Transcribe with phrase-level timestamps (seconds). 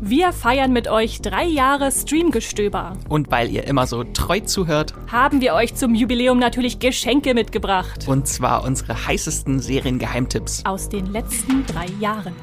[0.00, 2.96] Wir feiern mit euch drei Jahre Streamgestöber.
[3.08, 8.06] Und weil ihr immer so treu zuhört, haben wir euch zum Jubiläum natürlich Geschenke mitgebracht.
[8.06, 10.64] Und zwar unsere heißesten Seriengeheimtipps.
[10.64, 12.34] Aus den letzten drei Jahren.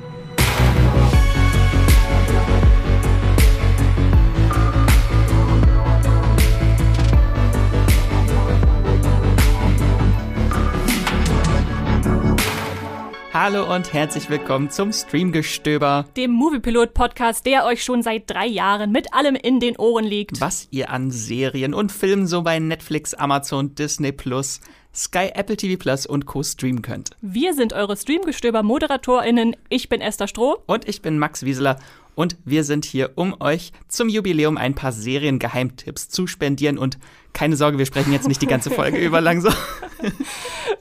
[13.38, 19.14] Hallo und herzlich willkommen zum Streamgestöber, dem Moviepilot-Podcast, der euch schon seit drei Jahren mit
[19.14, 20.40] allem in den Ohren liegt.
[20.40, 24.62] Was ihr an Serien und Filmen so bei Netflix, Amazon, Disney Plus,
[24.94, 26.44] Sky, Apple TV Plus und Co.
[26.44, 27.10] streamen könnt.
[27.20, 29.58] Wir sind eure Streamgestöber-ModeratorInnen.
[29.68, 30.60] Ich bin Esther Stroh.
[30.66, 31.78] Und ich bin Max Wieseler.
[32.16, 36.78] Und wir sind hier, um euch zum Jubiläum ein paar Seriengeheimtipps zu spendieren.
[36.78, 37.00] Und
[37.36, 39.54] keine Sorge, wir sprechen jetzt nicht die ganze Folge über langsam.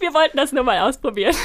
[0.00, 1.34] Wir wollten das nur mal ausprobieren.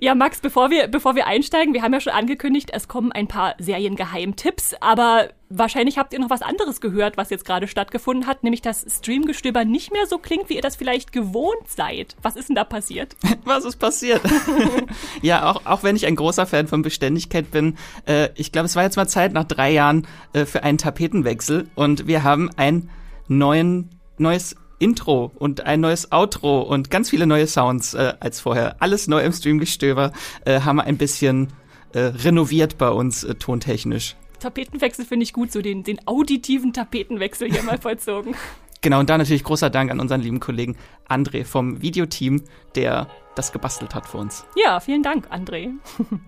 [0.00, 3.26] Ja, Max, bevor wir, bevor wir einsteigen, wir haben ja schon angekündigt, es kommen ein
[3.26, 8.44] paar Seriengeheimtipps, aber wahrscheinlich habt ihr noch was anderes gehört, was jetzt gerade stattgefunden hat,
[8.44, 12.16] nämlich dass Streamgestöber nicht mehr so klingt, wie ihr das vielleicht gewohnt seid.
[12.22, 13.16] Was ist denn da passiert?
[13.44, 14.20] Was ist passiert?
[15.22, 18.76] ja, auch, auch wenn ich ein großer Fan von Beständigkeit bin, äh, ich glaube, es
[18.76, 22.90] war jetzt mal Zeit nach drei Jahren äh, für einen Tapetenwechsel und wir haben ein
[23.28, 28.76] neuen, neues Intro und ein neues Outro und ganz viele neue Sounds äh, als vorher.
[28.80, 30.12] Alles neu im Streamgestöber
[30.44, 31.48] äh, haben wir ein bisschen
[31.92, 34.16] äh, renoviert bei uns äh, tontechnisch.
[34.38, 38.36] Tapetenwechsel finde ich gut, so den, den auditiven Tapetenwechsel hier mal vollzogen.
[38.80, 40.76] Genau, und da natürlich großer Dank an unseren lieben Kollegen
[41.08, 42.44] André vom Videoteam,
[42.76, 44.44] der das gebastelt hat für uns.
[44.54, 45.70] Ja, vielen Dank, André.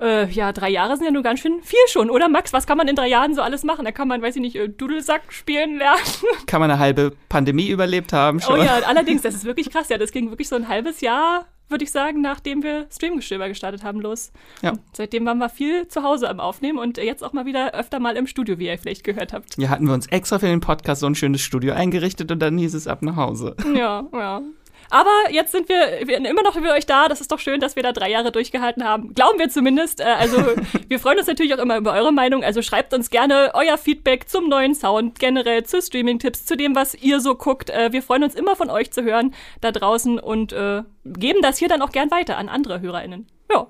[0.00, 2.52] Äh, ja, drei Jahre sind ja nur ganz schön viel schon, oder Max?
[2.52, 3.84] Was kann man in drei Jahren so alles machen?
[3.84, 6.00] Da kann man, weiß ich nicht, äh, Dudelsack spielen lernen.
[6.46, 8.60] Kann man eine halbe Pandemie überlebt haben schon.
[8.60, 9.88] Oh ja, allerdings, das ist wirklich krass.
[9.88, 13.84] Ja, das ging wirklich so ein halbes Jahr, würde ich sagen, nachdem wir Streamgestöber gestartet
[13.84, 14.32] haben, los.
[14.62, 14.70] Ja.
[14.70, 18.00] Und seitdem waren wir viel zu Hause am Aufnehmen und jetzt auch mal wieder öfter
[18.00, 19.56] mal im Studio, wie ihr vielleicht gehört habt.
[19.58, 22.56] Ja, hatten wir uns extra für den Podcast so ein schönes Studio eingerichtet und dann
[22.58, 23.54] hieß es ab nach Hause.
[23.74, 24.42] Ja, ja.
[24.90, 27.08] Aber jetzt sind wir, wir immer noch für euch da.
[27.08, 29.14] Das ist doch schön, dass wir da drei Jahre durchgehalten haben.
[29.14, 30.00] Glauben wir zumindest.
[30.00, 30.36] Äh, also
[30.88, 32.42] wir freuen uns natürlich auch immer über eure Meinung.
[32.42, 36.94] Also schreibt uns gerne euer Feedback zum neuen Sound, generell zu Streaming-Tipps, zu dem, was
[36.94, 37.70] ihr so guckt.
[37.70, 41.58] Äh, wir freuen uns immer von euch zu hören da draußen und äh, geben das
[41.58, 43.28] hier dann auch gern weiter an andere HörerInnen.
[43.52, 43.68] Ja.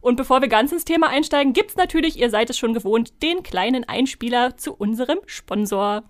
[0.00, 3.42] Und bevor wir ganz ins Thema einsteigen, gibt's natürlich, ihr seid es schon gewohnt, den
[3.42, 6.02] kleinen Einspieler zu unserem Sponsor.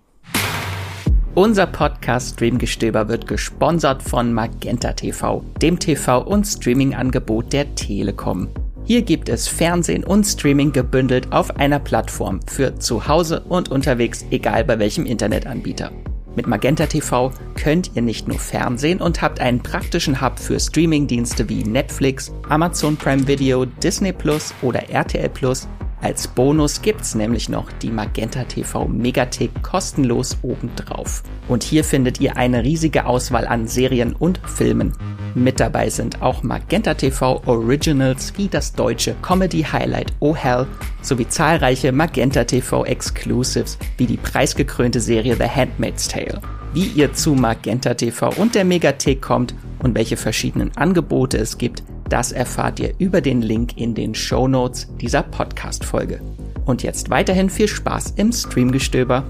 [1.34, 8.48] Unser Podcast Streamgestöber wird gesponsert von Magenta TV, dem TV- und Streaming-Angebot der Telekom.
[8.84, 14.26] Hier gibt es Fernsehen und Streaming gebündelt auf einer Plattform für zu Hause und unterwegs,
[14.30, 15.90] egal bei welchem Internetanbieter.
[16.36, 21.48] Mit Magenta TV könnt ihr nicht nur Fernsehen und habt einen praktischen Hub für Streamingdienste
[21.48, 25.66] wie Netflix, Amazon Prime Video, Disney Plus oder RTL Plus
[26.02, 31.22] als Bonus gibt's nämlich noch die Magenta TV Megathek kostenlos obendrauf.
[31.48, 34.92] Und hier findet ihr eine riesige Auswahl an Serien und Filmen.
[35.34, 40.66] Mit dabei sind auch Magenta TV Originals wie das deutsche Comedy Highlight Oh Hell
[41.00, 46.40] sowie zahlreiche Magenta TV Exclusives wie die preisgekrönte Serie The Handmaid's Tale.
[46.74, 51.82] Wie ihr zu Magenta TV und der Megathek kommt und welche verschiedenen Angebote es gibt,
[52.08, 56.22] das erfahrt ihr über den Link in den Show Notes dieser Podcast-Folge.
[56.64, 59.22] Und jetzt weiterhin viel Spaß im Streamgestöber.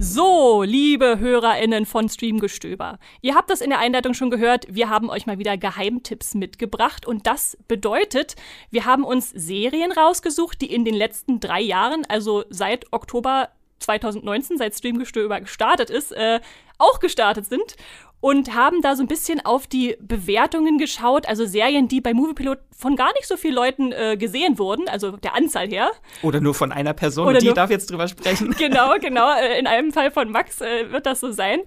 [0.00, 2.98] So, liebe HörerInnen von Streamgestöber.
[3.22, 4.66] Ihr habt das in der Einleitung schon gehört.
[4.68, 7.06] Wir haben euch mal wieder Geheimtipps mitgebracht.
[7.06, 8.34] Und das bedeutet,
[8.72, 13.50] wir haben uns Serien rausgesucht, die in den letzten drei Jahren, also seit Oktober
[13.84, 16.40] 2019, seit Streamgestöber gestartet ist, äh,
[16.78, 17.76] auch gestartet sind
[18.24, 22.58] und haben da so ein bisschen auf die Bewertungen geschaut, also Serien, die bei Moviepilot
[22.74, 25.90] von gar nicht so vielen Leuten äh, gesehen wurden, also der Anzahl her.
[26.22, 28.52] Oder nur von einer Person, Oder die darf jetzt drüber sprechen.
[28.58, 29.30] genau, genau.
[29.36, 31.60] Äh, in einem Fall von Max äh, wird das so sein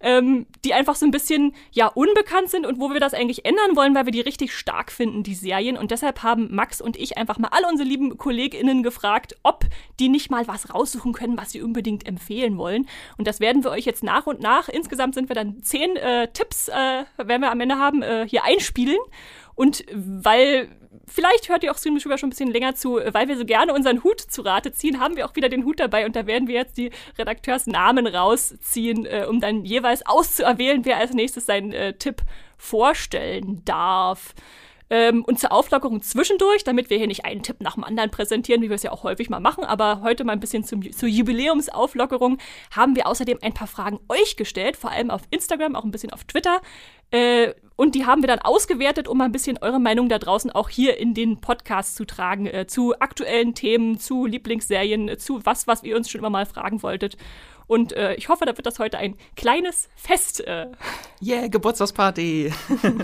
[0.00, 3.76] ähm, die einfach so ein bisschen ja unbekannt sind und wo wir das eigentlich ändern
[3.76, 5.76] wollen, weil wir die richtig stark finden, die Serien.
[5.76, 9.64] Und deshalb haben Max und ich einfach mal alle unsere lieben KollegInnen gefragt, ob
[9.98, 12.88] die nicht mal was raussuchen können, was sie unbedingt empfehlen wollen.
[13.16, 16.28] Und das werden wir euch jetzt nach und nach, insgesamt sind wir dann zehn äh,
[16.32, 18.98] Tipps, äh, werden wir am Ende haben, äh, hier einspielen.
[19.54, 20.68] Und weil
[21.08, 24.04] vielleicht hört ihr auch Stream schon ein bisschen länger zu, weil wir so gerne unseren
[24.04, 26.54] Hut zu Rate ziehen, haben wir auch wieder den Hut dabei und da werden wir
[26.54, 32.22] jetzt die Redakteursnamen rausziehen, äh, um dann jeweils auszuerwählen, wer als nächstes seinen äh, Tipp
[32.56, 34.34] vorstellen darf.
[34.90, 38.62] Ähm, und zur Auflockerung zwischendurch, damit wir hier nicht einen Tipp nach dem anderen präsentieren,
[38.62, 41.08] wie wir es ja auch häufig mal machen, aber heute mal ein bisschen zum, zur
[41.08, 42.38] Jubiläumsauflockerung,
[42.74, 46.12] haben wir außerdem ein paar Fragen euch gestellt, vor allem auf Instagram, auch ein bisschen
[46.12, 46.62] auf Twitter.
[47.10, 50.50] Äh, Und die haben wir dann ausgewertet, um mal ein bisschen eure Meinung da draußen
[50.50, 55.46] auch hier in den Podcast zu tragen, äh, zu aktuellen Themen, zu Lieblingsserien, äh, zu
[55.46, 57.16] was, was ihr uns schon immer mal fragen wolltet.
[57.68, 60.40] Und äh, ich hoffe, da wird das heute ein kleines Fest.
[60.44, 60.68] Äh.
[61.22, 62.50] Yeah, Geburtstagsparty.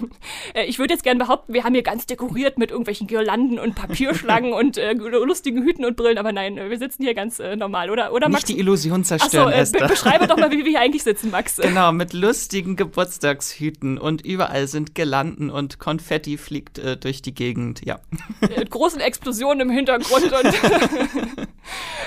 [0.55, 3.75] äh, ich würde jetzt gerne behaupten, wir haben hier ganz dekoriert mit irgendwelchen Girlanden und
[3.75, 7.91] Papierschlangen und äh, lustigen Hüten und Brillen, aber nein, wir sitzen hier ganz äh, normal,
[7.91, 8.13] oder?
[8.13, 8.49] oder Max?
[8.49, 11.31] Nicht die Illusion zerstören, Achso, äh, be beschreibe doch mal, wie wir hier eigentlich sitzen,
[11.31, 11.59] Max.
[11.59, 18.01] Genau, mit lustigen Geburtstagshüten und überall sind Girlanden und Konfetti fliegt durch die Gegend, ja.
[18.41, 21.54] Mit großen Explosionen im Hintergrund und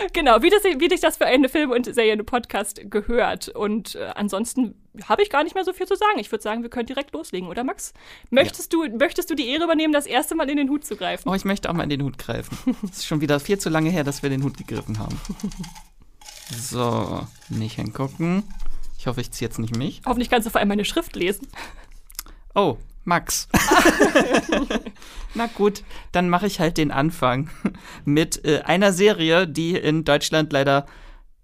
[0.14, 3.50] genau, wie, das, wie dich das für eine Film- und Serien-Podcast Podcast gehört.
[3.50, 6.20] Und äh, ansonsten habe ich gar nicht mehr so viel zu sagen.
[6.20, 7.94] Ich würde sagen, wir können direkt loslegen, oder Max?
[8.30, 8.88] Möchtest, ja.
[8.88, 11.30] du, möchtest du die Ehre übernehmen, das erste Mal in den Hut zu greifen?
[11.30, 12.76] Oh, ich möchte auch mal in den Hut greifen.
[12.84, 15.20] Es ist schon wieder viel zu lange her, dass wir den Hut gegriffen haben.
[16.50, 18.42] So, nicht hingucken.
[18.98, 20.02] Ich hoffe, ich ziehe jetzt nicht mich.
[20.06, 21.46] Hoffentlich kannst du vor allem meine Schrift lesen.
[22.56, 22.78] Oh,
[23.08, 23.48] Max.
[25.34, 27.50] Na gut, dann mache ich halt den Anfang
[28.06, 30.86] mit äh, einer Serie, die in Deutschland leider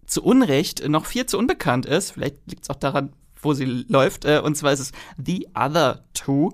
[0.06, 2.12] zu Unrecht noch viel zu unbekannt ist.
[2.12, 4.25] Vielleicht liegt es auch daran, wo sie läuft.
[4.25, 6.51] Äh, und zwar ist es The Other Two.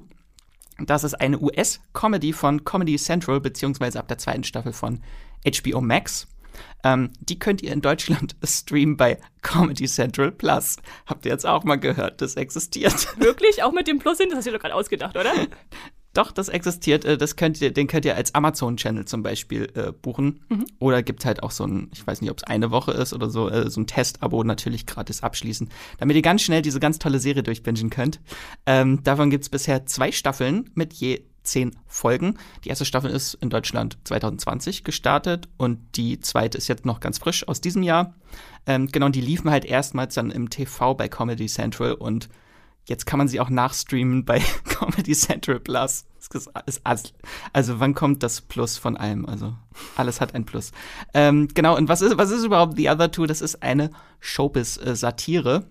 [0.79, 5.01] Das ist eine US-Comedy von Comedy Central, beziehungsweise ab der zweiten Staffel von
[5.43, 6.27] HBO Max.
[6.83, 10.77] Ähm, die könnt ihr in Deutschland streamen bei Comedy Central Plus.
[11.05, 13.07] Habt ihr jetzt auch mal gehört, das existiert.
[13.19, 13.63] Wirklich?
[13.63, 14.27] Auch mit dem Plus hin?
[14.29, 15.33] Das hast du dir doch gerade ausgedacht, oder?
[16.13, 17.05] Doch, das existiert.
[17.05, 20.41] Äh, das könnt ihr, den könnt ihr als Amazon-Channel zum Beispiel äh, buchen.
[20.49, 20.65] Mhm.
[20.79, 23.29] Oder gibt halt auch so ein, ich weiß nicht, ob es eine Woche ist oder
[23.29, 25.69] so, äh, so ein Testabo natürlich gratis abschließen,
[25.99, 28.19] damit ihr ganz schnell diese ganz tolle Serie durchbingen könnt.
[28.65, 32.37] Ähm, davon gibt es bisher zwei Staffeln mit je zehn Folgen.
[32.63, 37.17] Die erste Staffel ist in Deutschland 2020 gestartet und die zweite ist jetzt noch ganz
[37.17, 38.13] frisch aus diesem Jahr.
[38.65, 42.29] Ähm, genau, die liefen halt erstmals dann im TV bei Comedy Central und
[42.89, 46.05] Jetzt kann man sie auch nachstreamen bei Comedy Central Plus.
[47.53, 49.27] also wann kommt das Plus von allem?
[49.27, 49.53] Also
[49.95, 50.71] alles hat ein Plus.
[51.13, 53.27] Ähm, genau, und was ist, was ist überhaupt The Other Two?
[53.27, 55.67] Das ist eine Showbiz-Satire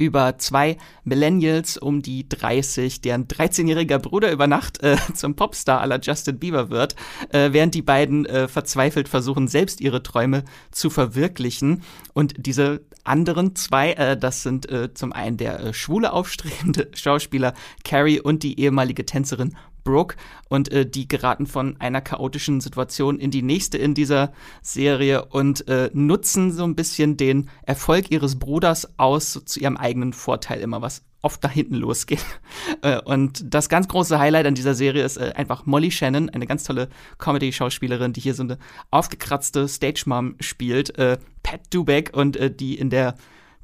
[0.00, 6.00] über zwei Millennials um die 30, deren 13-jähriger Bruder über Nacht äh, zum Popstar aller
[6.00, 6.96] Justin Bieber wird,
[7.32, 11.82] äh, während die beiden äh, verzweifelt versuchen, selbst ihre Träume zu verwirklichen.
[12.14, 17.52] Und diese anderen zwei, äh, das sind äh, zum einen der äh, schwule aufstrebende Schauspieler
[17.84, 20.16] Carrie und die ehemalige Tänzerin Brooke
[20.48, 24.32] und äh, die geraten von einer chaotischen Situation in die nächste in dieser
[24.62, 29.76] Serie und äh, nutzen so ein bisschen den Erfolg ihres Bruders aus so zu ihrem
[29.76, 32.24] eigenen Vorteil immer, was oft da hinten losgeht.
[32.82, 36.46] Äh, und das ganz große Highlight an dieser Serie ist äh, einfach Molly Shannon, eine
[36.46, 36.88] ganz tolle
[37.18, 38.58] Comedy-Schauspielerin, die hier so eine
[38.90, 43.16] aufgekratzte Stage-Mom spielt, äh, Pat Dubeck und die in der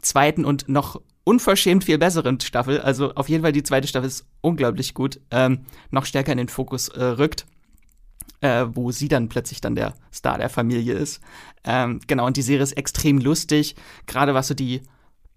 [0.03, 2.81] zweiten und noch unverschämt viel besseren Staffel.
[2.81, 5.21] Also auf jeden Fall die zweite Staffel ist unglaublich gut.
[5.33, 7.47] Ähm, noch stärker in den Fokus äh, rückt.
[8.43, 11.21] Äh, wo sie dann plötzlich dann der Star der Familie ist.
[11.65, 13.77] Ähm, genau, und die Serie ist extrem lustig,
[14.07, 14.83] gerade was so die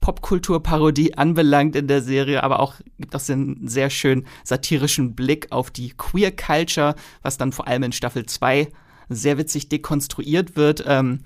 [0.02, 5.72] Popkulturparodie anbelangt in der Serie, aber auch gibt so einen sehr schön satirischen Blick auf
[5.72, 8.68] die Queer Culture, was dann vor allem in Staffel 2
[9.08, 10.84] sehr witzig dekonstruiert wird.
[10.86, 11.22] Ähm,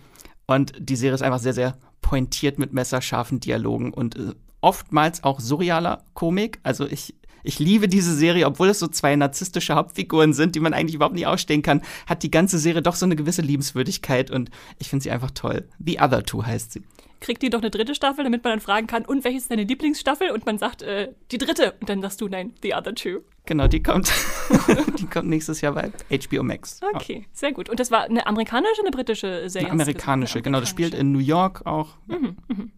[0.45, 4.33] und die Serie ist einfach sehr, sehr pointiert mit messerscharfen Dialogen und äh,
[4.63, 6.59] oftmals auch surrealer Komik.
[6.63, 7.13] Also ich,
[7.43, 11.15] ich liebe diese Serie, obwohl es so zwei narzisstische Hauptfiguren sind, die man eigentlich überhaupt
[11.15, 14.49] nicht ausstehen kann, hat die ganze Serie doch so eine gewisse Liebenswürdigkeit und
[14.79, 15.67] ich finde sie einfach toll.
[15.79, 16.83] The Other Two heißt sie.
[17.19, 19.63] Kriegt die doch eine dritte Staffel, damit man dann fragen kann, und welche ist deine
[19.63, 20.31] Lieblingsstaffel?
[20.31, 21.73] Und man sagt, äh, die dritte.
[21.79, 23.19] Und dann sagst du, nein, The Other Two.
[23.45, 24.11] Genau, die kommt,
[24.99, 26.81] die kommt nächstes Jahr bei HBO Max.
[26.93, 27.69] Okay, sehr gut.
[27.69, 29.71] Und das war eine amerikanische, eine britische Serie?
[29.71, 30.59] Eine amerikanische, genau.
[30.59, 31.95] Das spielt in New York auch.
[32.07, 32.71] Mhm, mhm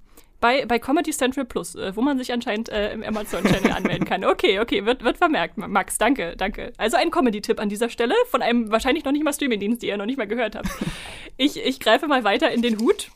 [0.45, 4.23] bei, bei Comedy Central Plus, äh, wo man sich anscheinend äh, im Amazon-Channel anmelden kann.
[4.23, 5.57] Okay, okay, wird, wird vermerkt.
[5.57, 6.71] Max, danke, danke.
[6.77, 9.97] Also ein Comedy-Tipp an dieser Stelle von einem wahrscheinlich noch nicht mal Streaming-Dienst, die ihr
[9.97, 10.69] noch nicht mal gehört habt.
[11.35, 13.09] Ich, ich greife mal weiter in den Hut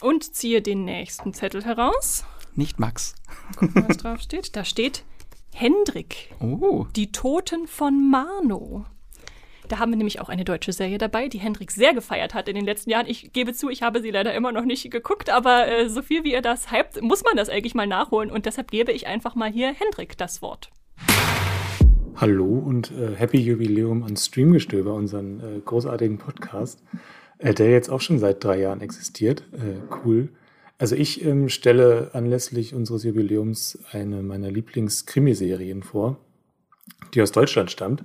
[0.00, 2.24] und ziehe den nächsten Zettel heraus.
[2.56, 3.14] Nicht Max.
[3.58, 4.56] Gucken, was drauf steht.
[4.56, 5.04] Da steht
[5.52, 6.34] Hendrik.
[6.40, 6.86] Oh.
[6.96, 8.86] Die Toten von Marno.
[9.70, 12.56] Da haben wir nämlich auch eine deutsche Serie dabei, die Hendrik sehr gefeiert hat in
[12.56, 13.06] den letzten Jahren.
[13.06, 16.24] Ich gebe zu, ich habe sie leider immer noch nicht geguckt, aber äh, so viel
[16.24, 18.32] wie ihr das hypt, muss man das eigentlich mal nachholen.
[18.32, 20.72] Und deshalb gebe ich einfach mal hier Hendrik das Wort.
[22.16, 26.82] Hallo und äh, Happy Jubiläum an Streamgestöber, unseren äh, großartigen Podcast,
[27.38, 29.44] äh, der jetzt auch schon seit drei Jahren existiert.
[29.52, 30.30] Äh, cool.
[30.78, 36.16] Also ich ähm, stelle anlässlich unseres Jubiläums eine meiner Lieblings-Krimiserien vor,
[37.14, 38.02] die aus Deutschland stammt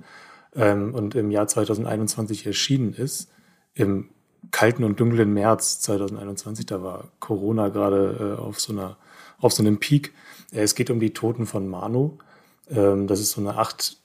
[0.56, 3.30] ähm, und im Jahr 2021 erschienen ist.
[3.74, 4.08] Im
[4.50, 8.74] kalten und dunklen März 2021, da war Corona gerade äh, auf so
[9.38, 10.12] auf so einem Peak.
[10.52, 12.18] Äh, es geht um die Toten von Manu.
[12.70, 13.98] Ähm, das ist so eine acht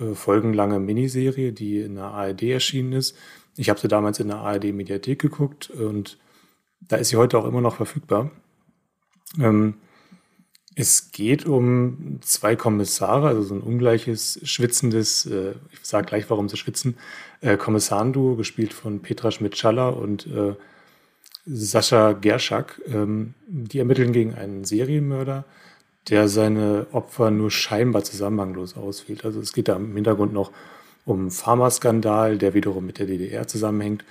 [0.00, 3.16] äh, Folgen lange Miniserie, die in der ARD erschienen ist.
[3.56, 6.18] Ich habe sie damals in der ARD-Mediathek geguckt und
[6.80, 8.30] da ist sie heute auch immer noch verfügbar.
[9.38, 9.74] Ähm,
[10.76, 16.48] es geht um zwei Kommissare, also so ein ungleiches, schwitzendes, äh, ich sage gleich, warum
[16.48, 16.96] sie schwitzen,
[17.40, 20.54] äh, Kommissarenduo, gespielt von Petra Schmidt-Schaller und äh,
[21.46, 22.80] Sascha Gerschak.
[22.86, 25.44] Ähm, die ermitteln gegen einen Serienmörder,
[26.08, 29.24] der seine Opfer nur scheinbar zusammenhanglos auswählt.
[29.24, 30.52] Also es geht da im Hintergrund noch
[31.04, 34.04] um Pharmaskandal, der wiederum mit der DDR zusammenhängt.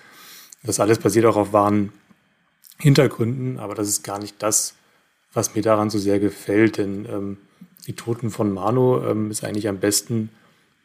[0.63, 1.93] Das alles basiert auch auf wahren
[2.77, 4.75] Hintergründen, aber das ist gar nicht das,
[5.33, 7.37] was mir daran so sehr gefällt, denn ähm,
[7.87, 10.29] die Toten von Mano ähm, ist eigentlich am besten,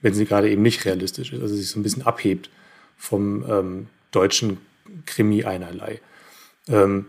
[0.01, 2.51] wenn sie gerade eben nicht realistisch ist, also sich so ein bisschen abhebt
[2.97, 4.59] vom ähm, deutschen
[5.07, 6.01] Krimi einerlei.
[6.69, 7.07] Ähm,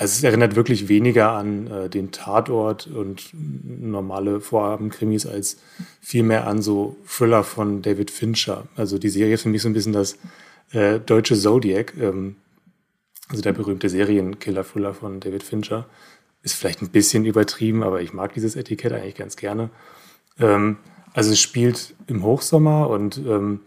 [0.00, 5.58] also es erinnert wirklich weniger an äh, den Tatort und normale Vorabendkrimis als
[6.00, 8.66] vielmehr an so Thriller von David Fincher.
[8.76, 10.16] Also die Serie ist für mich so ein bisschen das
[10.72, 12.36] äh, deutsche Zodiac, ähm,
[13.28, 15.86] also der berühmte Serienkiller-Thriller von David Fincher.
[16.42, 19.70] Ist vielleicht ein bisschen übertrieben, aber ich mag dieses Etikett eigentlich ganz gerne.
[20.38, 20.78] Ähm,
[21.12, 23.60] also es spielt im Hochsommer und ähm,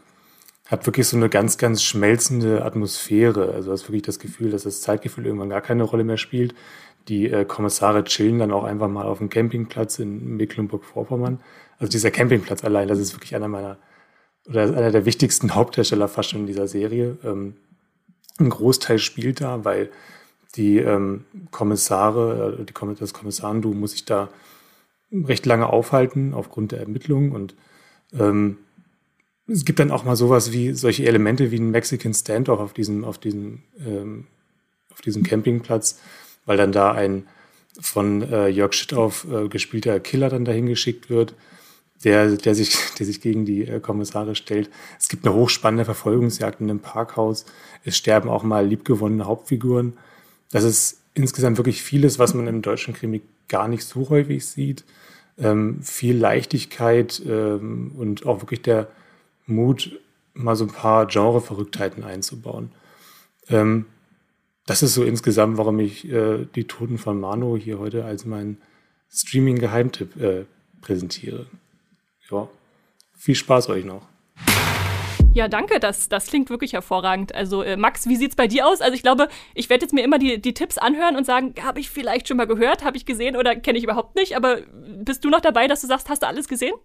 [0.67, 3.51] hat wirklich so eine ganz, ganz schmelzende Atmosphäre.
[3.53, 6.55] Also du hast wirklich das Gefühl, dass das Zeitgefühl irgendwann gar keine Rolle mehr spielt.
[7.09, 11.41] Die äh, Kommissare chillen dann auch einfach mal auf dem Campingplatz in Mecklenburg-Vorpommern.
[11.77, 13.77] Also dieser Campingplatz allein, das ist wirklich einer meiner,
[14.47, 17.17] oder einer der wichtigsten Hauptdarsteller fast schon in dieser Serie.
[17.23, 17.55] Ähm,
[18.39, 19.91] ein Großteil spielt da, weil
[20.55, 24.29] die ähm, Kommissare, äh, die, das Kommissarendu muss sich da
[25.11, 27.55] recht lange aufhalten aufgrund der Ermittlungen und
[28.13, 28.57] ähm,
[29.47, 33.03] es gibt dann auch mal sowas wie solche Elemente wie ein Mexican Standoff auf diesem,
[33.03, 34.27] auf diesem, ähm,
[34.91, 35.99] auf diesem Campingplatz,
[36.45, 37.27] weil dann da ein
[37.81, 41.33] von äh, Jörg Schittauf äh, gespielter Killer dann dahin geschickt wird,
[42.03, 44.69] der, der, sich, der sich gegen die äh, Kommissare stellt.
[44.99, 47.45] Es gibt eine hochspannende Verfolgungsjagd in einem Parkhaus.
[47.83, 49.97] Es sterben auch mal liebgewonnene Hauptfiguren.
[50.53, 54.85] Das ist insgesamt wirklich vieles, was man im deutschen Krimi gar nicht so häufig sieht.
[55.37, 58.87] Ähm, viel Leichtigkeit ähm, und auch wirklich der,
[59.45, 59.99] Mut,
[60.33, 62.71] mal so ein paar Genreverrücktheiten einzubauen.
[63.49, 63.85] Ähm,
[64.65, 68.61] das ist so insgesamt, warum ich äh, die Toten von Mano hier heute als meinen
[69.11, 70.45] Streaming-Geheimtipp äh,
[70.81, 71.47] präsentiere.
[72.31, 72.47] Ja,
[73.13, 74.07] viel Spaß euch noch.
[75.33, 77.33] Ja, danke, das, das klingt wirklich hervorragend.
[77.33, 78.81] Also, äh, Max, wie sieht's bei dir aus?
[78.81, 81.79] Also, ich glaube, ich werde jetzt mir immer die, die Tipps anhören und sagen, habe
[81.79, 84.35] ich vielleicht schon mal gehört, habe ich gesehen oder kenne ich überhaupt nicht.
[84.37, 86.75] Aber bist du noch dabei, dass du sagst, hast du alles gesehen?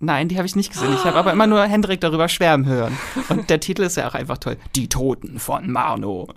[0.00, 0.92] Nein, die habe ich nicht gesehen.
[0.94, 2.96] Ich habe aber immer nur Hendrik darüber schwärmen hören.
[3.30, 4.56] Und der Titel ist ja auch einfach toll.
[4.76, 6.28] Die Toten von Marno.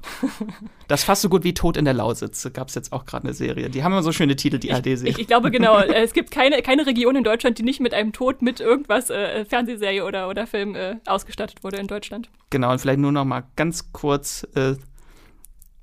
[0.87, 2.49] Das ist fast so gut wie Tod in der Lausitz.
[2.53, 3.69] Gab es jetzt auch gerade eine Serie.
[3.69, 5.11] Die haben immer so schöne Titel, die AD-Serie.
[5.11, 5.77] Ich, ich, glaube genau.
[5.77, 9.11] Äh, es gibt keine, keine Region in Deutschland, die nicht mit einem Tod mit irgendwas
[9.11, 12.29] äh, Fernsehserie oder, oder Film äh, ausgestattet wurde in Deutschland.
[12.49, 14.75] Genau, und vielleicht nur noch mal ganz kurz äh,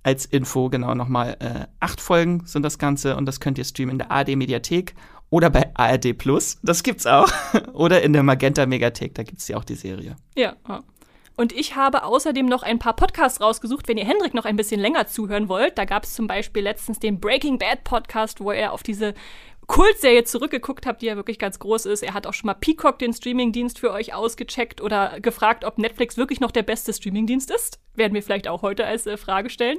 [0.03, 3.93] als Info, genau nochmal äh, acht Folgen sind das Ganze und das könnt ihr streamen
[3.93, 4.95] in der ARD-Mediathek
[5.31, 7.31] oder bei ARD Plus, das gibt's auch.
[7.75, 10.17] Oder in der Magenta Megathek, da gibt's ja auch die Serie.
[10.35, 10.57] Ja.
[11.37, 14.81] Und ich habe außerdem noch ein paar Podcasts rausgesucht, wenn ihr Hendrik noch ein bisschen
[14.81, 15.77] länger zuhören wollt.
[15.77, 19.15] Da gab es zum Beispiel letztens den Breaking Bad Podcast, wo er auf diese
[19.69, 22.03] Kultserie zurückgeguckt hat, die ja wirklich ganz groß ist.
[22.03, 26.17] Er hat auch schon mal Peacock, den Streamingdienst, für euch ausgecheckt oder gefragt, ob Netflix
[26.17, 27.79] wirklich noch der beste Streamingdienst ist.
[27.95, 29.79] Werden wir vielleicht auch heute als äh, Frage stellen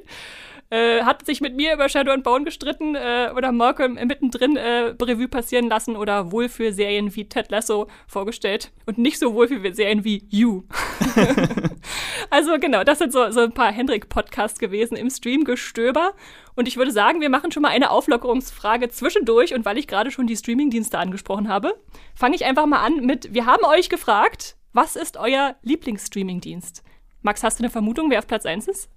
[0.70, 4.94] äh, hat sich mit mir über Shadow and Bone gestritten äh, oder Malcolm mittendrin äh,
[5.02, 9.48] Revue passieren lassen oder wohl für Serien wie Ted Lasso vorgestellt und nicht so wohl
[9.48, 10.64] für Serien wie You.
[12.30, 16.14] also genau, das sind so, so ein paar Hendrik-Podcasts gewesen im Streamgestöber.
[16.56, 19.54] Und ich würde sagen, wir machen schon mal eine Auflockerungsfrage zwischendurch.
[19.54, 21.74] Und weil ich gerade schon die Streamingdienste angesprochen habe,
[22.16, 26.84] fange ich einfach mal an mit, wir haben euch gefragt, was ist euer Lieblingsstreamingdienst?
[27.22, 28.90] Max, hast du eine Vermutung, wer auf Platz 1 ist?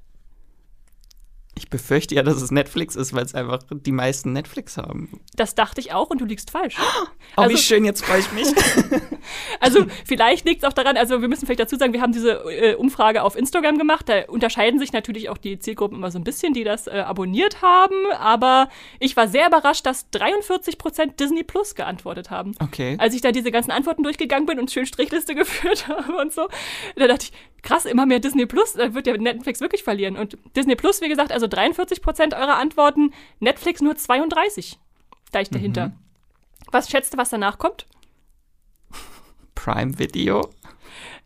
[1.55, 5.21] Ich befürchte ja, dass es Netflix ist, weil es einfach die meisten Netflix haben.
[5.37, 6.77] Das dachte ich auch und du liegst falsch.
[6.79, 7.07] Oh,
[7.37, 8.47] also, wie schön, jetzt freue ich mich.
[9.61, 12.33] also vielleicht liegt es auch daran, also wir müssen vielleicht dazu sagen, wir haben diese
[12.51, 14.09] äh, Umfrage auf Instagram gemacht.
[14.09, 17.61] Da unterscheiden sich natürlich auch die Zielgruppen immer so ein bisschen, die das äh, abonniert
[17.61, 18.13] haben.
[18.19, 22.55] Aber ich war sehr überrascht, dass 43 Prozent Disney Plus geantwortet haben.
[22.61, 22.97] Okay.
[22.99, 26.49] Als ich da diese ganzen Antworten durchgegangen bin und schön Strichliste geführt habe und so,
[26.97, 27.33] da dachte ich,
[27.63, 30.17] krass, immer mehr Disney Plus, da wird ja Netflix wirklich verlieren.
[30.17, 34.79] Und Disney Plus, wie gesagt, also 43 Prozent eurer Antworten, Netflix nur 32.
[35.31, 35.89] Da ich dahinter.
[35.89, 35.99] Mhm.
[36.71, 37.87] Was schätzt du, was danach kommt?
[39.55, 40.51] Prime Video.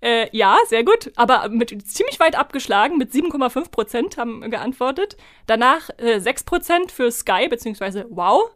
[0.00, 5.16] Äh, ja, sehr gut, aber mit ziemlich weit abgeschlagen, mit 7,5 Prozent haben geantwortet.
[5.46, 8.04] Danach äh, 6 Prozent für Sky bzw.
[8.10, 8.50] Wow.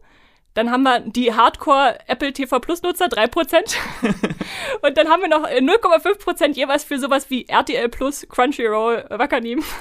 [0.53, 3.75] Dann haben wir die Hardcore Apple TV Plus Nutzer, 3%.
[4.81, 9.63] und dann haben wir noch 0,5% jeweils für sowas wie RTL Plus, Crunchyroll, Wakanim.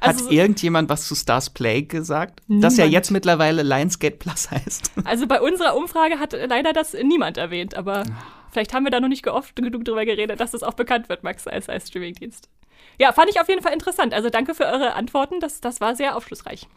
[0.00, 2.40] Also Hat irgendjemand was zu Stars Play gesagt?
[2.48, 2.64] Niemand.
[2.64, 4.92] Das ja jetzt mittlerweile Lionsgate Plus heißt.
[5.04, 8.04] Also bei unserer Umfrage hat leider das niemand erwähnt, aber
[8.52, 11.22] vielleicht haben wir da noch nicht oft genug drüber geredet, dass das auch bekannt wird,
[11.22, 12.48] Max, als, als Streamingdienst.
[12.98, 14.12] Ja, fand ich auf jeden Fall interessant.
[14.12, 15.40] Also danke für eure Antworten.
[15.40, 16.68] Das, das war sehr aufschlussreich.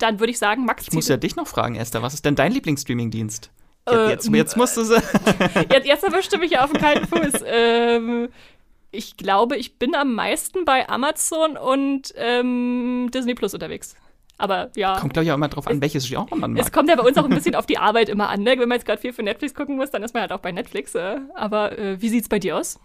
[0.00, 0.88] Dann würde ich sagen, Max.
[0.88, 2.02] Ich muss ja dich noch fragen, Esther.
[2.02, 3.50] Was ist denn dein Lieblingsstreamingdienst?
[3.88, 4.82] Jetzt, jetzt, jetzt musst du
[5.70, 7.42] jetzt, jetzt erwischte mich ja auf dem kalten Fuß.
[7.46, 8.28] ähm,
[8.90, 13.94] ich glaube, ich bin am meisten bei Amazon und ähm, Disney Plus unterwegs.
[14.38, 14.98] Aber ja.
[14.98, 16.62] Kommt, glaube ich, auch immer drauf an, welches Genre man mag.
[16.62, 18.42] Es kommt ja bei uns auch ein bisschen auf die Arbeit immer an.
[18.42, 18.52] Ne?
[18.58, 20.50] Wenn man jetzt gerade viel für Netflix gucken muss, dann ist man halt auch bei
[20.50, 20.94] Netflix.
[20.94, 21.18] Äh.
[21.34, 22.80] Aber äh, wie sieht es bei dir aus?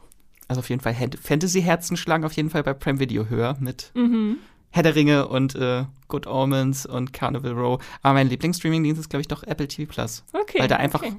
[0.48, 4.38] Also auf jeden Fall Fantasy-Herzen schlagen auf jeden Fall bei Prime Video höher mit mhm.
[4.75, 7.82] Herr der Ringe und äh, Good Omens und Carnival Row.
[8.01, 10.25] Aber mein Lieblingsstreaming-Dienst ist, glaube ich, doch Apple TV Plus.
[10.34, 10.60] Okay.
[10.60, 11.13] Weil da einfach okay.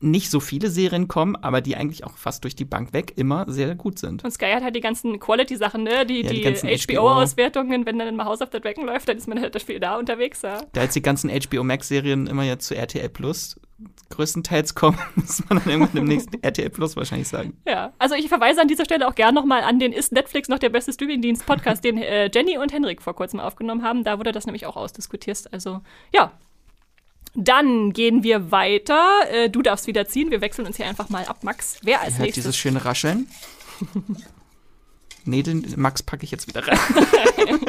[0.00, 3.44] Nicht so viele Serien kommen, aber die eigentlich auch fast durch die Bank weg immer
[3.48, 4.24] sehr gut sind.
[4.24, 6.06] Und Sky hat halt die ganzen Quality-Sachen, ne?
[6.06, 9.28] Die, ja, die, die HBO-Auswertungen, wenn dann mal House of the Dragon läuft, dann ist
[9.28, 10.60] man halt das Spiel da unterwegs, ja.
[10.72, 13.56] Da jetzt die ganzen HBO Max-Serien immer jetzt zu RTL Plus
[14.10, 17.56] größtenteils kommen, muss man dann irgendwann im nächsten RTL Plus wahrscheinlich sagen.
[17.66, 20.58] Ja, also ich verweise an dieser Stelle auch gerne nochmal an den Ist Netflix noch
[20.58, 24.04] der beste Streamingdienst-Podcast, den äh, Jenny und Henrik vor kurzem aufgenommen haben.
[24.04, 25.52] Da wurde das nämlich auch ausdiskutiert.
[25.52, 25.80] Also
[26.12, 26.32] ja.
[27.34, 29.02] Dann gehen wir weiter.
[29.30, 30.30] Äh, du darfst wieder ziehen.
[30.30, 31.78] Wir wechseln uns hier einfach mal ab, Max.
[31.82, 32.44] Wer als Hört nächstes?
[32.44, 33.26] dieses schöne Rascheln.
[35.24, 36.78] nee, den Max packe ich jetzt wieder rein.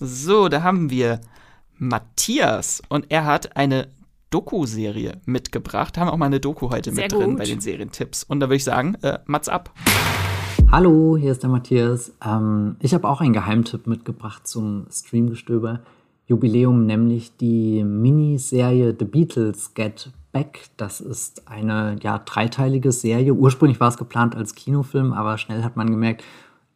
[0.00, 1.20] so, da haben wir
[1.78, 3.88] Matthias und er hat eine
[4.30, 5.96] Doku-Serie mitgebracht.
[5.96, 7.38] Haben auch mal eine Doku heute Sehr mit drin gut.
[7.38, 8.22] bei den Serientipps.
[8.22, 9.72] Und da würde ich sagen, äh, Mats ab.
[10.70, 12.12] Hallo, hier ist der Matthias.
[12.22, 15.80] Ähm, ich habe auch einen Geheimtipp mitgebracht zum Streamgestöber.
[16.26, 20.68] Jubiläum, nämlich die Miniserie The Beatles Get Back.
[20.76, 23.32] Das ist eine ja, dreiteilige Serie.
[23.32, 26.24] Ursprünglich war es geplant als Kinofilm, aber schnell hat man gemerkt,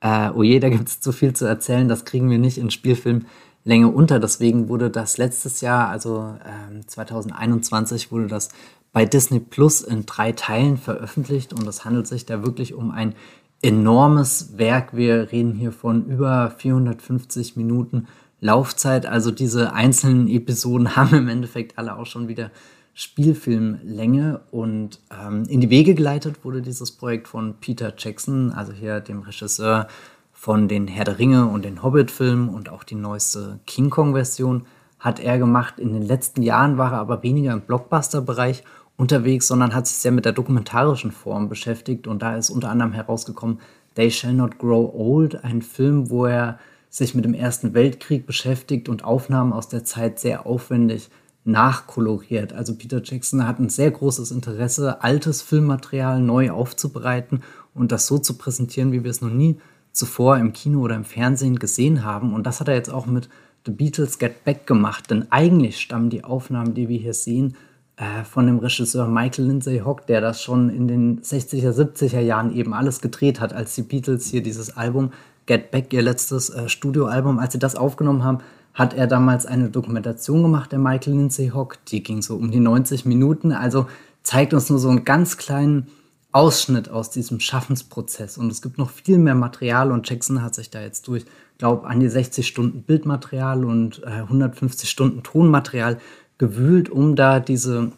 [0.01, 2.71] äh, oh je, da gibt es zu viel zu erzählen, das kriegen wir nicht in
[2.71, 3.27] Spielfilm.
[3.65, 4.19] Länge unter.
[4.19, 8.49] Deswegen wurde das letztes Jahr, also ähm, 2021, wurde das
[8.93, 13.15] bei Disney Plus in drei Teilen veröffentlicht und es handelt sich da wirklich um ein
[13.63, 14.97] enormes Werk.
[14.97, 18.09] Wir reden hier von über 450 Minuten
[18.41, 19.07] Laufzeit.
[19.07, 22.51] Also diese einzelnen Episoden haben im Endeffekt alle auch schon wieder
[22.95, 29.01] Spielfilmlänge und ähm, in die Wege geleitet wurde dieses Projekt von Peter Jackson, also hier
[29.01, 29.87] dem Regisseur
[30.33, 34.67] von den Herr der Ringe und den Hobbit-Filmen und auch die neueste King Kong-Version
[34.99, 35.79] hat er gemacht.
[35.79, 38.65] In den letzten Jahren war er aber weniger im Blockbuster-Bereich
[38.97, 42.07] unterwegs, sondern hat sich sehr mit der dokumentarischen Form beschäftigt.
[42.07, 43.61] Und da ist unter anderem herausgekommen
[43.95, 46.59] They Shall Not Grow Old, ein Film, wo er
[46.91, 51.09] sich mit dem Ersten Weltkrieg beschäftigt und Aufnahmen aus der Zeit sehr aufwendig
[51.45, 52.53] nachkoloriert.
[52.53, 57.43] Also Peter Jackson hat ein sehr großes Interesse, altes Filmmaterial neu aufzubereiten
[57.75, 59.57] und das so zu präsentieren, wie wir es noch nie
[59.93, 62.35] zuvor im Kino oder im Fernsehen gesehen haben.
[62.35, 63.29] Und das hat er jetzt auch mit
[63.65, 65.11] The Beatles Get Back gemacht.
[65.11, 67.57] Denn eigentlich stammen die Aufnahmen, die wir hier sehen,
[67.97, 72.55] äh, von dem Regisseur Michael Lindsay Hock, der das schon in den 60er, 70er Jahren
[72.55, 75.13] eben alles gedreht hat, als die Beatles hier dieses Album
[75.47, 78.39] Get Back, ihr letztes äh, Studioalbum, als sie das aufgenommen haben,
[78.75, 81.79] hat er damals eine Dokumentation gemacht, der Michael Lindsay Hock.
[81.87, 83.53] Die ging so um die 90 Minuten.
[83.53, 83.87] Also
[84.23, 85.89] zeigt uns nur so einen ganz kleinen
[86.33, 88.39] Ausschnitt aus diesem Schaffensprozess.
[88.39, 91.25] Und es gibt noch viel mehr Material und Jackson hat sich da jetzt durch,
[91.59, 95.99] glaube an die 60 Stunden Bildmaterial und äh, 150 Stunden Tonmaterial
[96.39, 97.93] gewühlt, um da diese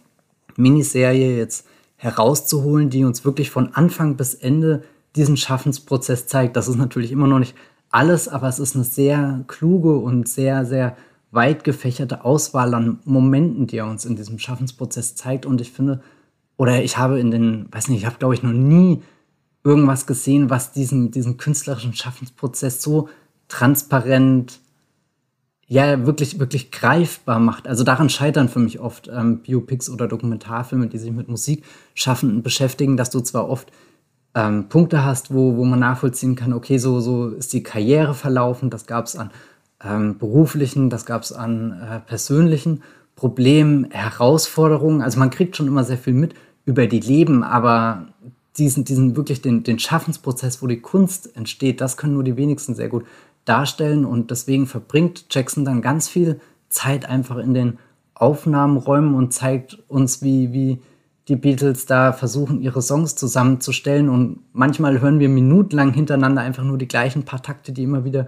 [0.56, 4.82] Miniserie jetzt herauszuholen, die uns wirklich von Anfang bis Ende
[5.16, 6.56] diesen Schaffensprozess zeigt.
[6.56, 7.54] Das ist natürlich immer noch nicht
[7.90, 10.96] alles, aber es ist eine sehr kluge und sehr, sehr
[11.30, 15.46] weit gefächerte Auswahl an Momenten, die er uns in diesem Schaffensprozess zeigt.
[15.46, 16.02] Und ich finde,
[16.56, 19.02] oder ich habe in den, weiß nicht, ich habe glaube ich noch nie
[19.64, 23.08] irgendwas gesehen, was diesen, diesen künstlerischen Schaffensprozess so
[23.48, 24.60] transparent,
[25.66, 27.66] ja, wirklich, wirklich greifbar macht.
[27.66, 32.96] Also daran scheitern für mich oft ähm, Biopics oder Dokumentarfilme, die sich mit Musikschaffenden beschäftigen,
[32.96, 33.72] dass du zwar oft
[34.34, 38.70] ähm, Punkte hast, wo, wo man nachvollziehen kann, okay, so, so ist die Karriere verlaufen,
[38.70, 39.30] das gab es an
[39.84, 42.82] ähm, beruflichen, das gab es an äh, persönlichen
[43.16, 45.02] Problemen, Herausforderungen.
[45.02, 48.08] Also man kriegt schon immer sehr viel mit über die Leben, aber
[48.56, 52.74] diesen, diesen wirklich den, den Schaffensprozess, wo die Kunst entsteht, das können nur die wenigsten
[52.74, 53.04] sehr gut
[53.44, 54.04] darstellen.
[54.04, 57.78] Und deswegen verbringt Jackson dann ganz viel Zeit einfach in den
[58.14, 60.82] Aufnahmenräumen und zeigt uns, wie, wie
[61.28, 64.08] die Beatles da versuchen, ihre Songs zusammenzustellen.
[64.08, 68.26] Und manchmal hören wir minutenlang hintereinander einfach nur die gleichen paar Takte, die immer wieder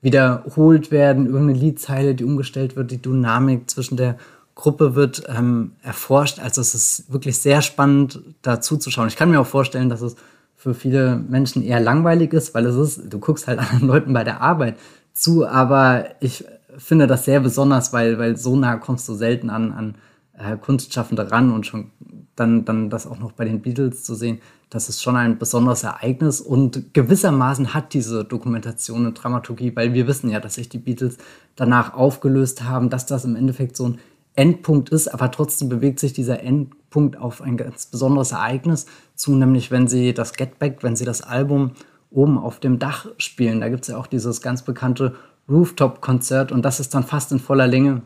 [0.00, 4.16] wiederholt werden, irgendeine Liedzeile, die umgestellt wird, die Dynamik zwischen der
[4.54, 6.38] Gruppe wird ähm, erforscht.
[6.38, 9.08] Also es ist wirklich sehr spannend, da zuzuschauen.
[9.08, 10.16] Ich kann mir auch vorstellen, dass es
[10.54, 14.24] für viele Menschen eher langweilig ist, weil es ist, du guckst halt anderen Leuten bei
[14.24, 14.76] der Arbeit
[15.12, 16.44] zu, aber ich
[16.78, 19.94] finde das sehr besonders, weil, weil so nah kommst du selten an, an
[20.38, 21.90] äh, Kunstschaffende ran und schon
[22.36, 25.82] dann, dann das auch noch bei den Beatles zu sehen, das ist schon ein besonderes
[25.82, 30.78] Ereignis und gewissermaßen hat diese Dokumentation eine Dramaturgie, weil wir wissen ja, dass sich die
[30.78, 31.18] Beatles
[31.54, 33.98] danach aufgelöst haben, dass das im Endeffekt so ein
[34.34, 39.70] Endpunkt ist, aber trotzdem bewegt sich dieser Endpunkt auf ein ganz besonderes Ereignis zu, nämlich
[39.70, 41.72] wenn sie das Get Back, wenn sie das Album
[42.10, 43.60] oben auf dem Dach spielen.
[43.60, 45.14] Da gibt es ja auch dieses ganz bekannte
[45.48, 48.02] Rooftop-Konzert und das ist dann fast in voller Länge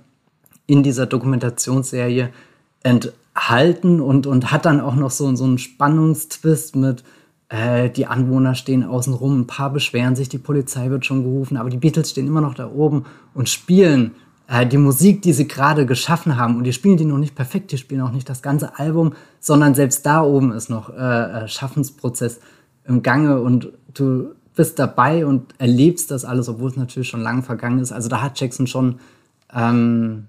[0.66, 2.30] in dieser Dokumentationsserie
[3.34, 7.04] enthalten und, und hat dann auch noch so, so einen Spannungstwist mit,
[7.48, 11.56] äh, die Anwohner stehen außen rum, ein paar beschweren sich, die Polizei wird schon gerufen,
[11.56, 14.12] aber die Beatles stehen immer noch da oben und spielen
[14.46, 16.56] äh, die Musik, die sie gerade geschaffen haben.
[16.56, 19.74] Und die spielen die noch nicht perfekt, die spielen auch nicht das ganze Album, sondern
[19.74, 22.40] selbst da oben ist noch äh, äh Schaffensprozess
[22.84, 27.42] im Gange und du bist dabei und erlebst das alles, obwohl es natürlich schon lange
[27.42, 27.92] vergangen ist.
[27.92, 29.00] Also da hat Jackson schon
[29.54, 30.26] ähm,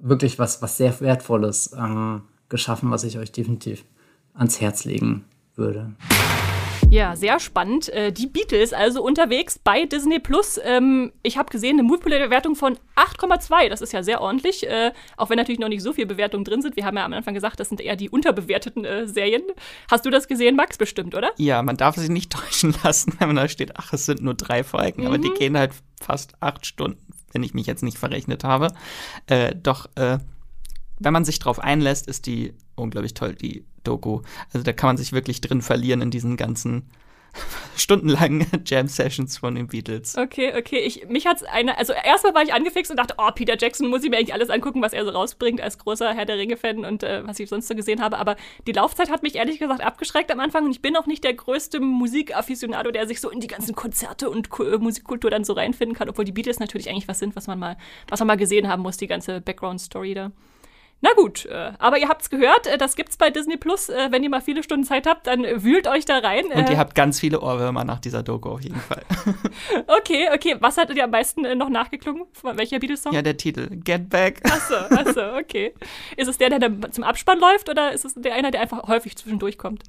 [0.00, 3.84] wirklich was, was sehr Wertvolles ähm, geschaffen, was ich euch definitiv
[4.34, 5.94] ans Herz legen würde.
[6.90, 7.88] Ja, sehr spannend.
[7.88, 10.60] Äh, die Beatles also unterwegs bei Disney Plus.
[10.62, 13.68] Ähm, ich habe gesehen, eine Movieplayer-Bewertung von 8,2.
[13.68, 14.68] Das ist ja sehr ordentlich.
[14.68, 16.76] Äh, auch wenn natürlich noch nicht so viele Bewertungen drin sind.
[16.76, 19.42] Wir haben ja am Anfang gesagt, das sind eher die unterbewerteten äh, Serien.
[19.90, 21.32] Hast du das gesehen, Max, bestimmt, oder?
[21.38, 24.34] Ja, man darf sich nicht täuschen lassen, wenn man da steht, ach, es sind nur
[24.34, 25.02] drei Folgen.
[25.02, 25.08] Mhm.
[25.08, 25.34] Aber die mhm.
[25.34, 27.00] gehen halt fast acht Stunden,
[27.32, 28.68] wenn ich mich jetzt nicht verrechnet habe.
[29.26, 30.18] Äh, doch, äh,
[30.98, 34.22] wenn man sich drauf einlässt, ist die unglaublich toll, die Doku.
[34.52, 36.88] Also da kann man sich wirklich drin verlieren in diesen ganzen
[37.76, 40.16] stundenlangen Jam-Sessions von den Beatles.
[40.16, 40.78] Okay, okay.
[40.78, 44.04] Ich, mich hat's eine, also erstmal war ich angefixt und dachte, oh, Peter Jackson muss
[44.04, 47.02] ich mir eigentlich alles angucken, was er so rausbringt als großer Herr der Ringe-Fan und
[47.02, 48.18] äh, was ich sonst so gesehen habe.
[48.18, 51.24] Aber die Laufzeit hat mich ehrlich gesagt abgeschreckt am Anfang und ich bin auch nicht
[51.24, 55.52] der größte Musikafficionado, der sich so in die ganzen Konzerte und Ku Musikkultur dann so
[55.52, 57.76] reinfinden kann, obwohl die Beatles natürlich eigentlich was sind, was man mal,
[58.08, 60.32] was man mal gesehen haben muss, die ganze Background-Story da.
[61.02, 63.90] Na gut, äh, aber ihr habt's gehört, äh, das gibt's bei Disney Plus.
[63.90, 66.46] Äh, wenn ihr mal viele Stunden Zeit habt, dann wühlt euch da rein.
[66.46, 69.02] Und ihr habt ganz viele Ohrwürmer nach dieser Doku auf jeden Fall.
[69.98, 70.56] okay, okay.
[70.60, 72.24] Was hattet ihr am meisten noch nachgeklungen?
[72.42, 73.12] Welcher Beatles-Song?
[73.12, 73.68] Ja, der Titel.
[73.84, 74.40] Get Back.
[74.44, 75.74] Achso, achso, okay.
[76.16, 78.88] Ist es der, der dann zum Abspann läuft oder ist es der einer, der einfach
[78.88, 79.84] häufig zwischendurch kommt?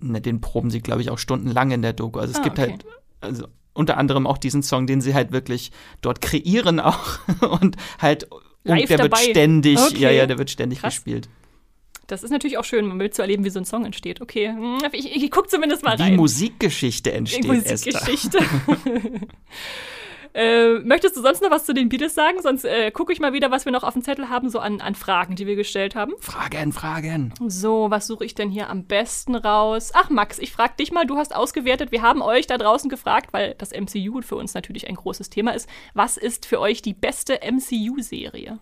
[0.00, 2.18] Ne, den proben sie, glaube ich, auch stundenlang in der Doku.
[2.18, 2.72] Also es ah, gibt okay.
[2.72, 2.84] halt,
[3.20, 7.20] also unter anderem auch diesen Song, den sie halt wirklich dort kreieren auch
[7.60, 8.28] und halt
[8.64, 9.18] und der dabei.
[9.18, 9.98] wird ständig, okay.
[9.98, 10.94] ja, ja, der wird ständig Krass.
[10.94, 11.28] gespielt.
[12.06, 14.20] Das ist natürlich auch schön, man will zu erleben, wie so ein Song entsteht.
[14.20, 16.12] Okay, hm, ich, ich, ich gucke zumindest mal rein.
[16.12, 18.38] Wie Musikgeschichte entsteht, Musikgeschichte.
[20.34, 22.40] Äh, möchtest du sonst noch was zu den Beatles sagen?
[22.40, 24.80] Sonst äh, gucke ich mal wieder, was wir noch auf dem Zettel haben, so an,
[24.80, 26.12] an Fragen, die wir gestellt haben.
[26.20, 27.34] Fragen, Fragen.
[27.46, 29.90] So, was suche ich denn hier am besten raus?
[29.94, 33.32] Ach, Max, ich frage dich mal, du hast ausgewertet, wir haben euch da draußen gefragt,
[33.32, 35.68] weil das MCU für uns natürlich ein großes Thema ist.
[35.94, 38.58] Was ist für euch die beste MCU-Serie?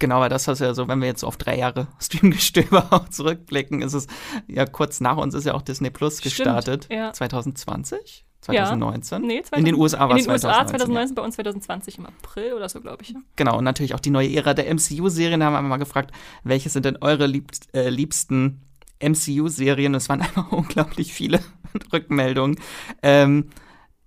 [0.00, 3.82] Genau, weil das ist ja so, wenn wir jetzt auf drei Jahre Streamgestöber auch zurückblicken,
[3.82, 4.06] ist es
[4.48, 6.84] ja kurz nach uns ist ja auch Disney Plus gestartet.
[6.84, 7.12] Stimmt, ja.
[7.12, 8.24] 2020?
[8.44, 9.22] 2019?
[9.22, 9.26] Ja.
[9.26, 10.24] Nee, 2000, in den USA war es 2019.
[10.24, 11.14] In den USA 2019, ja.
[11.14, 13.14] bei uns 2020 im April oder so, glaube ich.
[13.36, 15.40] Genau, und natürlich auch die neue Ära der MCU-Serien.
[15.40, 18.62] Da haben wir mal gefragt, welche sind denn eure liebst, äh, liebsten
[19.00, 19.94] MCU-Serien?
[19.94, 21.40] Es waren einfach unglaublich viele
[21.92, 22.58] Rückmeldungen.
[23.02, 23.50] Ähm,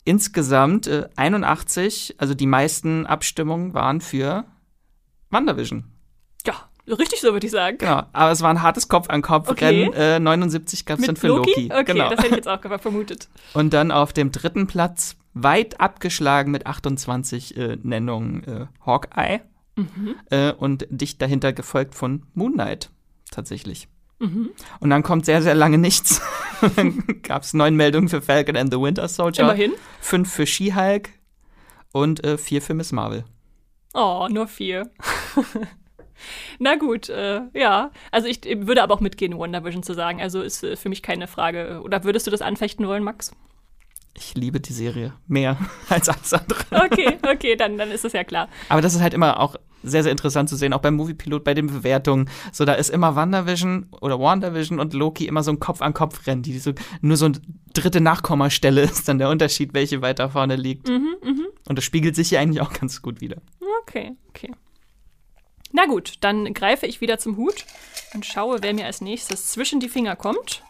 [0.03, 4.45] insgesamt äh, 81, also die meisten Abstimmungen waren für
[5.29, 5.96] WandaVision.
[6.87, 7.77] Richtig so, würde ich sagen.
[7.79, 9.89] Genau, aber es war ein hartes Kopf-an-Kopf-Rennen.
[9.89, 10.15] Okay.
[10.15, 11.49] Äh, 79 gab es dann für Loki.
[11.49, 11.71] Loki?
[11.71, 12.09] Okay, genau.
[12.09, 13.27] das hätte ich jetzt auch vermutet.
[13.53, 19.41] Und dann auf dem dritten Platz, weit abgeschlagen mit 28 äh, Nennungen, äh, Hawkeye.
[19.75, 20.15] Mhm.
[20.31, 22.89] Äh, und dicht dahinter gefolgt von Moon Knight,
[23.29, 23.87] tatsächlich.
[24.19, 24.49] Mhm.
[24.79, 26.21] Und dann kommt sehr, sehr lange nichts.
[26.75, 29.43] dann gab es neun Meldungen für Falcon and the Winter Soldier.
[29.43, 29.73] Immerhin.
[30.01, 31.09] Fünf für She-Hulk
[31.91, 33.25] und äh, vier für Miss Marvel.
[33.93, 34.89] Oh, nur vier.
[36.59, 37.91] Na gut, äh, ja.
[38.11, 40.21] Also ich würde aber auch mitgehen, WandaVision zu sagen.
[40.21, 41.81] Also ist äh, für mich keine Frage.
[41.83, 43.31] Oder würdest du das anfechten wollen, Max?
[44.15, 45.57] Ich liebe die Serie mehr
[45.89, 46.59] als alles andere.
[46.71, 48.49] Okay, okay, dann, dann ist es ja klar.
[48.69, 51.53] Aber das ist halt immer auch sehr, sehr interessant zu sehen, auch beim Moviepilot, bei
[51.53, 52.29] den Bewertungen.
[52.51, 56.73] So, da ist immer WandaVision oder WandaVision und Loki immer so ein Kopf-an-Kopf-Rennen, die so,
[57.01, 57.39] nur so eine
[57.73, 60.89] dritte Nachkommastelle ist dann der Unterschied, welche weiter vorne liegt.
[60.89, 61.43] Mhm, mh.
[61.69, 63.37] Und das spiegelt sich hier eigentlich auch ganz gut wieder.
[63.81, 64.51] Okay, okay.
[65.71, 67.65] Na gut, dann greife ich wieder zum Hut
[68.13, 70.63] und schaue, wer mir als nächstes zwischen die Finger kommt.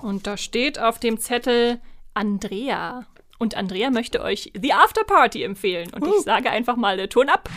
[0.00, 1.80] Und da steht auf dem Zettel
[2.14, 3.06] Andrea.
[3.38, 5.90] Und Andrea möchte euch The After Party empfehlen.
[5.94, 6.14] Und uh.
[6.16, 7.50] ich sage einfach mal, Ton ab.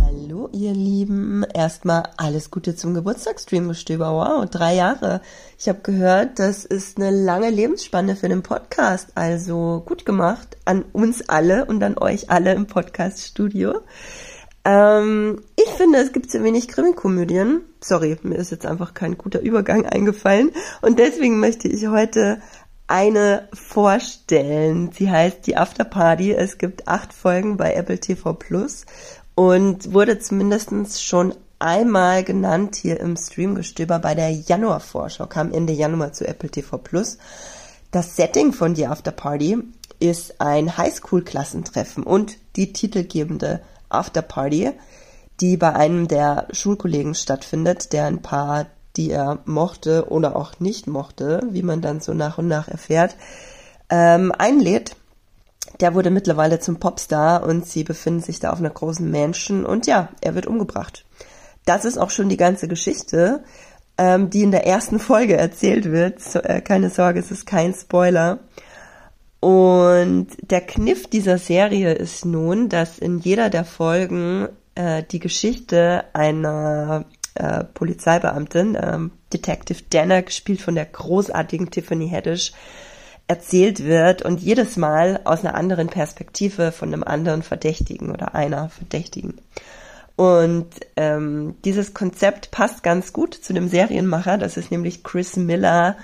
[0.00, 1.44] Hallo ihr Lieben.
[1.54, 4.12] Erstmal alles Gute zum Geburtstagsstream, Gestöber.
[4.12, 5.20] Wow, drei Jahre.
[5.58, 9.12] Ich habe gehört, das ist eine lange Lebensspanne für den Podcast.
[9.14, 13.80] Also gut gemacht an uns alle und an euch alle im Podcast-Studio.
[14.64, 17.62] Ähm, ich finde, es gibt zu wenig Krimikomödien.
[17.80, 20.52] Sorry, mir ist jetzt einfach kein guter Übergang eingefallen.
[20.80, 22.40] Und deswegen möchte ich heute
[22.86, 24.90] eine vorstellen.
[24.92, 26.32] Sie heißt Die Afterparty.
[26.32, 28.86] Es gibt acht Folgen bei Apple TV Plus
[29.34, 36.12] und wurde zumindest schon einmal genannt hier im Streamgestöber bei der Januarvorschau, kam Ende Januar
[36.12, 37.18] zu Apple TV Plus.
[37.90, 39.58] Das Setting von Die Afterparty
[40.00, 43.60] ist ein Highschool-Klassentreffen und die titelgebende
[43.94, 44.72] Afterparty,
[45.40, 50.86] die bei einem der Schulkollegen stattfindet, der ein paar die er mochte oder auch nicht
[50.86, 53.16] mochte, wie man dann so nach und nach erfährt,
[53.90, 54.96] ähm, einlädt.
[55.80, 59.86] Der wurde mittlerweile zum Popstar und sie befinden sich da auf einer großen Mansion und
[59.86, 61.04] ja, er wird umgebracht.
[61.64, 63.42] Das ist auch schon die ganze Geschichte,
[63.98, 66.20] ähm, die in der ersten Folge erzählt wird.
[66.20, 68.38] So, äh, keine Sorge, es ist kein Spoiler.
[69.44, 76.06] Und der Kniff dieser Serie ist nun, dass in jeder der Folgen äh, die Geschichte
[76.14, 77.04] einer
[77.34, 82.52] äh, Polizeibeamtin, ähm, Detective Danner, gespielt von der großartigen Tiffany Haddish,
[83.28, 88.70] erzählt wird und jedes Mal aus einer anderen Perspektive von einem anderen Verdächtigen oder einer
[88.70, 89.34] Verdächtigen.
[90.16, 95.98] Und ähm, dieses Konzept passt ganz gut zu dem Serienmacher, das ist nämlich Chris Miller,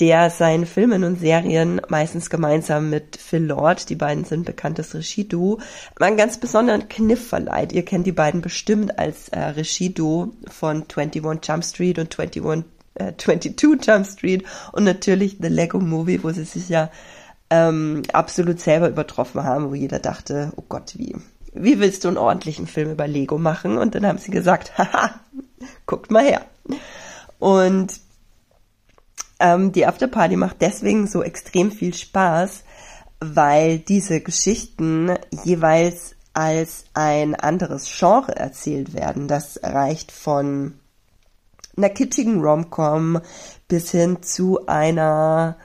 [0.00, 5.60] der seinen Filmen und Serien meistens gemeinsam mit Phil Lord, die beiden sind bekanntes Regie-Duo,
[6.00, 7.72] einen ganz besonderen Kniff verleiht.
[7.72, 13.12] Ihr kennt die beiden bestimmt als äh, Regie-Duo von 21 Jump Street und 21, äh,
[13.16, 16.90] 22 Jump Street und natürlich The Lego Movie, wo sie sich ja
[17.50, 21.14] ähm, absolut selber übertroffen haben, wo jeder dachte, oh Gott, wie,
[21.52, 23.78] wie willst du einen ordentlichen Film über Lego machen?
[23.78, 25.20] Und dann haben sie gesagt, haha,
[25.86, 26.40] guckt mal her.
[27.38, 28.03] Und
[29.44, 32.64] ähm, die Afterparty macht deswegen so extrem viel Spaß,
[33.20, 39.28] weil diese Geschichten jeweils als ein anderes Genre erzählt werden.
[39.28, 40.78] Das reicht von
[41.76, 43.20] einer kitschigen Romcom
[43.68, 45.56] bis hin zu einer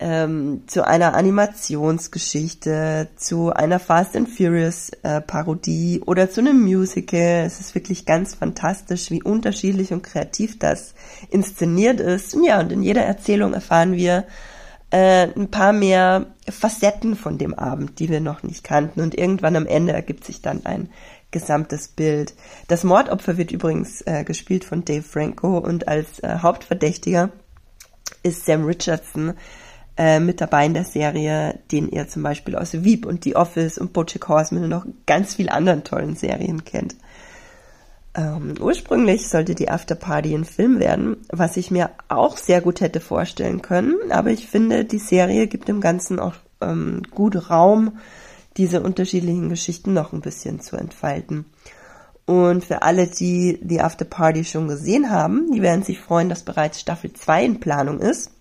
[0.00, 7.44] ähm, zu einer Animationsgeschichte, zu einer Fast and Furious äh, Parodie oder zu einem Musical.
[7.44, 10.94] Es ist wirklich ganz fantastisch, wie unterschiedlich und kreativ das
[11.30, 12.34] inszeniert ist.
[12.34, 14.24] Und ja, und in jeder Erzählung erfahren wir
[14.90, 19.00] äh, ein paar mehr Facetten von dem Abend, die wir noch nicht kannten.
[19.00, 20.90] Und irgendwann am Ende ergibt sich dann ein
[21.30, 22.34] gesamtes Bild.
[22.68, 27.30] Das Mordopfer wird übrigens äh, gespielt von Dave Franco und als äh, Hauptverdächtiger
[28.22, 29.34] ist Sam Richardson,
[29.98, 33.78] äh, mit dabei in der Serie, den ihr zum Beispiel aus Veep und The Office
[33.78, 36.94] und Bojack Horseman und noch ganz vielen anderen tollen Serien kennt.
[38.14, 43.00] Ähm, ursprünglich sollte die Afterparty ein Film werden, was ich mir auch sehr gut hätte
[43.00, 47.98] vorstellen können, aber ich finde, die Serie gibt dem Ganzen auch ähm, gut Raum,
[48.56, 51.44] diese unterschiedlichen Geschichten noch ein bisschen zu entfalten.
[52.24, 56.78] Und für alle, die die Afterparty schon gesehen haben, die werden sich freuen, dass bereits
[56.78, 58.32] Staffel 2 in Planung ist.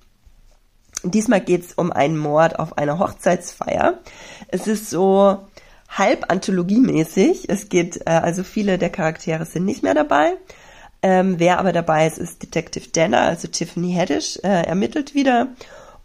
[1.03, 3.99] Diesmal geht es um einen Mord auf einer Hochzeitsfeier.
[4.49, 5.47] Es ist so
[5.89, 7.49] halb anthologiemäßig.
[7.49, 10.33] Es geht, äh, also viele der Charaktere sind nicht mehr dabei.
[11.01, 15.49] Ähm, wer aber dabei ist, ist Detective Danner, also Tiffany Haddish, äh, ermittelt wieder.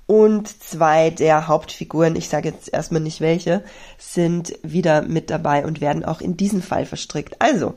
[0.06, 3.64] Und zwei der Hauptfiguren, ich sage jetzt erstmal nicht welche,
[3.98, 7.36] sind wieder mit dabei und werden auch in diesen Fall verstrickt.
[7.40, 7.74] Also,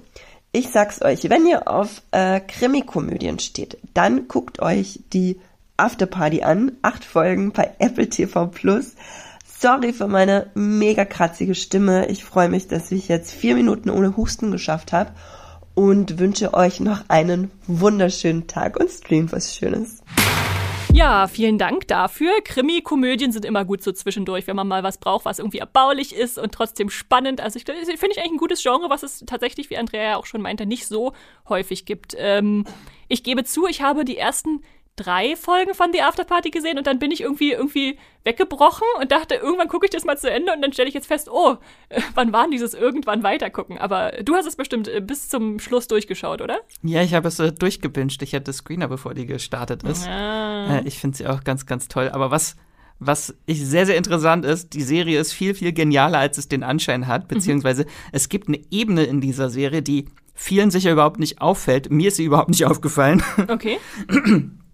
[0.52, 5.40] ich sag's euch, wenn ihr auf äh, Krimikomödien steht, dann guckt euch die
[5.78, 6.74] Afterparty an.
[6.82, 8.96] Acht Folgen bei Apple TV Plus.
[9.46, 12.08] Sorry für meine mega kratzige Stimme.
[12.08, 15.12] Ich freue mich, dass ich jetzt vier Minuten ohne Husten geschafft habe
[15.74, 20.02] und wünsche euch noch einen wunderschönen Tag und stream was Schönes.
[20.96, 22.32] Ja, vielen Dank dafür.
[22.42, 26.40] Krimi-Komödien sind immer gut so zwischendurch, wenn man mal was braucht, was irgendwie erbaulich ist
[26.40, 27.42] und trotzdem spannend.
[27.42, 30.26] Also ich finde ich eigentlich ein gutes Genre, was es tatsächlich, wie Andrea ja auch
[30.26, 31.12] schon meinte, nicht so
[31.50, 32.16] häufig gibt.
[32.18, 32.64] Ähm,
[33.10, 34.62] ich gebe zu, ich habe die ersten
[34.96, 39.36] drei Folgen von The Afterparty gesehen und dann bin ich irgendwie irgendwie weggebrochen und dachte,
[39.36, 41.58] irgendwann gucke ich das mal zu Ende und dann stelle ich jetzt fest, oh,
[41.90, 43.78] äh, wann waren dieses irgendwann weitergucken?
[43.78, 46.60] Aber du hast es bestimmt äh, bis zum Schluss durchgeschaut, oder?
[46.82, 48.22] Ja, ich habe es äh, durchgebinged.
[48.22, 50.08] Ich hatte Screener, bevor die gestartet ist.
[50.08, 50.78] Ah.
[50.78, 52.10] Äh, ich finde sie auch ganz, ganz toll.
[52.10, 52.56] Aber was
[52.98, 56.64] was ich sehr, sehr interessant ist, die Serie ist viel, viel genialer, als es den
[56.64, 57.36] Anschein hat, mhm.
[57.36, 57.90] beziehungsweise mhm.
[58.14, 61.92] es gibt eine Ebene in dieser Serie, die vielen sicher überhaupt nicht auffällt.
[61.92, 63.22] Mir ist sie überhaupt nicht aufgefallen.
[63.50, 63.80] Okay.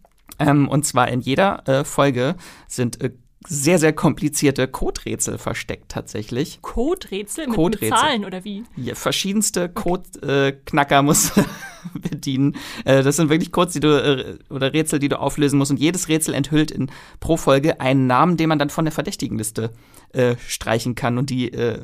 [0.47, 2.35] Ähm, und zwar in jeder äh, Folge
[2.67, 3.11] sind äh,
[3.47, 6.61] sehr, sehr komplizierte Code-Rätsel versteckt tatsächlich.
[6.61, 8.63] Code-Rätsel mit, mit Zahlen oder wie?
[8.75, 11.43] Ja, verschiedenste Code-Knacker musst du
[11.99, 12.55] bedienen.
[12.85, 15.71] Äh, das sind wirklich Codes, die du äh, oder Rätsel, die du auflösen musst.
[15.71, 19.71] Und jedes Rätsel enthüllt in pro Folge einen Namen, den man dann von der Verdächtigenliste
[20.13, 21.17] äh, streichen kann.
[21.17, 21.79] Und die äh,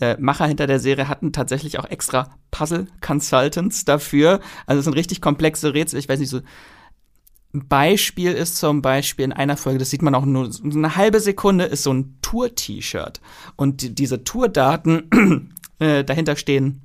[0.00, 4.40] äh, Macher hinter der Serie hatten tatsächlich auch extra Puzzle-Consultants dafür.
[4.66, 5.98] Also es sind richtig komplexe Rätsel.
[5.98, 6.40] Ich weiß nicht, so
[7.52, 11.20] Beispiel ist zum Beispiel in einer Folge, das sieht man auch nur so eine halbe
[11.20, 13.20] Sekunde, ist so ein Tour-T-Shirt.
[13.56, 16.82] Und die, diese Tourdaten äh, dahinter stehen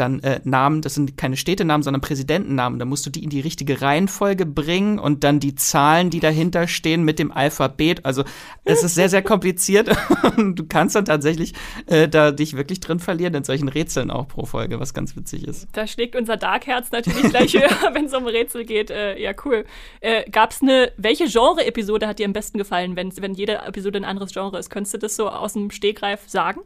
[0.00, 2.78] dann äh, Namen, das sind keine Städtenamen, sondern Präsidentennamen.
[2.78, 6.66] Da musst du die in die richtige Reihenfolge bringen und dann die Zahlen, die dahinter
[6.66, 8.04] stehen, mit dem Alphabet.
[8.04, 8.24] Also
[8.64, 9.88] es ist sehr, sehr kompliziert.
[10.36, 11.54] du kannst dann tatsächlich
[11.86, 15.46] äh, da dich wirklich drin verlieren in solchen Rätseln auch pro Folge, was ganz witzig
[15.46, 15.68] ist.
[15.72, 18.90] Da schlägt unser Darkherz natürlich gleich höher, wenn es um Rätsel geht.
[18.90, 19.64] Äh, ja, cool.
[20.00, 24.04] Äh, Gab es eine, welche Genre-Episode hat dir am besten gefallen, wenn, jede Episode ein
[24.04, 24.70] anderes Genre ist?
[24.70, 26.60] Könntest du das so aus dem Stegreif sagen?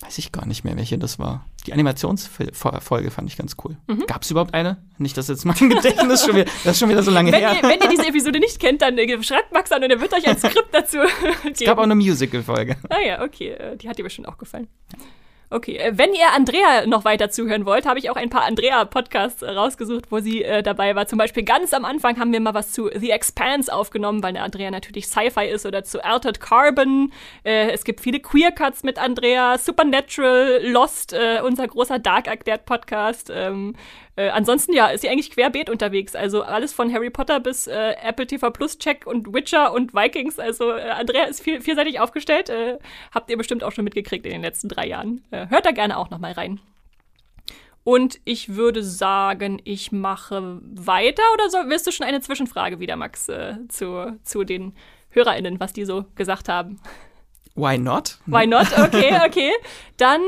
[0.00, 1.46] Weiß ich gar nicht mehr, welche das war.
[1.66, 3.76] Die Animationsfolge fand ich ganz cool.
[3.86, 4.06] Mhm.
[4.06, 4.82] Gab es überhaupt eine?
[4.98, 7.56] Nicht, dass jetzt mein Gedächtnis schon wieder, das ist schon wieder so lange wenn her.
[7.56, 10.12] Ihr, wenn ihr diese Episode nicht kennt, dann äh, schreibt Max an und er wird
[10.12, 11.52] euch ein Skript dazu geben.
[11.52, 12.76] Es gab auch eine Musical-Folge.
[12.90, 13.50] Ah ja, okay.
[13.50, 14.68] Äh, die hat dir bestimmt auch gefallen.
[15.54, 19.42] Okay, äh, wenn ihr Andrea noch weiter zuhören wollt, habe ich auch ein paar Andrea-Podcasts
[19.42, 21.06] äh, rausgesucht, wo sie äh, dabei war.
[21.06, 24.72] Zum Beispiel ganz am Anfang haben wir mal was zu The Expanse aufgenommen, weil Andrea
[24.72, 27.12] natürlich Sci-Fi ist oder zu Altered Carbon.
[27.44, 33.30] Äh, es gibt viele Queer-Cuts mit Andrea, Supernatural, Lost, äh, unser großer Dark Erklärt Podcast.
[33.32, 33.76] Ähm,
[34.16, 36.14] äh, ansonsten ja, ist sie eigentlich querbeet unterwegs.
[36.14, 40.38] Also alles von Harry Potter bis äh, Apple TV Plus Check und Witcher und Vikings.
[40.38, 42.48] Also äh, Andrea ist viel, vielseitig aufgestellt.
[42.48, 42.78] Äh,
[43.12, 45.24] habt ihr bestimmt auch schon mitgekriegt in den letzten drei Jahren.
[45.30, 46.60] Äh, hört da gerne auch noch mal rein.
[47.82, 52.96] Und ich würde sagen, ich mache weiter oder so, willst du schon eine Zwischenfrage wieder,
[52.96, 54.74] Max, äh, zu, zu den
[55.10, 56.80] HörerInnen, was die so gesagt haben?
[57.56, 58.18] Why not?
[58.26, 58.66] Why not?
[58.78, 59.52] Okay, okay.
[59.96, 60.20] Dann,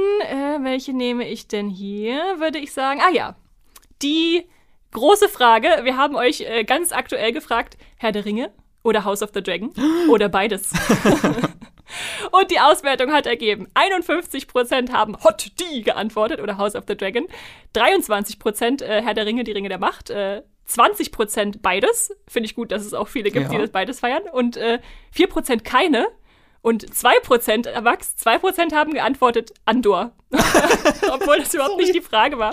[0.63, 2.19] welche nehme ich denn hier?
[2.39, 3.35] Würde ich sagen, ah ja,
[4.03, 4.47] die
[4.93, 5.69] große Frage.
[5.83, 9.73] Wir haben euch äh, ganz aktuell gefragt, Herr der Ringe oder House of the Dragon
[10.11, 10.73] oder beides.
[12.33, 17.27] Und die Auswertung hat ergeben, 51% haben Hot D geantwortet oder House of the Dragon,
[17.77, 22.13] 23% äh, Herr der Ringe, die Ringe der Macht, äh, 20% beides.
[22.27, 23.51] Finde ich gut, dass es auch viele gibt, Ja.
[23.53, 24.23] die das beides feiern.
[24.33, 24.81] Und äh,
[25.17, 26.09] 4% keine.
[26.67, 30.11] Und 2%, äh, Max, 2% haben geantwortet Andor.
[30.33, 32.53] Obwohl das überhaupt nicht die Frage war.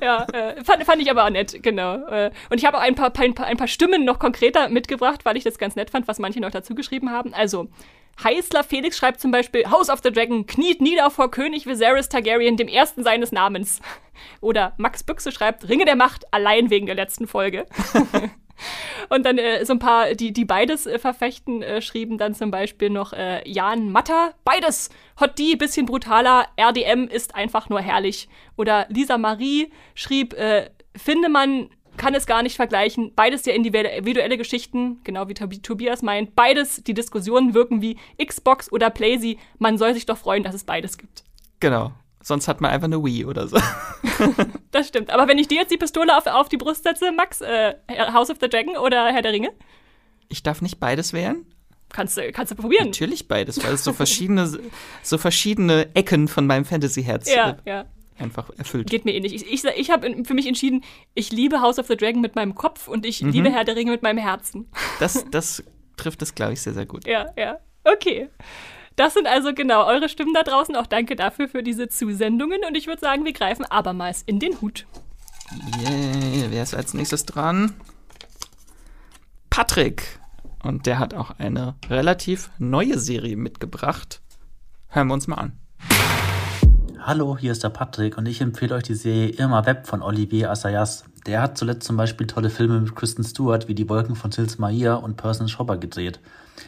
[0.00, 1.96] ja, äh, fand, fand ich aber auch nett, genau.
[2.06, 5.26] Äh, und ich habe auch ein paar, ein, paar, ein paar Stimmen noch konkreter mitgebracht,
[5.26, 7.34] weil ich das ganz nett fand, was manche noch dazu geschrieben haben.
[7.34, 7.68] Also,
[8.24, 12.56] Heißler Felix schreibt zum Beispiel, House of the Dragon kniet nieder vor König Viserys Targaryen,
[12.56, 13.80] dem ersten seines Namens.
[14.40, 17.66] Oder Max Büchse schreibt, Ringe der Macht, allein wegen der letzten Folge.
[19.08, 22.50] Und dann äh, so ein paar, die, die beides äh, verfechten, äh, schrieben dann zum
[22.50, 24.90] Beispiel noch äh, Jan Matter, beides.
[25.20, 28.28] Hot D, bisschen brutaler, RDM ist einfach nur herrlich.
[28.56, 33.12] Oder Lisa Marie schrieb, äh, finde man, kann es gar nicht vergleichen.
[33.14, 36.34] Beides ja individuelle Geschichten, genau wie Tobi- Tobias meint.
[36.34, 39.38] Beides, die Diskussionen wirken wie Xbox oder Playsee.
[39.58, 41.24] Man soll sich doch freuen, dass es beides gibt.
[41.58, 41.92] Genau.
[42.22, 43.58] Sonst hat man einfach eine Wii oder so.
[44.70, 45.10] Das stimmt.
[45.10, 47.74] Aber wenn ich dir jetzt die Pistole auf, auf die Brust setze, Max, äh,
[48.12, 49.50] House of the Dragon oder Herr der Ringe,
[50.28, 51.46] Ich darf nicht beides wählen?
[51.88, 52.86] kannst du, kannst du probieren.
[52.86, 54.60] Natürlich beides, weil es so verschiedene,
[55.02, 57.84] so verschiedene Ecken von meinem Fantasy-Herz Ja, äh, ja.
[58.18, 58.88] einfach erfüllt.
[58.90, 59.34] Geht mir ähnlich.
[59.34, 62.54] Ich, ich, ich habe für mich entschieden, ich liebe House of the Dragon mit meinem
[62.54, 64.68] Kopf und ich liebe Herr der Ringe mit meinem Herzen.
[65.00, 65.64] Das, das
[65.96, 67.06] trifft es, glaube ich, sehr, sehr gut.
[67.06, 67.58] Ja, ja.
[67.84, 68.28] Okay.
[69.00, 70.76] Das sind also genau eure Stimmen da draußen.
[70.76, 72.60] Auch danke dafür für diese Zusendungen.
[72.68, 74.84] Und ich würde sagen, wir greifen abermals in den Hut.
[75.80, 77.72] Yeah, wer ist als nächstes dran?
[79.48, 80.20] Patrick.
[80.62, 84.20] Und der hat auch eine relativ neue Serie mitgebracht.
[84.88, 85.52] Hören wir uns mal an.
[86.98, 90.50] Hallo, hier ist der Patrick und ich empfehle euch die Serie Irma Web von Olivier
[90.50, 91.04] Assayas.
[91.24, 94.58] Der hat zuletzt zum Beispiel tolle Filme mit Kristen Stewart wie Die Wolken von Tils
[94.58, 96.20] Maia und Person Shopper gedreht.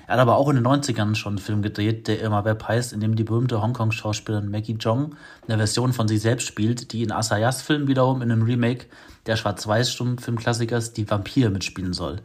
[0.07, 2.93] Er hat aber auch in den 90ern schon einen Film gedreht, der Irma Web heißt,
[2.93, 5.15] in dem die berühmte Hongkong-Schauspielerin Maggie Jong
[5.47, 8.87] eine Version von sich selbst spielt, die in Assayas Film wiederum in einem Remake
[9.27, 12.21] der Schwarz-Weiß-Stummfilmklassikers Die Vampir mitspielen soll.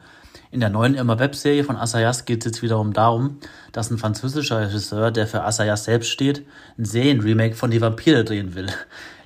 [0.49, 3.37] In der neuen Irma Web-Serie von Assayas geht es jetzt wiederum darum,
[3.73, 6.45] dass ein französischer Regisseur, der für Assayas selbst steht,
[6.77, 8.67] ein Serienremake von Die Vampire drehen will.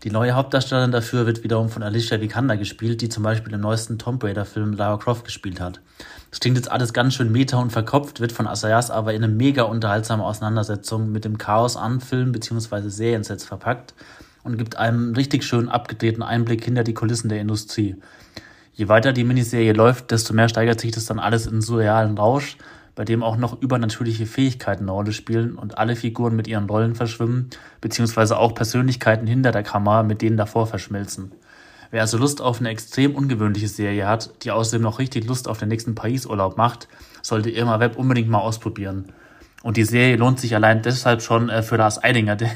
[0.04, 4.00] Die neue Hauptdarstellerin dafür wird wiederum von Alicia Vikander gespielt, die zum Beispiel im neuesten
[4.00, 5.80] Tomb Raider-Film Lara Croft gespielt hat.
[6.32, 9.32] Das klingt jetzt alles ganz schön meta und verkopft, wird von Assayas aber in eine
[9.32, 12.90] mega unterhaltsame Auseinandersetzung mit dem Chaos an Film- bzw.
[12.90, 13.94] Seriensets verpackt
[14.44, 17.96] und gibt einem richtig schön abgedrehten Einblick hinter die Kulissen der Industrie.
[18.74, 22.58] Je weiter die Miniserie läuft, desto mehr steigert sich das dann alles in surrealen Rausch
[22.96, 26.96] bei dem auch noch übernatürliche Fähigkeiten eine Rolle spielen und alle Figuren mit ihren Rollen
[26.96, 31.32] verschwimmen, beziehungsweise auch Persönlichkeiten hinter der Kamera mit denen davor verschmelzen.
[31.92, 35.58] Wer also Lust auf eine extrem ungewöhnliche Serie hat, die außerdem noch richtig Lust auf
[35.58, 36.88] den nächsten Parisurlaub macht,
[37.22, 39.12] sollte Irma Web unbedingt mal ausprobieren.
[39.64, 42.50] Und die Serie lohnt sich allein deshalb schon äh, für Lars Eidinger, der,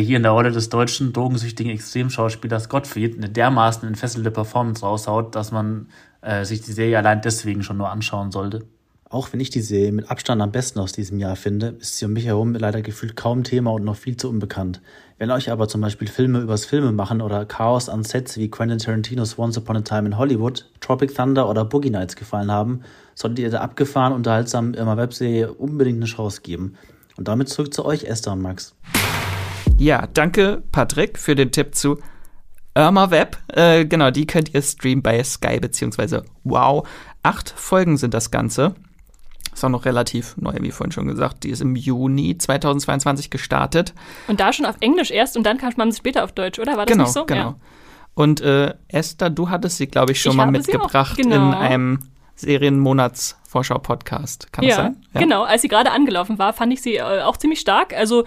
[0.00, 5.52] hier in der Rolle des deutschen drogensüchtigen Extremschauspielers Gottfried eine dermaßen entfesselte Performance raushaut, dass
[5.52, 5.88] man
[6.22, 8.66] äh, sich die Serie allein deswegen schon nur anschauen sollte.
[9.08, 12.06] Auch wenn ich die Serie mit Abstand am besten aus diesem Jahr finde, ist sie
[12.06, 14.80] um mich herum leider gefühlt kaum Thema und noch viel zu unbekannt.
[15.16, 18.78] Wenn euch aber zum Beispiel Filme übers Filme machen oder Chaos an Sets wie Quentin
[18.78, 22.80] Tarantinos Once Upon a Time in Hollywood, Tropic Thunder oder Boogie Nights gefallen haben,
[23.14, 26.74] solltet ihr der abgefahren unterhaltsamen Irma Webserie unbedingt eine Chance geben.
[27.16, 28.74] Und damit zurück zu euch, Esther und Max.
[29.78, 31.98] Ja, danke, Patrick, für den Tipp zu
[32.74, 33.38] Irma Web.
[33.54, 36.88] Äh, genau, die könnt ihr streamen bei Sky beziehungsweise Wow.
[37.22, 38.74] Acht Folgen sind das Ganze.
[39.56, 41.44] Ist auch noch relativ neu, wie vorhin schon gesagt.
[41.44, 43.94] Die ist im Juni 2022 gestartet.
[44.28, 46.76] Und da schon auf Englisch erst und dann kam man später auf Deutsch, oder?
[46.76, 47.24] War das genau, nicht so?
[47.24, 47.40] Genau.
[47.40, 47.54] Ja.
[48.12, 51.36] Und äh, Esther, du hattest sie, glaube ich, schon Ich mal mitgebracht genau.
[51.36, 52.00] in einem
[52.34, 54.52] Serienmonats-Vorschau-Podcast.
[54.52, 54.96] Kann Ja, das sein?
[55.14, 55.44] genau.
[55.44, 57.94] Als sie gerade angelaufen war, fand ich sie äh, auch ziemlich stark.
[57.94, 58.26] Also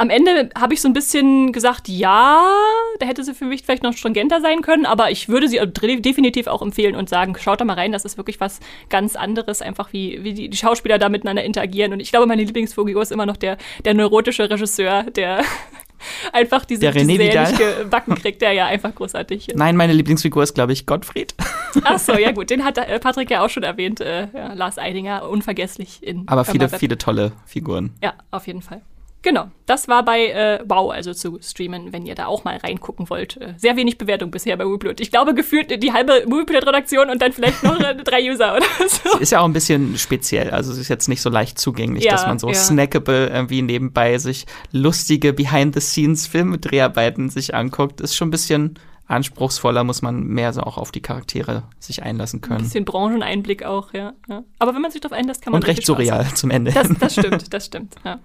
[0.00, 2.42] am Ende habe ich so ein bisschen gesagt, ja,
[2.98, 5.60] da hätte sie für mich vielleicht noch stringenter sein können, aber ich würde sie
[6.00, 9.60] definitiv auch empfehlen und sagen, schaut da mal rein, das ist wirklich was ganz anderes,
[9.60, 11.92] einfach wie, wie die, Schauspieler da miteinander interagieren.
[11.92, 15.44] Und ich glaube, meine Lieblingsfigur ist immer noch der, der neurotische Regisseur, der
[16.32, 19.58] einfach diese, Der René gebacken kriegt, der ja einfach großartig ist.
[19.58, 21.34] Nein, meine Lieblingsfigur ist, glaube ich, Gottfried.
[21.84, 24.78] Ach so, ja gut, den hat äh, Patrick ja auch schon erwähnt, äh, ja, Lars
[24.78, 27.92] Eidinger, unvergesslich in Aber viele, viele tolle Figuren.
[28.02, 28.80] Ja, auf jeden Fall.
[29.22, 33.10] Genau, das war bei äh, Wow, also zu streamen, wenn ihr da auch mal reingucken
[33.10, 33.36] wollt.
[33.36, 34.98] Äh, sehr wenig Bewertung bisher bei Moviepilot.
[35.00, 39.18] Ich glaube, gefühlt die halbe Moviepilot-Redaktion und dann vielleicht noch äh, drei User oder so.
[39.18, 40.50] Ist ja auch ein bisschen speziell.
[40.50, 42.54] Also es ist jetzt nicht so leicht zugänglich, Ja, dass man so ja.
[42.54, 48.00] snackable irgendwie nebenbei sich lustige Behind-the-Scenes-Filmdreharbeiten sich anguckt.
[48.00, 52.38] Ist schon ein bisschen anspruchsvoller, muss man mehr so auch auf die Charaktere sich einlassen
[52.38, 52.62] Ein können.
[52.62, 54.44] bisschen Brancheneinblick auch, ja, ja.
[54.60, 56.70] Aber wenn man sich darauf einlässt, kann man Und recht surreal zum Ende.
[56.72, 57.96] Das, das stimmt, das stimmt.
[58.04, 58.20] Ja.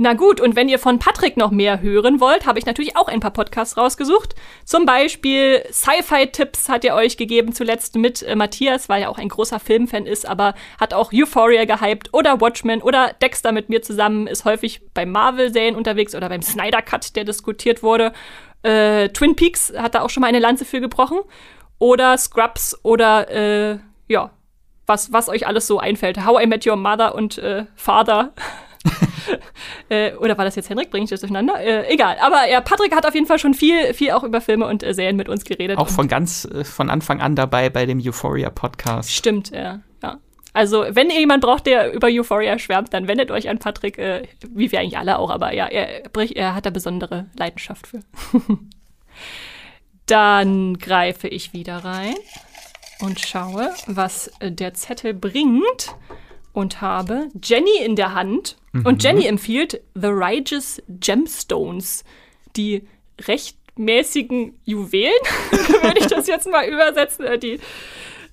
[0.00, 3.08] Na gut, und wenn ihr von Patrick noch mehr hören wollt, habe ich natürlich auch
[3.08, 4.36] ein paar Podcasts rausgesucht.
[4.64, 9.28] Zum Beispiel Sci-Fi-Tipps hat er euch gegeben zuletzt mit äh, Matthias, weil er auch ein
[9.28, 14.28] großer Filmfan ist, aber hat auch Euphoria gehypt oder Watchmen oder Dexter mit mir zusammen,
[14.28, 18.12] ist häufig bei Marvel-Serien unterwegs oder beim Snyder Cut, der diskutiert wurde.
[18.62, 21.18] Äh, Twin Peaks hat da auch schon mal eine Lanze für gebrochen.
[21.80, 24.30] Oder Scrubs oder äh, ja,
[24.86, 26.24] was, was euch alles so einfällt.
[26.24, 28.32] How I Met Your Mother und äh, Father.
[29.88, 30.90] äh, oder war das jetzt Henrik?
[30.90, 31.60] Bringe ich das durcheinander?
[31.60, 32.16] Äh, egal.
[32.20, 34.94] Aber ja, Patrick hat auf jeden Fall schon viel, viel auch über Filme und äh,
[34.94, 35.78] Serien mit uns geredet.
[35.78, 39.10] auch von ganz äh, von Anfang an dabei bei dem Euphoria-Podcast.
[39.10, 39.80] Stimmt, ja.
[40.02, 40.18] ja.
[40.52, 44.22] Also, wenn ihr jemanden braucht, der über Euphoria schwärmt, dann wendet euch an Patrick, äh,
[44.48, 46.02] wie wir eigentlich alle auch, aber ja, er,
[46.34, 48.00] er hat da besondere Leidenschaft für.
[50.06, 52.14] dann greife ich wieder rein
[53.00, 55.94] und schaue, was der Zettel bringt
[56.58, 58.56] und habe Jenny in der Hand.
[58.82, 62.02] Und Jenny empfiehlt The Righteous Gemstones,
[62.56, 62.82] die
[63.28, 65.12] rechtmäßigen Juwelen,
[65.82, 67.60] würde ich das jetzt mal übersetzen, äh, die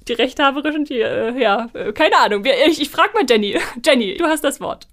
[0.07, 2.43] die Rechthaberischen, die, äh, ja, äh, keine Ahnung.
[2.67, 3.57] Ich, ich frag mal Jenny.
[3.85, 4.87] Jenny, du hast das Wort.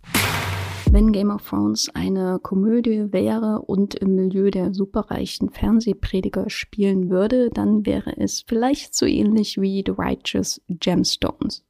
[0.90, 7.48] Wenn Game of Thrones eine Komödie wäre und im Milieu der superreichen Fernsehprediger spielen würde,
[7.48, 11.64] dann wäre es vielleicht so ähnlich wie The Righteous Gemstones.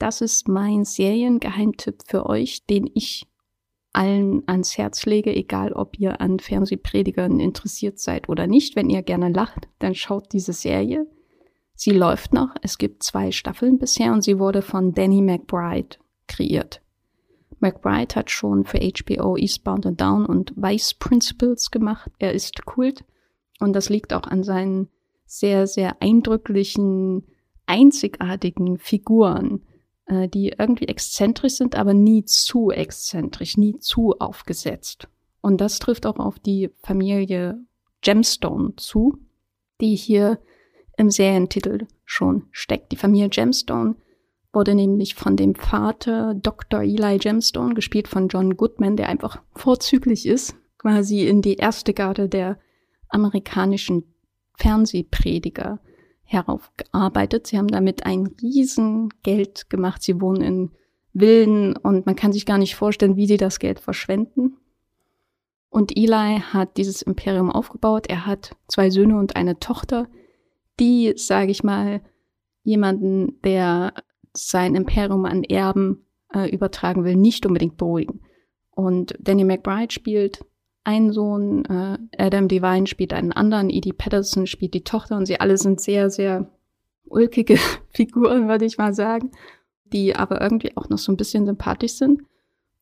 [0.00, 3.28] Das ist mein Seriengeheimtipp für euch, den ich
[3.92, 8.76] allen ans Herz lege, egal ob ihr an Fernsehpredigern interessiert seid oder nicht.
[8.76, 11.06] Wenn ihr gerne lacht, dann schaut diese Serie.
[11.74, 12.48] Sie läuft noch.
[12.62, 16.80] Es gibt zwei Staffeln bisher und sie wurde von Danny McBride kreiert.
[17.58, 22.10] McBride hat schon für HBO Eastbound and Down und Vice Principles gemacht.
[22.18, 23.04] Er ist Kult
[23.58, 24.88] und das liegt auch an seinen
[25.26, 27.26] sehr, sehr eindrücklichen,
[27.66, 29.60] einzigartigen Figuren,
[30.10, 35.08] äh, die irgendwie exzentrisch sind, aber nie zu exzentrisch, nie zu aufgesetzt.
[35.40, 37.64] Und das trifft auch auf die Familie
[38.02, 39.18] Gemstone zu,
[39.80, 40.38] die hier
[40.96, 42.92] im Serientitel schon steckt.
[42.92, 43.94] Die Familie Gemstone
[44.52, 46.80] wurde nämlich von dem Vater Dr.
[46.80, 52.28] Eli Gemstone, gespielt von John Goodman, der einfach vorzüglich ist, quasi in die erste Garde
[52.28, 52.58] der
[53.08, 54.14] amerikanischen
[54.58, 55.78] Fernsehprediger
[56.30, 57.48] heraufgearbeitet.
[57.48, 60.02] Sie haben damit ein Riesengeld gemacht.
[60.02, 60.70] Sie wohnen in
[61.12, 64.56] Villen und man kann sich gar nicht vorstellen, wie sie das Geld verschwenden.
[65.70, 68.06] Und Eli hat dieses Imperium aufgebaut.
[68.08, 70.08] Er hat zwei Söhne und eine Tochter,
[70.78, 72.00] die, sage ich mal,
[72.62, 73.92] jemanden, der
[74.32, 78.20] sein Imperium an Erben äh, übertragen will, nicht unbedingt beruhigen.
[78.70, 80.44] Und Danny McBride spielt
[80.84, 85.40] einen Sohn, äh, Adam Devine spielt einen anderen, Edie Patterson spielt die Tochter und sie
[85.40, 86.50] alle sind sehr, sehr
[87.04, 87.58] ulkige
[87.90, 89.30] Figuren, würde ich mal sagen,
[89.84, 92.22] die aber irgendwie auch noch so ein bisschen sympathisch sind.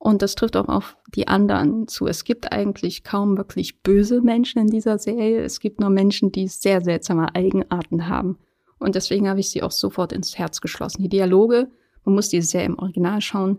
[0.01, 2.07] Und das trifft auch auf die anderen zu.
[2.07, 5.42] Es gibt eigentlich kaum wirklich böse Menschen in dieser Serie.
[5.42, 8.38] Es gibt nur Menschen, die sehr seltsame Eigenarten haben.
[8.78, 11.03] Und deswegen habe ich sie auch sofort ins Herz geschlossen.
[11.03, 11.68] Die Dialoge,
[12.05, 13.59] man muss die sehr im Original schauen,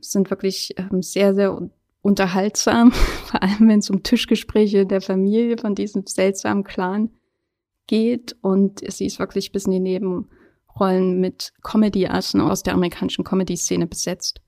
[0.00, 1.68] sind wirklich ähm, sehr, sehr
[2.06, 2.92] unterhaltsam.
[3.26, 7.10] Vor allem, wenn es um Tischgespräche der Familie von diesem seltsamen Clan
[7.88, 8.36] geht.
[8.40, 14.40] Und sie ist wirklich bis in die Nebenrollen mit Comedy-Assen aus der amerikanischen Comedy-Szene besetzt.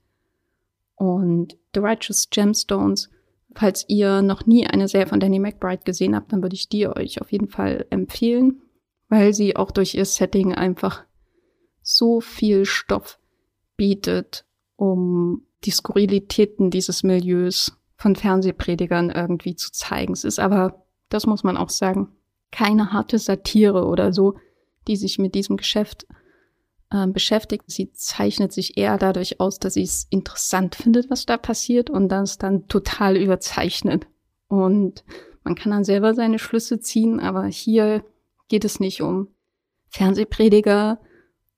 [0.95, 3.09] Und The Righteous Gemstones,
[3.53, 6.87] falls ihr noch nie eine Serie von Danny McBride gesehen habt, dann würde ich die
[6.87, 8.61] euch auf jeden Fall empfehlen,
[9.09, 11.03] weil sie auch durch ihr Setting einfach
[11.81, 13.19] so viel Stoff
[13.75, 14.45] bietet,
[14.75, 20.13] um die Skurrilitäten dieses Milieus von Fernsehpredigern irgendwie zu zeigen.
[20.13, 22.09] Es ist aber, das muss man auch sagen,
[22.51, 24.35] keine harte Satire oder so,
[24.87, 26.07] die sich mit diesem Geschäft
[26.91, 27.65] äh, beschäftigt.
[27.67, 32.09] Sie zeichnet sich eher dadurch aus, dass sie es interessant findet, was da passiert und
[32.09, 34.07] das dann total überzeichnet.
[34.47, 35.03] Und
[35.43, 38.03] man kann dann selber seine Schlüsse ziehen, aber hier
[38.47, 39.27] geht es nicht um
[39.89, 40.99] Fernsehprediger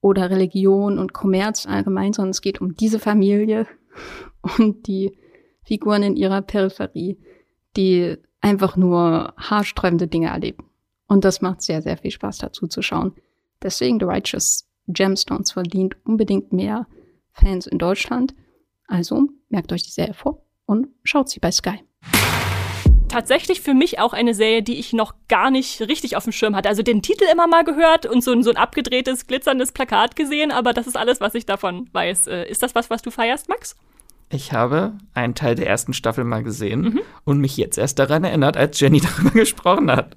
[0.02, 3.68] oder Religion und Kommerz allgemein, sondern es geht um diese Familie
[4.58, 5.18] und die
[5.64, 7.18] Figuren in ihrer Peripherie,
[7.78, 10.70] die einfach nur haarsträubende Dinge erleben.
[11.08, 13.14] Und das macht sehr, sehr viel Spaß dazu zu schauen.
[13.62, 16.88] Deswegen The Righteous Gemstones verdient unbedingt mehr
[17.34, 18.34] Fans in Deutschland.
[18.88, 21.84] Also merkt euch die Serie vor und schaut sie bei Sky.
[23.12, 26.56] Tatsächlich für mich auch eine Serie, die ich noch gar nicht richtig auf dem Schirm
[26.56, 26.70] hatte.
[26.70, 30.50] Also den Titel immer mal gehört und so ein, so ein abgedrehtes, glitzerndes Plakat gesehen,
[30.50, 32.28] aber das ist alles, was ich davon weiß.
[32.28, 33.76] Äh, ist das was, was du feierst, Max?
[34.30, 37.02] Ich habe einen Teil der ersten Staffel mal gesehen mhm.
[37.26, 40.16] und mich jetzt erst daran erinnert, als Jenny darüber gesprochen hat.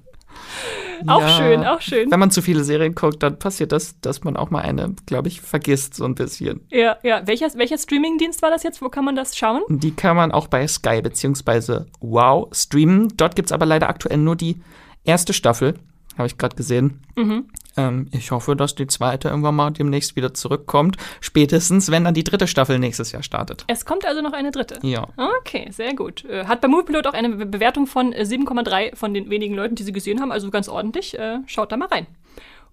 [1.07, 2.11] Auch ja, schön, auch schön.
[2.11, 5.27] Wenn man zu viele Serien guckt, dann passiert das, dass man auch mal eine, glaube
[5.27, 6.61] ich, vergisst, so ein bisschen.
[6.69, 7.25] Ja, ja.
[7.25, 8.81] Welcher, welcher Streamingdienst war das jetzt?
[8.81, 9.61] Wo kann man das schauen?
[9.69, 11.85] Die kann man auch bei Sky bzw.
[11.99, 13.13] Wow streamen.
[13.17, 14.57] Dort gibt es aber leider aktuell nur die
[15.03, 15.75] erste Staffel
[16.17, 17.01] habe ich gerade gesehen.
[17.15, 17.45] Mhm.
[17.77, 20.97] Ähm, ich hoffe, dass die zweite irgendwann mal demnächst wieder zurückkommt.
[21.21, 23.65] Spätestens, wenn dann die dritte Staffel nächstes Jahr startet.
[23.67, 24.79] Es kommt also noch eine dritte.
[24.83, 25.07] Ja.
[25.39, 26.25] Okay, sehr gut.
[26.25, 29.83] Äh, hat bei Moviepilot auch eine Bewertung von 7,3 äh, von den wenigen Leuten, die
[29.83, 31.17] sie gesehen haben, also ganz ordentlich.
[31.17, 32.07] Äh, schaut da mal rein.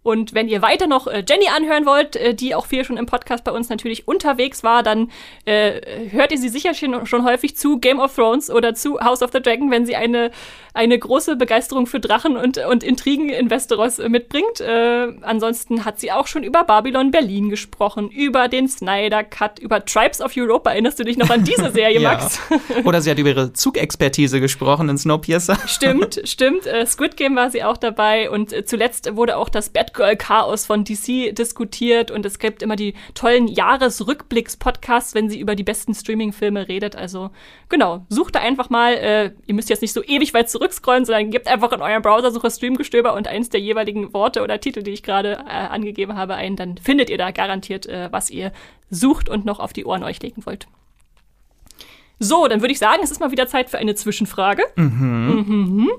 [0.02, 3.06] Und wenn ihr weiter noch äh, Jenny anhören wollt, äh, die auch viel schon im
[3.06, 5.10] Podcast bei uns natürlich unterwegs war, dann
[5.44, 9.30] äh, hört ihr sie sicher schon, häufig zu Game of Thrones oder zu House of
[9.32, 10.32] the Dragon, wenn sie eine,
[10.74, 14.60] eine große Begeisterung für Drachen und, und Intrigen in Westeros äh, mitbringt.
[14.60, 19.84] Äh, ansonsten hat sie auch schon über Babylon Berlin gesprochen, über den Snyder Cut, über
[19.84, 20.70] Tribes of Europa.
[20.70, 22.40] Erinnerst du dich noch an diese Serie, Max?
[22.84, 25.58] oder sie hat über ihre Zugexpertise gesprochen in Snowpiercer.
[25.66, 26.66] Stimmt, stimmt.
[26.66, 30.84] Äh, Squid Game war sie auch dabei und zuletzt wurde auch das Bad Batgirl-Chaos von
[30.84, 36.68] DC diskutiert und es gibt immer die tollen Jahresrückblicks-Podcasts, wenn sie über die besten Streaming-Filme
[36.68, 36.96] redet.
[36.96, 37.30] Also
[37.68, 41.30] genau, sucht da einfach mal, äh, ihr müsst jetzt nicht so ewig weit zurückscrollen, sondern
[41.30, 45.02] gebt einfach in eurem Browser-Suche Streamgestöber und eins der jeweiligen Worte oder Titel, die ich
[45.02, 48.52] gerade äh, angegeben habe, ein, dann findet ihr da garantiert, äh, was ihr
[48.90, 50.66] sucht und noch auf die Ohren euch legen wollt.
[52.18, 54.62] So, dann würde ich sagen, es ist mal wieder Zeit für eine Zwischenfrage.
[54.76, 55.44] Mhm.
[55.48, 55.90] Mhm.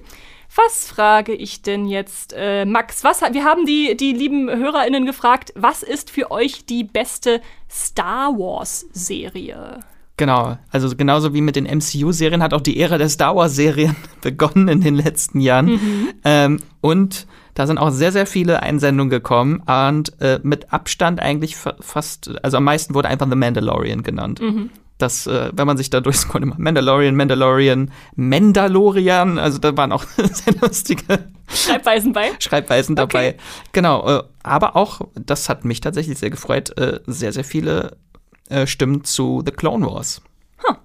[0.56, 3.04] Was frage ich denn jetzt, äh, Max?
[3.04, 8.38] Was, wir haben die, die lieben HörerInnen gefragt, was ist für euch die beste Star
[8.38, 9.80] Wars-Serie?
[10.18, 14.68] Genau, also genauso wie mit den MCU-Serien hat auch die Ära der Star Wars-Serien begonnen
[14.68, 15.66] in den letzten Jahren.
[15.66, 16.08] Mhm.
[16.24, 17.26] Ähm, und
[17.56, 22.58] da sind auch sehr, sehr viele Einsendungen gekommen und äh, mit Abstand eigentlich fast, also
[22.58, 24.40] am meisten wurde einfach The Mandalorian genannt.
[24.40, 24.70] Mhm
[25.04, 30.04] dass, äh, wenn man sich da durchscrollt, immer Mandalorian, Mandalorian, Mandalorian, also da waren auch
[30.18, 32.32] sehr lustige Schreibweisen bei.
[32.40, 33.30] Schreibweisen dabei.
[33.30, 33.38] Okay.
[33.74, 37.98] Genau, äh, aber auch, das hat mich tatsächlich sehr gefreut, äh, sehr, sehr viele
[38.50, 40.22] äh, Stimmen zu The Clone Wars.
[40.66, 40.76] Huh.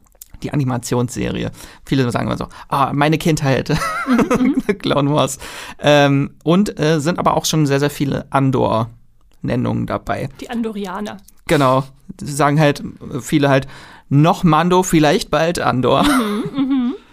[0.43, 1.53] Die Animationsserie.
[1.87, 3.71] Viele sagen immer so, ah, meine Kindheit,
[4.09, 5.39] mhm, The Clone Wars.
[5.79, 10.29] Ähm, und äh, sind aber auch schon sehr, sehr viele Andor-Nennungen dabei.
[10.41, 11.19] Die Andorianer.
[11.47, 11.85] Genau.
[12.21, 12.83] Sie sagen halt,
[13.21, 13.67] viele halt,
[14.09, 16.05] noch Mando, vielleicht bald Andor.
[16.05, 16.95] Mhm, mhm.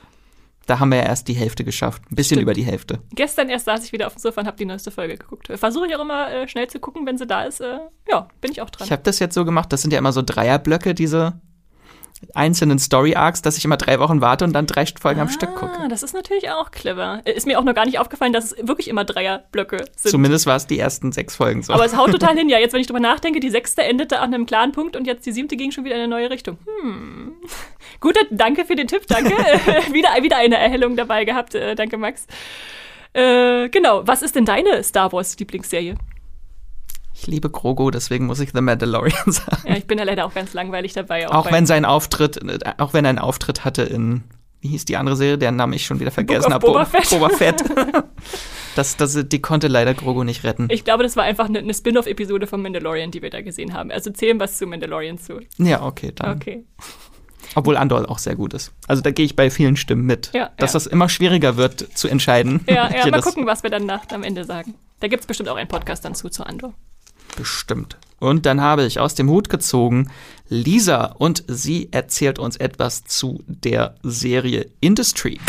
[0.68, 2.02] Da haben wir ja erst die Hälfte geschafft.
[2.10, 2.42] Ein bisschen Stimmt.
[2.42, 3.00] über die Hälfte.
[3.14, 5.48] Gestern erst saß ich wieder auf dem Sofa und habe die neueste Folge geguckt.
[5.56, 7.62] Versuche ich auch immer äh, schnell zu gucken, wenn sie da ist.
[7.62, 7.78] Äh,
[8.10, 8.86] ja, bin ich auch dran.
[8.86, 11.40] Ich habe das jetzt so gemacht, das sind ja immer so Dreierblöcke, diese
[12.34, 15.56] einzelnen Story-Arcs, dass ich immer drei Wochen warte und dann drei Folgen ah, am Stück
[15.56, 15.88] gucke.
[15.90, 17.22] das ist natürlich auch clever.
[17.26, 20.12] Ist mir auch noch gar nicht aufgefallen, dass es wirklich immer Dreierblöcke sind.
[20.12, 21.74] Zumindest war es die ersten sechs Folgen so.
[21.74, 22.50] Aber es haut total hin.
[22.50, 25.26] Ja, jetzt, wenn ich drüber nachdenke, die sechste endete an einem klaren Punkt und jetzt
[25.26, 26.58] die siebte ging schon wieder in eine neue Richtung.
[26.82, 27.34] Hm.
[28.00, 29.32] Gut, danke für den Tipp, danke.
[29.92, 31.56] wieder, wieder eine Erhellung dabei gehabt.
[31.56, 32.28] Äh, danke, Max.
[33.14, 35.96] Äh, genau, was ist denn deine Star Wars-Lieblingsserie?
[37.18, 39.68] Ich liebe Grogu, deswegen muss ich The Mandalorian sagen.
[39.68, 41.30] Ja, ich bin ja leider auch ganz langweilig dabei.
[41.30, 44.24] Auch, auch wenn sein Auftritt, äh, auch wenn er einen Auftritt hatte in,
[44.60, 46.68] wie hieß die andere Serie, deren Namen ich schon wieder vergessen habe.
[46.68, 47.10] Boba Fett.
[47.10, 47.64] Boba Fett.
[48.76, 50.68] das, das, die konnte leider Grogu nicht retten.
[50.70, 53.92] Ich glaube, das war einfach eine, eine Spin-off-Episode von Mandalorian, die wir da gesehen haben.
[53.92, 55.40] Also zählen was zu Mandalorian zu.
[55.58, 56.36] Ja, okay, dann.
[56.36, 56.66] Okay.
[57.56, 58.74] Obwohl Andor auch sehr gut ist.
[58.88, 60.74] Also da gehe ich bei vielen Stimmen mit, ja, dass ja.
[60.74, 62.66] das immer schwieriger wird zu entscheiden.
[62.68, 64.76] Ja, ja mal gucken, was wir dann nach, am Ende sagen.
[65.00, 66.74] Da gibt es bestimmt auch einen Podcast dann zu, zu Andor.
[67.36, 67.98] Bestimmt.
[68.20, 70.10] Und dann habe ich aus dem Hut gezogen
[70.48, 75.40] Lisa und sie erzählt uns etwas zu der Serie Industry.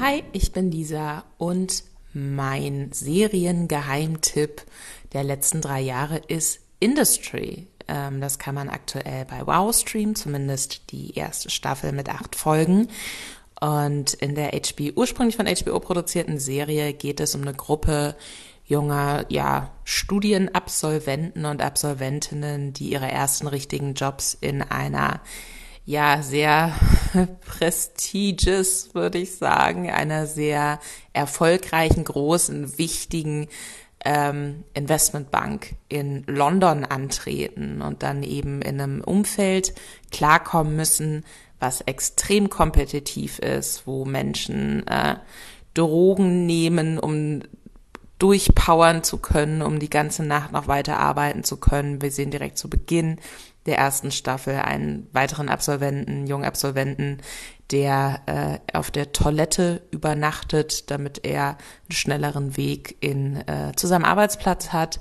[0.00, 4.62] Hi, ich bin Lisa und mein Seriengeheimtipp
[5.12, 7.66] der letzten drei Jahre ist Industry.
[7.86, 12.88] Ähm, das kann man aktuell bei Wow streamen, zumindest die erste Staffel mit acht Folgen.
[13.60, 18.16] Und in der HBO, ursprünglich von HBO produzierten Serie geht es um eine Gruppe
[18.70, 25.20] junger, ja, Studienabsolventen und Absolventinnen, die ihre ersten richtigen Jobs in einer
[25.84, 26.72] ja, sehr
[27.46, 30.78] prestigious, würde ich sagen, einer sehr
[31.12, 33.48] erfolgreichen, großen, wichtigen
[34.04, 39.74] ähm, Investmentbank in London antreten und dann eben in einem Umfeld
[40.12, 41.24] klarkommen müssen,
[41.58, 45.16] was extrem kompetitiv ist, wo Menschen äh,
[45.74, 47.42] Drogen nehmen, um
[48.20, 52.00] durchpowern zu können, um die ganze Nacht noch weiter arbeiten zu können.
[52.02, 53.18] Wir sehen direkt zu Beginn
[53.66, 57.18] der ersten Staffel einen weiteren Absolventen, jungen Absolventen,
[57.70, 64.04] der äh, auf der Toilette übernachtet, damit er einen schnelleren Weg in, äh, zu seinem
[64.04, 65.00] Arbeitsplatz hat.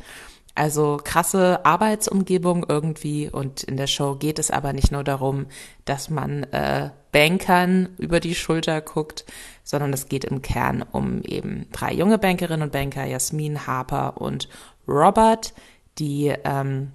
[0.56, 5.48] Also krasse Arbeitsumgebung irgendwie und in der Show geht es aber nicht nur darum,
[5.86, 9.26] dass man äh, Bankern über die Schulter guckt,
[9.64, 14.50] sondern es geht im Kern um eben drei junge Bankerinnen und Banker, Jasmin, Harper und
[14.88, 15.54] Robert,
[15.98, 16.92] die ähm,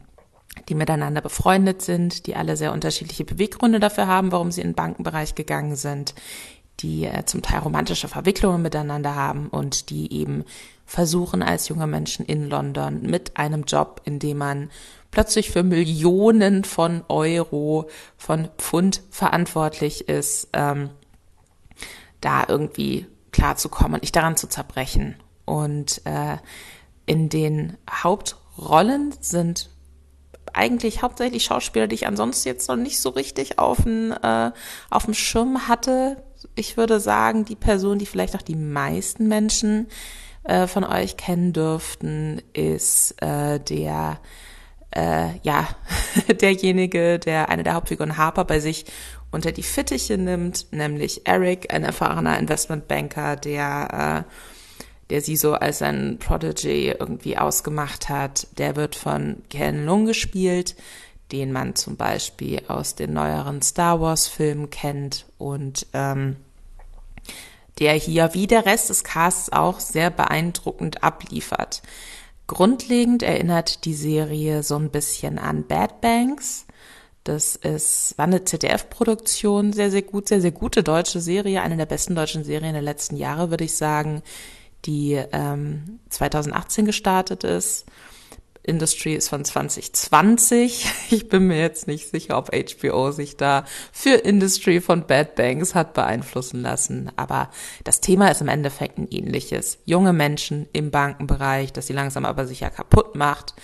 [0.69, 4.75] die miteinander befreundet sind, die alle sehr unterschiedliche Beweggründe dafür haben, warum sie in den
[4.75, 6.15] Bankenbereich gegangen sind,
[6.81, 10.45] die äh, zum Teil romantische Verwicklungen miteinander haben und die eben
[10.87, 14.71] versuchen als junge Menschen in London mit einem Job, in dem man
[15.15, 20.91] plötzlich für Millionen von Euro, von Pfund verantwortlich ist, ähm,
[22.21, 25.15] da irgendwie klarzukommen und nicht daran zu zerbrechen.
[25.45, 26.39] Und äh,
[27.07, 29.71] in den Hauptrollen sind
[30.53, 34.51] eigentlich hauptsächlich Schauspieler, die ich ansonsten jetzt noch nicht so richtig auf dem, äh,
[35.13, 36.25] Schirm hatte.
[36.57, 39.87] Ich würde sagen, die Person, die vielleicht auch die meisten Menschen
[40.43, 44.19] äh, von euch kennen dürften, ist äh, der
[44.95, 45.69] äh, ja
[46.41, 48.87] derjenige, der eine der Hauptfiguren Harper bei sich
[49.31, 54.31] unter die Fittiche nimmt, nämlich Eric, ein erfahrener Investmentbanker, der äh,
[55.11, 60.77] der sie so als ein Prodigy irgendwie ausgemacht hat, der wird von Ken Lung gespielt,
[61.33, 66.37] den man zum Beispiel aus den neueren Star Wars Filmen kennt und ähm,
[67.79, 71.83] der hier wie der Rest des Casts auch sehr beeindruckend abliefert.
[72.47, 76.67] Grundlegend erinnert die Serie so ein bisschen an Bad Banks.
[77.25, 81.87] Das ist, war eine ZDF-Produktion, sehr, sehr gut, sehr, sehr gute deutsche Serie, eine der
[81.87, 84.23] besten deutschen Serien der letzten Jahre, würde ich sagen
[84.87, 87.87] die ähm, 2018 gestartet ist.
[88.65, 90.87] Industry ist von 2020.
[91.11, 95.75] Ich bin mir jetzt nicht sicher, ob HBO sich da für Industry von Bad Banks
[95.75, 97.13] hat beeinflussen lassen.
[97.17, 97.51] Aber
[97.85, 99.79] das Thema ist im Endeffekt ein ähnliches.
[99.85, 103.55] Junge Menschen im Bankenbereich, das sie langsam aber sicher kaputt macht.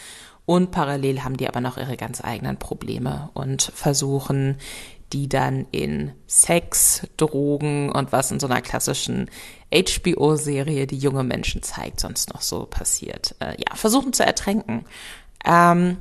[0.47, 4.59] Und parallel haben die aber noch ihre ganz eigenen Probleme und versuchen,
[5.13, 9.31] die dann in Sex, Drogen und was in so einer klassischen
[9.73, 13.35] HBO-Serie, die junge Menschen zeigt, sonst noch so passiert.
[13.41, 14.85] Äh, ja, versuchen zu ertränken.
[15.45, 15.99] Ähm,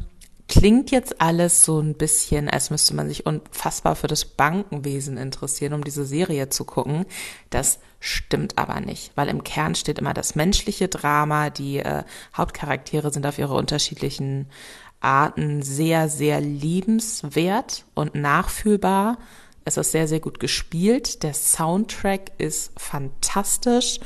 [0.47, 5.74] klingt jetzt alles so ein bisschen, als müsste man sich unfassbar für das Bankenwesen interessieren,
[5.74, 7.05] um diese Serie zu gucken.
[7.51, 11.51] Das stimmt aber nicht, weil im Kern steht immer das menschliche Drama.
[11.51, 12.03] Die äh,
[12.36, 14.47] Hauptcharaktere sind auf ihre unterschiedlichen
[15.02, 19.18] Arten sehr, sehr liebenswert und nachfühlbar.
[19.66, 21.24] Es ist sehr, sehr gut gespielt.
[21.24, 24.00] Der Soundtrack ist fantastisch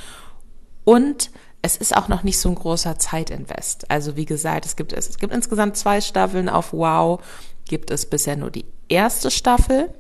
[0.84, 1.32] und
[1.62, 3.90] es ist auch noch nicht so ein großer Zeitinvest.
[3.90, 7.22] Also wie gesagt, es gibt, es gibt insgesamt zwei Staffeln auf Wow,
[7.66, 9.94] gibt es bisher nur die erste Staffel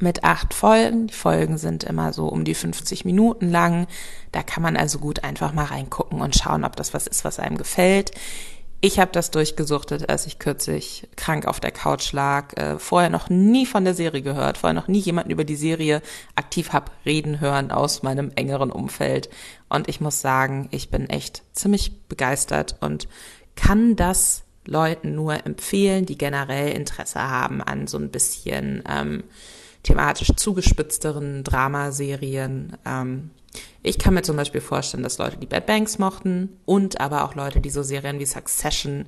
[0.00, 1.06] mit acht Folgen.
[1.08, 3.86] Die Folgen sind immer so um die 50 Minuten lang.
[4.32, 7.38] Da kann man also gut einfach mal reingucken und schauen, ob das was ist, was
[7.38, 8.12] einem gefällt.
[8.80, 12.56] Ich habe das durchgesuchtet, als ich kürzlich krank auf der Couch lag.
[12.56, 16.00] Äh, vorher noch nie von der Serie gehört, vorher noch nie jemanden über die Serie
[16.36, 19.30] aktiv hab reden hören aus meinem engeren Umfeld.
[19.68, 23.08] Und ich muss sagen, ich bin echt ziemlich begeistert und
[23.56, 29.24] kann das Leuten nur empfehlen, die generell Interesse haben an so ein bisschen ähm,
[29.82, 32.76] thematisch zugespitzteren Dramaserien.
[32.86, 33.30] Ähm,
[33.82, 37.34] ich kann mir zum Beispiel vorstellen, dass Leute, die Bad Banks mochten und aber auch
[37.34, 39.06] Leute, die so Serien wie Succession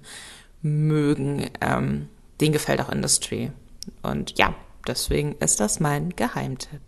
[0.63, 2.09] mögen, ähm,
[2.41, 3.51] denen gefällt auch Industry.
[4.03, 4.55] Und ja,
[4.87, 6.81] deswegen ist das mein Geheimtipp.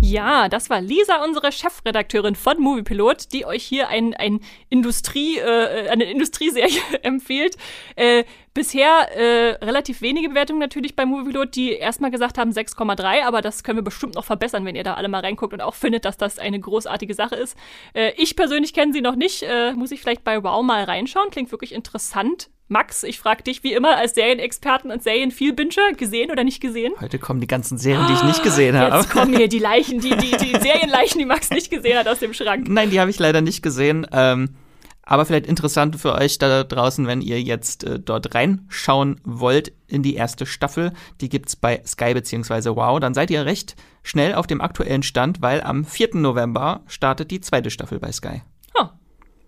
[0.00, 5.88] Ja, das war Lisa, unsere Chefredakteurin von Moviepilot, die euch hier ein, ein Industrie, äh,
[5.88, 7.56] eine Industrieserie empfiehlt.
[7.96, 8.24] Äh,
[8.58, 13.62] bisher äh, relativ wenige Bewertungen natürlich bei Moviepilot, die erstmal gesagt haben 6,3, aber das
[13.62, 16.16] können wir bestimmt noch verbessern, wenn ihr da alle mal reinguckt und auch findet, dass
[16.16, 17.56] das eine großartige Sache ist.
[17.94, 21.30] Äh, ich persönlich kenne sie noch nicht, äh, muss ich vielleicht bei Wow mal reinschauen,
[21.30, 22.50] klingt wirklich interessant.
[22.66, 26.92] Max, ich frage dich wie immer als Serienexperten und Serienvielbinscher, gesehen oder nicht gesehen?
[27.00, 28.96] Heute kommen die ganzen Serien, die ich nicht gesehen habe.
[28.96, 32.18] Jetzt kommen hier die Leichen, die, die, die Serienleichen, die Max nicht gesehen hat aus
[32.18, 32.68] dem Schrank.
[32.68, 34.04] Nein, die habe ich leider nicht gesehen.
[34.12, 34.50] Ähm,
[35.08, 40.02] aber vielleicht interessant für euch da draußen, wenn ihr jetzt äh, dort reinschauen wollt in
[40.02, 40.92] die erste Staffel.
[41.20, 43.00] Die gibt's bei Sky beziehungsweise Wow.
[43.00, 46.10] Dann seid ihr recht schnell auf dem aktuellen Stand, weil am 4.
[46.14, 48.42] November startet die zweite Staffel bei Sky.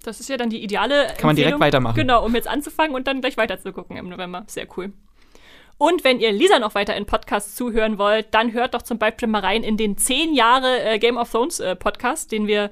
[0.02, 1.08] Das ist ja dann die ideale.
[1.18, 1.96] Kann man direkt weitermachen.
[1.96, 4.44] Genau, um jetzt anzufangen und dann gleich weiterzugucken im November.
[4.46, 4.92] Sehr cool.
[5.76, 9.28] Und wenn ihr Lisa noch weiter in Podcasts zuhören wollt, dann hört doch zum Beispiel
[9.28, 12.70] mal rein in den 10 Jahre äh, Game of Thrones äh, Podcast, den wir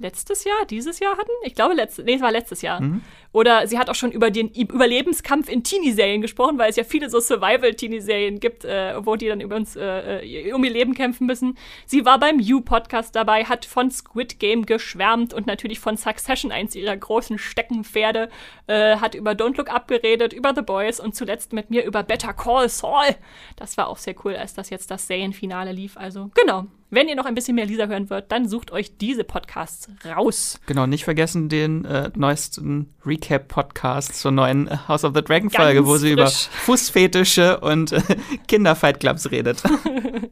[0.00, 1.30] letztes Jahr, dieses Jahr hatten?
[1.44, 2.80] Ich glaube, letztes, nee, es war letztes Jahr.
[2.80, 3.02] Mhm.
[3.32, 7.08] Oder sie hat auch schon über den Überlebenskampf in Teenie-Serien gesprochen, weil es ja viele
[7.08, 11.26] so Survival-Teenie-Serien gibt, äh, wo die dann über uns, äh, äh, um ihr Leben kämpfen
[11.26, 11.56] müssen.
[11.86, 16.74] Sie war beim You-Podcast dabei, hat von Squid Game geschwärmt und natürlich von Succession, eins
[16.74, 18.30] ihrer großen Steckenpferde,
[18.66, 22.02] äh, hat über Don't Look Up geredet, über The Boys und zuletzt mit mir über
[22.02, 23.14] Better Call Saul.
[23.56, 25.96] Das war auch sehr cool, als das jetzt das Serienfinale lief.
[25.96, 26.66] Also, genau.
[26.92, 30.58] Wenn ihr noch ein bisschen mehr Lisa hören wollt, dann sucht euch diese Podcasts raus.
[30.66, 35.96] Genau, nicht vergessen den äh, neuesten Recap-Podcast zur neuen äh, House of the Dragon-Folge, wo
[35.98, 36.20] sie frisch.
[36.20, 36.26] über
[36.64, 38.02] Fußfetische und äh,
[38.48, 39.62] Kinderfight-Clubs redet.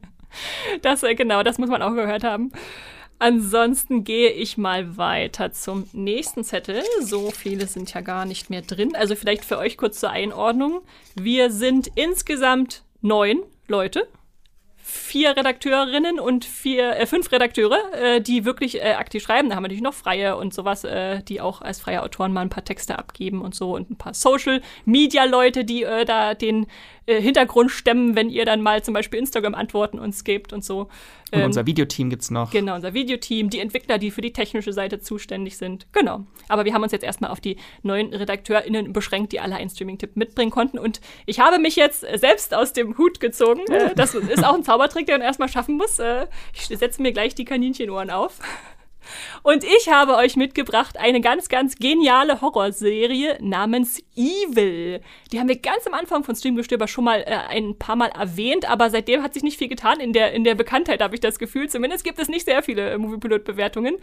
[0.81, 2.51] das, äh, genau, das muss man auch gehört haben.
[3.19, 6.83] Ansonsten gehe ich mal weiter zum nächsten Zettel.
[7.01, 8.97] So viele sind ja gar nicht mehr drin.
[8.97, 10.81] Also vielleicht für euch kurz zur Einordnung.
[11.15, 14.09] Wir sind insgesamt neun Leute
[14.89, 19.49] vier Redakteurinnen und vier, äh, fünf Redakteure, äh, die wirklich äh, aktiv schreiben.
[19.49, 22.41] Da haben wir natürlich noch Freie und sowas, äh, die auch als freie Autoren mal
[22.41, 26.65] ein paar Texte abgeben und so und ein paar Social-Media-Leute, die äh, da den
[27.09, 30.81] äh, Hintergrund stemmen, wenn ihr dann mal zum Beispiel Instagram-Antworten uns gebt und so.
[31.31, 32.51] Und ähm, unser Videoteam gibt's noch.
[32.51, 35.87] Genau, unser Videoteam, die Entwickler, die für die technische Seite zuständig sind.
[35.91, 36.25] Genau.
[36.47, 40.15] Aber wir haben uns jetzt erstmal auf die neuen RedakteurInnen beschränkt, die alle einen Streaming-Tipp
[40.15, 40.77] mitbringen konnten.
[40.77, 43.61] Und ich habe mich jetzt selbst aus dem Hut gezogen.
[43.71, 45.99] Äh, das ist auch ein Zaubertrick, den man erstmal schaffen muss.
[45.99, 48.39] Äh, ich setze mir gleich die Kaninchenohren auf.
[49.43, 55.01] Und ich habe euch mitgebracht eine ganz, ganz geniale Horrorserie namens Evil.
[55.31, 58.69] Die haben wir ganz am Anfang von Streamgestöber schon mal äh, ein paar Mal erwähnt,
[58.69, 61.39] aber seitdem hat sich nicht viel getan in der, in der Bekanntheit, habe ich das
[61.39, 61.69] Gefühl.
[61.69, 63.97] Zumindest gibt es nicht sehr viele Moviepilot-Bewertungen.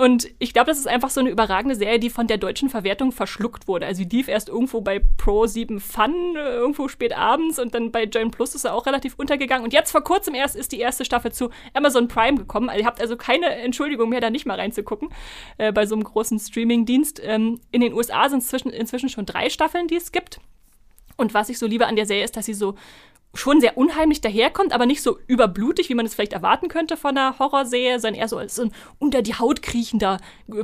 [0.00, 3.12] Und ich glaube, das ist einfach so eine überragende Serie, die von der deutschen Verwertung
[3.12, 3.84] verschluckt wurde.
[3.84, 7.92] Also die lief erst irgendwo bei Pro 7 Fun, äh, irgendwo spät abends und dann
[7.92, 9.62] bei Join Plus ist er auch relativ untergegangen.
[9.62, 12.70] Und jetzt vor kurzem erst ist die erste Staffel zu Amazon Prime gekommen.
[12.70, 15.10] Also ihr habt also keine Entschuldigung mehr, da nicht mal reinzugucken
[15.58, 17.20] äh, bei so einem großen Streaming-Dienst.
[17.22, 20.40] Ähm, in den USA sind es inzwischen schon drei Staffeln, die es gibt.
[21.18, 22.74] Und was ich so liebe an der Serie ist, dass sie so
[23.34, 27.16] schon sehr unheimlich daherkommt, aber nicht so überblutig, wie man es vielleicht erwarten könnte von
[27.16, 30.18] einer Horrorserie, sondern eher so als ein unter die Haut kriechender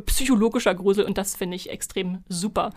[0.07, 2.71] psychologischer Grusel und das finde ich extrem super.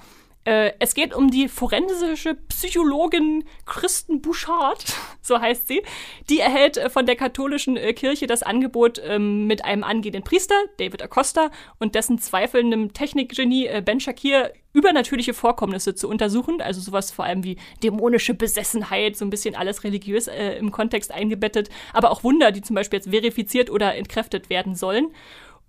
[0.45, 4.85] Äh, es geht um die forensische Psychologin Kristen Bouchard,
[5.21, 5.81] so heißt sie.
[6.29, 10.55] Die erhält äh, von der katholischen äh, Kirche das Angebot, ähm, mit einem angehenden Priester,
[10.77, 17.11] David Acosta, und dessen zweifelndem Technikgenie äh, Ben Shakir übernatürliche Vorkommnisse zu untersuchen, also sowas
[17.11, 22.11] vor allem wie dämonische Besessenheit, so ein bisschen alles religiös äh, im Kontext eingebettet, aber
[22.11, 25.11] auch Wunder, die zum Beispiel jetzt verifiziert oder entkräftet werden sollen.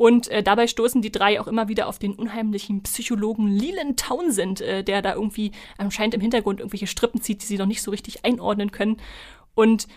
[0.00, 4.62] Und äh, dabei stoßen die drei auch immer wieder auf den unheimlichen Psychologen Leland Townsend,
[4.62, 7.90] äh, der da irgendwie anscheinend im Hintergrund irgendwelche Strippen zieht, die sie noch nicht so
[7.90, 8.96] richtig einordnen können.
[9.54, 9.88] Und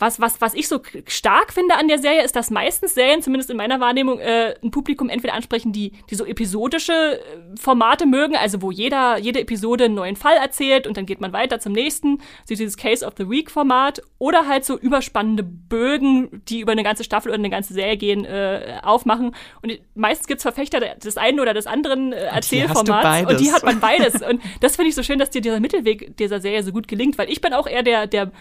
[0.00, 3.50] was, was, was ich so stark finde an der Serie, ist, dass meistens Serien, zumindest
[3.50, 8.34] in meiner Wahrnehmung, äh, ein Publikum entweder ansprechen, die, die so episodische äh, Formate mögen,
[8.34, 11.72] also wo jeder, jede Episode einen neuen Fall erzählt und dann geht man weiter zum
[11.72, 16.72] nächsten, so dieses Case of the Week Format, oder halt so überspannende Bögen, die über
[16.72, 19.34] eine ganze Staffel oder eine ganze Serie gehen, äh, aufmachen.
[19.62, 23.22] Und meistens gibt's Verfechter des einen oder des anderen äh, Erzählformats.
[23.22, 24.22] Und, und die hat man beides.
[24.22, 27.18] und das finde ich so schön, dass dir dieser Mittelweg dieser Serie so gut gelingt,
[27.18, 28.32] weil ich bin auch eher der, der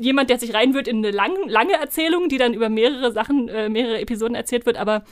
[0.00, 3.48] jemand, der sich rein wird in eine lang, lange Erzählung, die dann über mehrere Sachen,
[3.48, 5.04] äh, mehrere Episoden erzählt wird, aber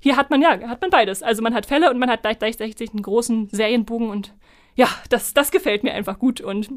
[0.00, 1.22] hier hat man ja, hat man beides.
[1.22, 4.34] Also man hat Fälle und man hat gleichzeitig einen großen Serienbogen und
[4.74, 6.68] ja, das, das gefällt mir einfach gut und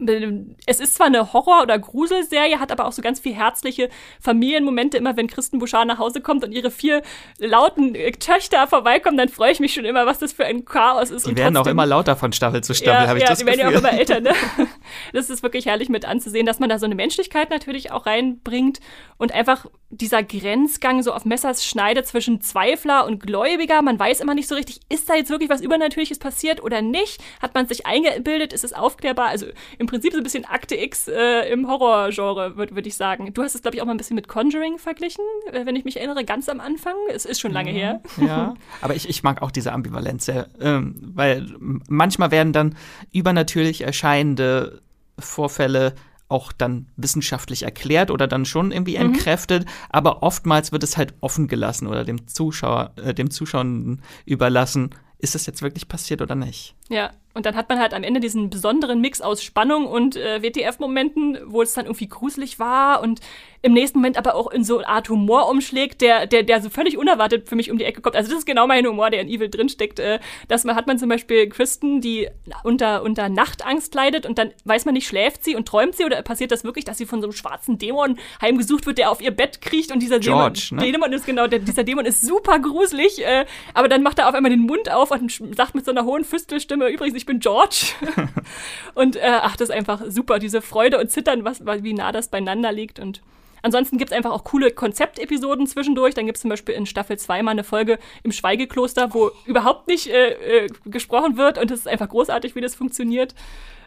[0.00, 3.88] es ist zwar eine Horror- oder Gruselserie, hat aber auch so ganz viel herzliche
[4.20, 4.96] Familienmomente.
[4.96, 7.02] Immer wenn Kristen Bouchard nach Hause kommt und ihre vier
[7.38, 11.10] lauten äh, Töchter vorbeikommen, dann freue ich mich schon immer, was das für ein Chaos
[11.10, 11.26] ist.
[11.26, 13.40] Die werden trotzdem, auch immer lauter von Staffel zu Staffel, ja, habe ich ja, das
[13.40, 13.54] Gefühl.
[13.54, 14.20] Die werden ja auch immer älter.
[14.20, 14.32] Ne?
[15.12, 18.80] Das ist wirklich herrlich mit anzusehen, dass man da so eine Menschlichkeit natürlich auch reinbringt
[19.16, 23.80] und einfach dieser Grenzgang so auf Messers Schneide zwischen Zweifler und Gläubiger.
[23.80, 27.22] Man weiß immer nicht so richtig, ist da jetzt wirklich was Übernatürliches passiert oder nicht?
[27.40, 28.52] Hat man sich eingebildet?
[28.52, 29.28] Ist es aufklärbar?
[29.28, 29.46] Also
[29.78, 33.32] im Prinzip so ein bisschen Akte X äh, im Horrorgenre, würde würd ich sagen.
[33.32, 35.86] Du hast es, glaube ich, auch mal ein bisschen mit Conjuring verglichen, äh, wenn ich
[35.86, 36.94] mich erinnere, ganz am Anfang.
[37.14, 38.02] Es ist schon lange ja, her.
[38.28, 42.76] Ja, aber ich, ich mag auch diese Ambivalenz sehr, ähm, weil manchmal werden dann
[43.10, 44.82] übernatürlich erscheinende
[45.18, 45.94] Vorfälle
[46.28, 49.06] auch dann wissenschaftlich erklärt oder dann schon irgendwie mhm.
[49.06, 54.90] entkräftet, aber oftmals wird es halt offen gelassen oder dem Zuschauer, äh, dem Zuschauenden überlassen,
[55.20, 56.74] ist das jetzt wirklich passiert oder nicht?
[56.88, 60.42] Ja, und dann hat man halt am Ende diesen besonderen Mix aus Spannung und äh,
[60.42, 63.20] WTF-Momenten, wo es dann irgendwie gruselig war und
[63.62, 66.70] im nächsten Moment aber auch in so eine Art Humor umschlägt, der, der, der so
[66.70, 68.14] völlig unerwartet für mich um die Ecke kommt.
[68.14, 69.98] Also das ist genau mein Humor, der in Evil drinsteckt.
[69.98, 72.28] Äh, dass man hat man zum Beispiel Kristen, die
[72.62, 76.22] unter, unter Nachtangst leidet und dann weiß man nicht, schläft sie und träumt sie oder
[76.22, 79.32] passiert das wirklich, dass sie von so einem schwarzen Dämon heimgesucht wird, der auf ihr
[79.32, 80.92] Bett kriecht und dieser George, Dämon, ne?
[80.92, 83.44] Dämon ist genau, der, dieser Dämon ist super gruselig, äh,
[83.74, 86.24] aber dann macht er auf einmal den Mund auf und sagt mit so einer hohen
[86.24, 87.86] Füstelstimme, übrigens, ich bin George.
[88.94, 92.28] und äh, ach, das ist einfach super, diese Freude und Zittern, was, wie nah das
[92.28, 93.20] beieinander liegt und
[93.68, 96.14] Ansonsten gibt es einfach auch coole Konzeptepisoden zwischendurch.
[96.14, 99.88] Dann gibt es zum Beispiel in Staffel 2 mal eine Folge im Schweigekloster, wo überhaupt
[99.88, 103.34] nicht äh, äh, gesprochen wird und es ist einfach großartig, wie das funktioniert.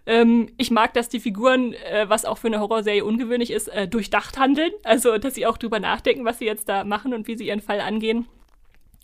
[0.05, 3.88] Ähm, ich mag, dass die Figuren, äh, was auch für eine Horrorserie ungewöhnlich ist, äh,
[3.88, 4.71] durchdacht handeln.
[4.84, 7.61] Also, dass sie auch drüber nachdenken, was sie jetzt da machen und wie sie ihren
[7.61, 8.27] Fall angehen.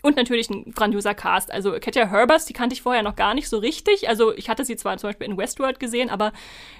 [0.03, 1.51] Und natürlich ein grandioser Cast.
[1.51, 4.07] Also Katja Herbers, die kannte ich vorher noch gar nicht so richtig.
[4.07, 6.33] Also ich hatte sie zwar zum Beispiel in Westworld gesehen, aber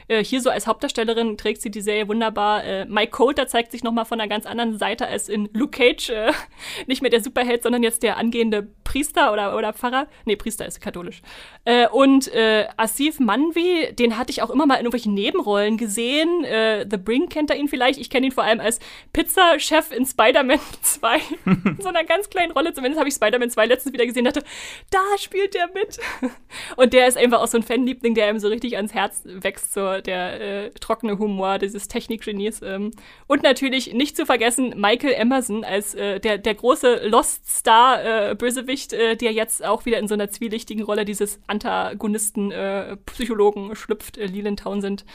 [0.07, 2.63] äh, hier so als Hauptdarstellerin trägt sie die Serie wunderbar.
[2.63, 6.09] Äh, Mike Coulter zeigt sich nochmal von einer ganz anderen Seite als in Luke Cage.
[6.11, 6.31] Äh,
[6.87, 10.07] nicht mehr der Superheld, sondern jetzt der angehende Priester oder, oder Pfarrer.
[10.25, 11.21] Nee, Priester ist katholisch.
[11.65, 16.43] Äh, und äh, Asif Manvi, den hatte ich auch immer mal in irgendwelchen Nebenrollen gesehen.
[16.45, 17.99] Äh, The Bring kennt er ihn vielleicht.
[17.99, 18.79] Ich kenne ihn vor allem als
[19.11, 21.19] Pizzachef in Spider-Man 2.
[21.45, 22.73] in so einer ganz kleinen Rolle.
[22.73, 24.43] Zumindest habe ich Spider-Man 2 letztens wieder gesehen hatte,
[24.89, 25.99] da spielt der mit.
[26.75, 29.73] Und der ist einfach auch so ein Fanliebling, der ihm so richtig ans Herz wächst,
[29.73, 32.61] so der äh, trockene Humor dieses Technikgenies.
[32.61, 32.91] Ähm.
[33.27, 39.31] Und natürlich nicht zu vergessen Michael Emerson als äh, der, der große Lost-Star-Bösewicht, äh, der
[39.31, 45.05] jetzt auch wieder in so einer zwielichtigen Rolle dieses Antagonisten-Psychologen äh, schlüpft, äh, Leland Townsend.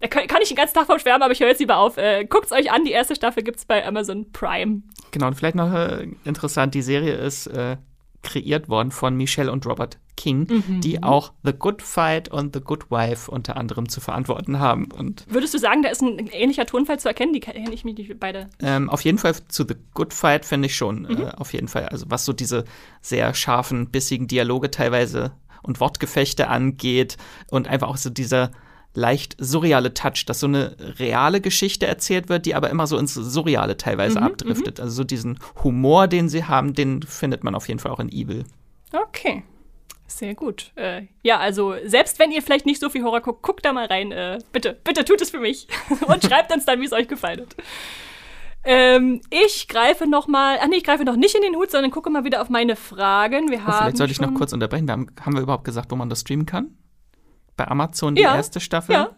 [0.00, 1.96] Da kann, kann ich den ganzen Tag vom Schwärmen, aber ich höre jetzt lieber auf.
[1.96, 4.82] Äh, Guckt es euch an, die erste Staffel gibt es bei Amazon Prime.
[5.10, 7.76] Genau, und vielleicht noch äh, interessant, die Serie ist äh,
[8.22, 10.80] kreiert worden von Michelle und Robert King, mhm.
[10.80, 14.90] die auch The Good Fight und The Good Wife unter anderem zu verantworten haben.
[14.90, 17.32] Und Würdest du sagen, da ist ein ähnlicher Tonfall zu erkennen?
[17.32, 18.48] Die kenne ich mich nicht beide.
[18.60, 21.02] Ähm, auf jeden Fall zu The Good Fight finde ich schon.
[21.02, 21.22] Mhm.
[21.22, 21.86] Äh, auf jeden Fall.
[21.86, 22.64] Also was so diese
[23.00, 25.32] sehr scharfen, bissigen Dialoge teilweise
[25.62, 27.16] und Wortgefechte angeht
[27.50, 28.50] und einfach auch so dieser
[28.96, 33.14] leicht surreale Touch, dass so eine reale Geschichte erzählt wird, die aber immer so ins
[33.14, 34.78] Surreale teilweise mhm, abdriftet.
[34.78, 34.84] Mhm.
[34.84, 38.08] Also so diesen Humor, den sie haben, den findet man auf jeden Fall auch in
[38.08, 38.44] Evil.
[38.92, 39.44] Okay.
[40.08, 40.70] Sehr gut.
[40.76, 43.86] Äh, ja, also selbst wenn ihr vielleicht nicht so viel Horror guckt, guckt da mal
[43.86, 44.12] rein.
[44.12, 45.66] Äh, bitte, bitte tut es für mich.
[46.06, 47.56] Und schreibt uns dann, wie es euch gefallen hat.
[48.68, 51.90] Ähm, ich greife noch mal, ach nee, ich greife noch nicht in den Hut, sondern
[51.90, 53.50] gucke mal wieder auf meine Fragen.
[53.50, 54.86] Wir oh, haben vielleicht sollte ich noch kurz unterbrechen.
[54.86, 56.76] Wir haben, haben wir überhaupt gesagt, wo man das streamen kann?
[57.56, 58.36] Bei Amazon die ja.
[58.36, 58.94] erste Staffel.
[58.94, 59.10] Ja.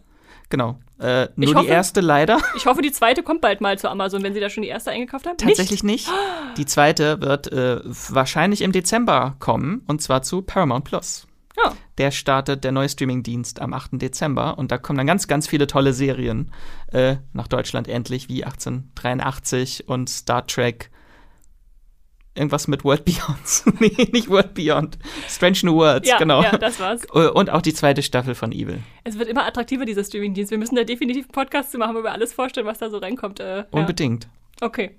[0.51, 0.79] Genau.
[0.99, 2.39] Äh, nur hoffe, die erste leider.
[2.57, 4.91] Ich hoffe, die zweite kommt bald mal zu Amazon, wenn sie da schon die erste
[4.91, 5.37] eingekauft haben.
[5.37, 6.09] Tatsächlich nicht.
[6.09, 6.57] nicht.
[6.57, 11.27] Die zweite wird äh, wahrscheinlich im Dezember kommen und zwar zu Paramount Plus.
[11.57, 11.73] Ja.
[11.99, 13.91] Der startet der neue Streamingdienst am 8.
[13.95, 16.53] Dezember und da kommen dann ganz, ganz viele tolle Serien
[16.93, 20.91] äh, nach Deutschland endlich, wie 1883 und Star Trek
[22.39, 23.81] irgendwas mit World Beyond.
[23.81, 24.99] nee, nicht World Beyond.
[25.29, 26.43] Strange New Worlds, Ja, genau.
[26.43, 27.03] ja, das war's.
[27.15, 28.79] Äh, Und auch die zweite Staffel von Evil.
[29.05, 30.51] Es wird immer attraktiver, dieser Streamingdienst.
[30.51, 32.99] Wir müssen da definitiv einen Podcast zu machen, wo wir alles vorstellen, was da so
[32.99, 33.41] reinkommt.
[33.41, 33.67] Äh, ja.
[33.71, 34.29] Unbedingt.
[34.61, 34.97] Okay.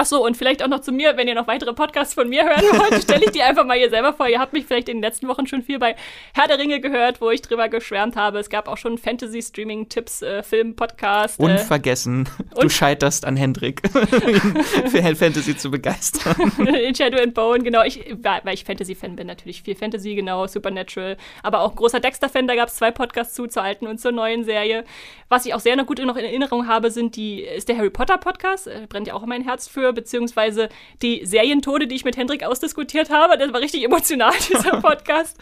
[0.00, 2.44] Ach so, und vielleicht auch noch zu mir, wenn ihr noch weitere Podcasts von mir
[2.44, 4.28] hören wollt, stelle ich die einfach mal hier selber vor.
[4.28, 5.96] Ihr habt mich vielleicht in den letzten Wochen schon viel bei
[6.34, 8.38] Herr der Ringe gehört, wo ich drüber geschwärmt habe.
[8.38, 11.40] Es gab auch schon Fantasy-Streaming-Tipps, äh, Film-Podcast.
[11.40, 12.28] Äh, Unvergessen.
[12.54, 13.82] du und- scheiterst an Hendrik,
[14.86, 16.52] für Fantasy zu begeistern.
[16.66, 17.82] in Shadow and Bone, genau.
[17.82, 21.16] Ich, weil ich Fantasy-Fan bin, natürlich viel Fantasy, genau, Supernatural.
[21.42, 24.44] Aber auch großer Dexter-Fan, da gab es zwei Podcasts zu, zur alten und zur neuen
[24.44, 24.84] Serie.
[25.28, 27.90] Was ich auch sehr noch gut noch in Erinnerung habe, sind die, ist der Harry
[27.90, 30.68] Potter-Podcast, äh, brennt ja auch mein Herz für, beziehungsweise
[31.02, 33.38] die Serientode, die ich mit Hendrik ausdiskutiert habe.
[33.38, 35.38] Das war richtig emotional, dieser Podcast.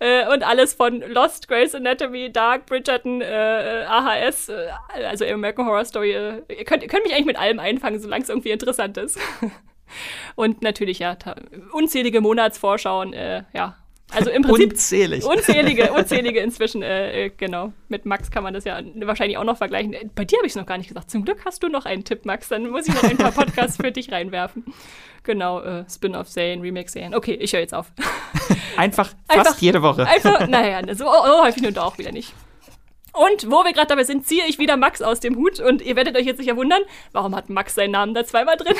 [0.00, 4.68] äh, und alles von Lost, Grey's Anatomy, Dark, Bridgerton, äh, AHS, äh,
[5.06, 6.12] also American Horror Story.
[6.12, 9.18] Äh, ihr, könnt, könnt mich eigentlich mit allem einfangen, solange es irgendwie interessant ist.
[10.34, 11.16] Und natürlich, ja,
[11.72, 13.76] unzählige Monatsvorschauen, äh, ja.
[14.14, 15.24] Also im Prinzip Unzählig.
[15.24, 17.72] unzählige, unzählige inzwischen, äh, äh, genau.
[17.88, 19.92] Mit Max kann man das ja wahrscheinlich auch noch vergleichen.
[19.92, 21.10] Äh, Bei dir habe ich es noch gar nicht gesagt.
[21.10, 22.48] Zum Glück hast du noch einen Tipp, Max.
[22.48, 24.64] Dann muss ich noch ein paar Podcasts für dich reinwerfen.
[25.22, 27.14] Genau, äh, Spin-off-Serien, Remake-Serien.
[27.14, 27.86] Okay, ich höre jetzt auf.
[28.76, 30.06] Einfach fast Einfach- jede Woche.
[30.06, 32.32] Einfach, naja, so oh, häufig nun auch wieder nicht.
[33.14, 35.60] Und wo wir gerade dabei sind, ziehe ich wieder Max aus dem Hut.
[35.60, 38.74] Und ihr werdet euch jetzt sicher wundern, warum hat Max seinen Namen da zweimal drin?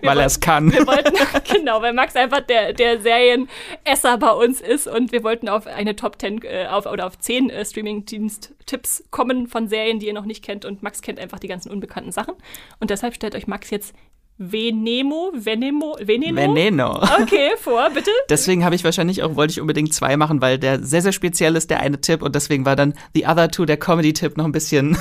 [0.00, 0.72] Wir Weil er es kann.
[0.72, 1.14] Wir wollten,
[1.52, 5.94] genau, weil Max einfach der, der Serienesser bei uns ist und wir wollten auf eine
[5.94, 10.24] Top 10 äh, auf, oder auf 10 äh, Streaming-Dienst-Tipps kommen von Serien, die ihr noch
[10.24, 10.64] nicht kennt.
[10.64, 12.34] Und Max kennt einfach die ganzen unbekannten Sachen.
[12.80, 13.94] Und deshalb stellt euch Max jetzt
[14.38, 16.36] Venemo, Venemo, Veneno?
[16.36, 17.00] Veneno.
[17.22, 18.10] Okay, vor, bitte.
[18.28, 21.54] Deswegen habe ich wahrscheinlich auch, wollte ich unbedingt zwei machen, weil der sehr, sehr speziell
[21.56, 22.22] ist, der eine Tipp.
[22.22, 24.96] Und deswegen war dann The Other Two, der Comedy-Tipp, noch ein bisschen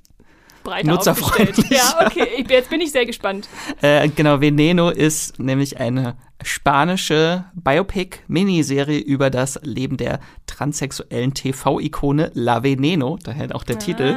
[0.64, 1.70] Breiter Nutzerfreundlich.
[1.70, 3.48] Ja, okay, ich, jetzt bin ich sehr gespannt.
[3.82, 12.62] Äh, genau, Veneno ist nämlich eine spanische Biopic-Miniserie über das Leben der transsexuellen TV-Ikone La
[12.62, 14.16] Veneno, daher auch der Titel.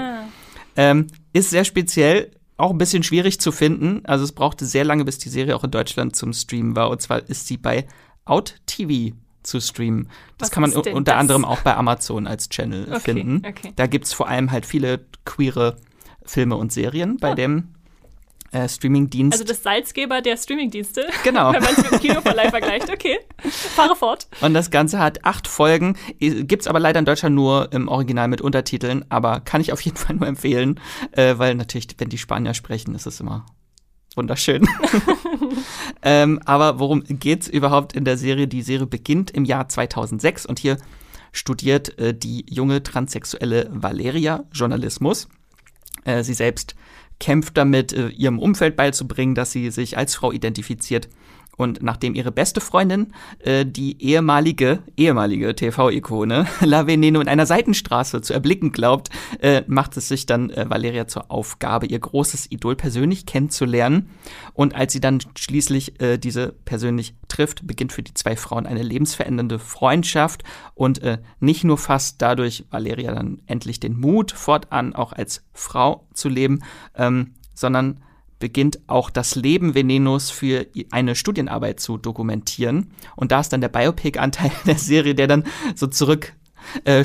[0.76, 4.01] Ähm, ist sehr speziell, auch ein bisschen schwierig zu finden.
[4.05, 6.89] Also es brauchte sehr lange, bis die Serie auch in Deutschland zum Streamen war.
[6.89, 7.88] Und zwar ist sie bei
[8.26, 10.10] Out TV zu streamen.
[10.38, 11.14] Das Was kann man unter das?
[11.20, 13.41] anderem auch bei Amazon als Channel Okay, finden.
[13.47, 13.72] okay.
[13.76, 15.78] Da gibt's vor allem halt viele queere
[16.26, 17.36] Filme und Serien bei Ah.
[17.36, 17.70] dem
[18.51, 19.33] äh, Streamingdienst.
[19.39, 21.07] Also das Salzgeber der Streamingdienste.
[21.23, 21.51] Genau.
[21.53, 22.89] Wenn man es mit dem Kinoverleih vergleicht.
[22.89, 24.27] Okay, fahre fort.
[24.41, 28.27] Und das Ganze hat acht Folgen, I- gibt's aber leider in Deutschland nur im Original
[28.27, 30.79] mit Untertiteln, aber kann ich auf jeden Fall nur empfehlen,
[31.11, 33.45] äh, weil natürlich, wenn die Spanier sprechen, ist es immer
[34.15, 34.67] wunderschön.
[36.01, 38.47] ähm, aber worum geht's überhaupt in der Serie?
[38.47, 40.77] Die Serie beginnt im Jahr 2006 und hier
[41.31, 45.27] studiert äh, die junge transsexuelle Valeria Journalismus.
[46.05, 46.75] Äh, sie selbst
[47.20, 51.09] kämpft damit, äh, ihrem Umfeld beizubringen, dass sie sich als Frau identifiziert.
[51.58, 58.22] Und nachdem ihre beste Freundin, äh, die ehemalige, ehemalige TV-Ikone La Veneno in einer Seitenstraße
[58.22, 59.10] zu erblicken glaubt,
[59.41, 64.12] äh, macht es sich dann äh, Valeria zur Aufgabe, ihr großes Idol persönlich kennenzulernen.
[64.53, 68.84] Und als sie dann schließlich äh, diese persönlich trifft, beginnt für die zwei Frauen eine
[68.84, 70.43] lebensverändernde Freundschaft.
[70.76, 76.08] Und äh, nicht nur fasst dadurch Valeria dann endlich den Mut, fortan auch als Frau
[76.14, 76.64] zu leben,
[76.95, 78.03] ähm, sondern
[78.39, 82.91] beginnt auch das Leben Venenos für eine Studienarbeit zu dokumentieren.
[83.15, 85.43] Und da ist dann der Biopic-Anteil der Serie, der dann
[85.75, 86.33] so zurück
[86.85, 87.03] äh,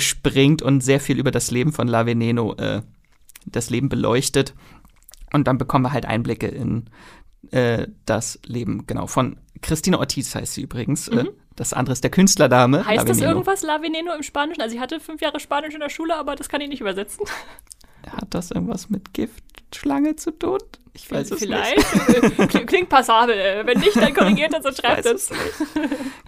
[0.62, 2.82] und sehr viel über das Leben von La Veneno, äh,
[3.46, 4.54] das Leben beleuchtet.
[5.32, 6.90] Und dann bekommen wir halt Einblicke in
[7.50, 11.08] äh, das Leben, genau, von Christina Ortiz heißt sie übrigens.
[11.08, 11.26] Äh,
[11.56, 12.80] das andere ist der Künstlerdame.
[12.80, 12.86] Mhm.
[12.86, 14.60] Heißt das irgendwas La Veneno im Spanischen?
[14.60, 17.24] Also ich hatte fünf Jahre Spanisch in der Schule, aber das kann ich nicht übersetzen.
[18.06, 19.14] Hat das irgendwas mit
[19.72, 20.58] Giftschlange zu tun?
[20.94, 21.76] Ich weiß es Vielleicht.
[21.76, 22.36] nicht.
[22.50, 23.34] Klingt- Klingt passabel.
[23.64, 25.30] Wenn nicht, dann korrigiert das und schreibt es.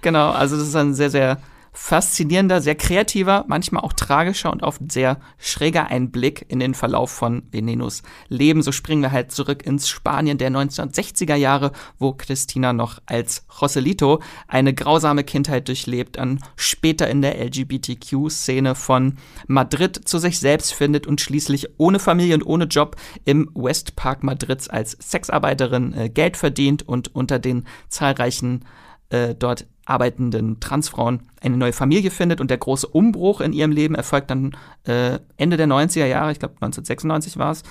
[0.00, 1.38] Genau, also das ist ein sehr, sehr
[1.76, 7.42] faszinierender, sehr kreativer, manchmal auch tragischer und oft sehr schräger Einblick in den Verlauf von
[7.50, 8.62] Venenos Leben.
[8.62, 14.22] So springen wir halt zurück ins Spanien der 1960er Jahre, wo Christina noch als Joselito
[14.46, 19.18] eine grausame Kindheit durchlebt, dann später in der LGBTQ-Szene von
[19.48, 22.94] Madrid zu sich selbst findet und schließlich ohne Familie und ohne Job
[23.24, 28.64] im Westpark Madrids als Sexarbeiterin äh, Geld verdient und unter den zahlreichen
[29.10, 33.94] äh, dort arbeitenden Transfrauen eine neue Familie findet und der große Umbruch in ihrem Leben
[33.94, 37.62] erfolgt dann äh, Ende der 90er Jahre, ich glaube 1996 war es,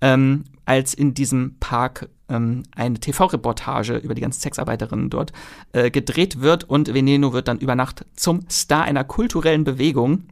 [0.00, 5.32] ähm, als in diesem Park ähm, eine TV-Reportage über die ganzen Sexarbeiterinnen dort
[5.72, 10.24] äh, gedreht wird und Veneno wird dann über Nacht zum Star einer kulturellen Bewegung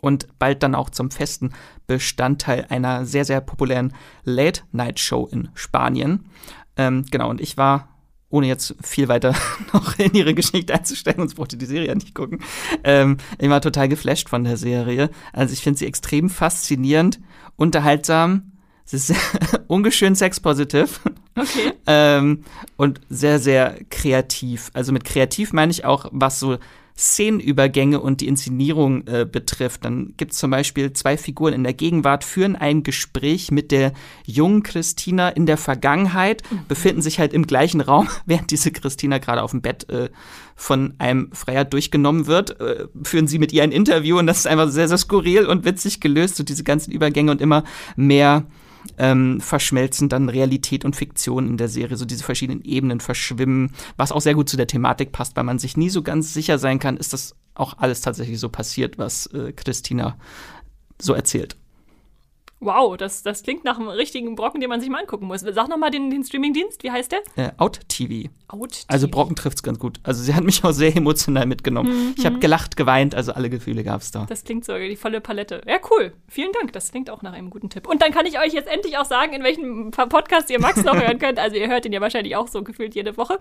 [0.00, 1.52] und bald dann auch zum festen
[1.86, 3.92] Bestandteil einer sehr, sehr populären
[4.24, 6.26] Late-Night-Show in Spanien.
[6.76, 7.88] Ähm, genau, und ich war
[8.36, 9.34] ohne jetzt viel weiter
[9.72, 12.40] noch in ihre Geschichte einzusteigen, sonst braucht ihr die Serie ja nicht gucken.
[12.84, 15.10] Ähm, ich war total geflasht von der Serie.
[15.32, 17.18] Also ich finde sie extrem faszinierend,
[17.56, 18.52] unterhaltsam.
[18.84, 19.14] Sie ist
[19.66, 21.00] ungeschön sexpositiv.
[21.34, 21.72] Okay.
[21.86, 22.44] ähm,
[22.76, 24.70] und sehr, sehr kreativ.
[24.74, 26.58] Also mit kreativ meine ich auch, was so
[26.98, 29.84] Szenenübergänge und die Inszenierung äh, betrifft.
[29.84, 33.92] Dann gibt es zum Beispiel zwei Figuren in der Gegenwart, führen ein Gespräch mit der
[34.24, 36.60] jungen Christina in der Vergangenheit, mhm.
[36.68, 40.08] befinden sich halt im gleichen Raum, während diese Christina gerade auf dem Bett äh,
[40.54, 44.46] von einem Freier durchgenommen wird, äh, führen sie mit ihr ein Interview und das ist
[44.46, 47.64] einfach sehr, sehr skurril und witzig gelöst, so diese ganzen Übergänge und immer
[47.96, 48.44] mehr
[48.98, 54.12] ähm, verschmelzen dann Realität und Fiktion in der Serie, so diese verschiedenen Ebenen verschwimmen, was
[54.12, 56.78] auch sehr gut zu der Thematik passt, weil man sich nie so ganz sicher sein
[56.78, 60.16] kann, ist das auch alles tatsächlich so passiert, was äh, Christina
[61.00, 61.56] so erzählt.
[62.60, 65.42] Wow, das, das klingt nach einem richtigen Brocken, den man sich mal angucken muss.
[65.42, 67.20] Sag noch mal den, den Streamingdienst, wie heißt der?
[67.36, 68.30] Äh, Out TV.
[68.48, 68.84] Out.
[68.88, 70.00] Also Brocken trifft's ganz gut.
[70.04, 71.90] Also sie hat mich auch sehr emotional mitgenommen.
[71.90, 72.14] Mhm.
[72.16, 74.24] Ich habe gelacht, geweint, also alle Gefühle gab's da.
[74.26, 75.60] Das klingt so, die volle Palette.
[75.66, 76.12] Ja, cool.
[76.28, 76.72] Vielen Dank.
[76.72, 77.86] Das klingt auch nach einem guten Tipp.
[77.86, 80.94] Und dann kann ich euch jetzt endlich auch sagen, in welchem Podcast ihr Max noch
[80.94, 81.38] hören könnt.
[81.38, 83.38] Also ihr hört ihn ja wahrscheinlich auch so gefühlt jede Woche.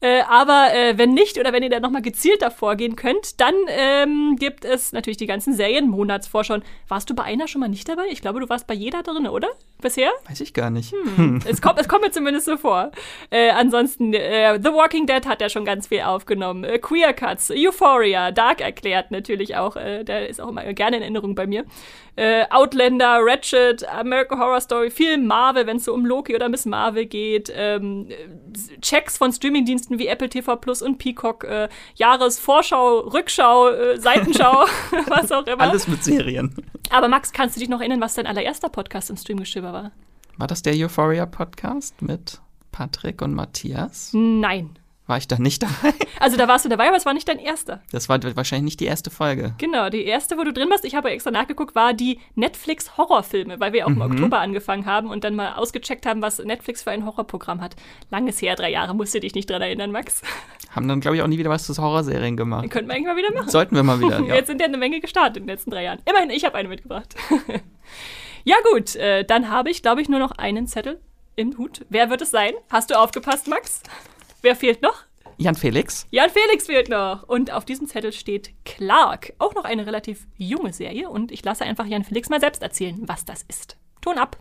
[0.00, 3.54] Äh, aber äh, wenn nicht oder wenn ihr da noch mal gezielter vorgehen könnt, dann
[3.68, 6.62] ähm, gibt es natürlich die ganzen Serien, Monatsvorschauen.
[6.88, 8.04] Warst du bei einer schon mal nicht dabei?
[8.08, 9.48] Ich glaube, du warst bei jeder drin, oder?
[9.84, 10.12] Bisher?
[10.26, 10.94] Weiß ich gar nicht.
[11.16, 11.40] Hm.
[11.46, 12.90] es, kommt, es kommt mir zumindest so vor.
[13.28, 16.64] Äh, ansonsten, äh, The Walking Dead hat ja schon ganz viel aufgenommen.
[16.64, 19.76] Äh, Queer Cuts, Euphoria, Dark erklärt natürlich auch.
[19.76, 21.66] Äh, der ist auch immer gerne in Erinnerung bei mir.
[22.16, 26.64] Äh, Outlander, Ratchet, American Horror Story, viel Marvel, wenn es so um Loki oder Miss
[26.64, 27.52] Marvel geht.
[27.54, 28.08] Ähm,
[28.80, 31.44] Checks von Streamingdiensten wie Apple TV Plus und Peacock.
[31.44, 34.64] Äh, Jahresvorschau, Rückschau, Seitenschau,
[35.08, 35.60] was auch immer.
[35.60, 36.54] Alles mit Serien.
[36.88, 39.73] Aber Max, kannst du dich noch erinnern, was dein allererster Podcast im Streamgestöber war?
[40.36, 42.40] War das der Euphoria Podcast mit
[42.72, 44.10] Patrick und Matthias?
[44.12, 44.76] Nein.
[45.06, 45.94] War ich da nicht dabei?
[46.20, 47.82] Also da warst du dabei, aber es war nicht dein erster.
[47.92, 49.54] Das war wahrscheinlich nicht die erste Folge.
[49.58, 53.74] Genau, die erste, wo du drin warst, ich habe extra nachgeguckt, war die Netflix-Horrorfilme, weil
[53.74, 54.00] wir auch mhm.
[54.00, 57.76] im Oktober angefangen haben und dann mal ausgecheckt haben, was Netflix für ein Horrorprogramm hat.
[58.10, 60.22] Langes her, drei Jahre, musst du dich nicht dran erinnern, Max.
[60.70, 62.70] Haben dann, glaube ich, auch nie wieder was zu Horrorserien gemacht.
[62.70, 63.50] Könnten wir eigentlich mal wieder machen.
[63.50, 64.36] Sollten wir mal wieder, ja.
[64.36, 65.98] Jetzt sind ja eine Menge gestartet in den letzten drei Jahren.
[66.08, 67.14] Immerhin, ich habe eine mitgebracht.
[68.44, 71.00] Ja gut, äh, dann habe ich, glaube ich, nur noch einen Zettel
[71.36, 71.84] im Hut.
[71.88, 72.52] Wer wird es sein?
[72.70, 73.82] Hast du aufgepasst, Max?
[74.42, 75.04] Wer fehlt noch?
[75.36, 76.06] Jan Felix.
[76.10, 77.24] Jan Felix fehlt noch.
[77.24, 79.32] Und auf diesem Zettel steht Clark.
[79.38, 81.08] Auch noch eine relativ junge Serie.
[81.10, 83.76] Und ich lasse einfach Jan Felix mal selbst erzählen, was das ist.
[84.00, 84.36] Ton ab.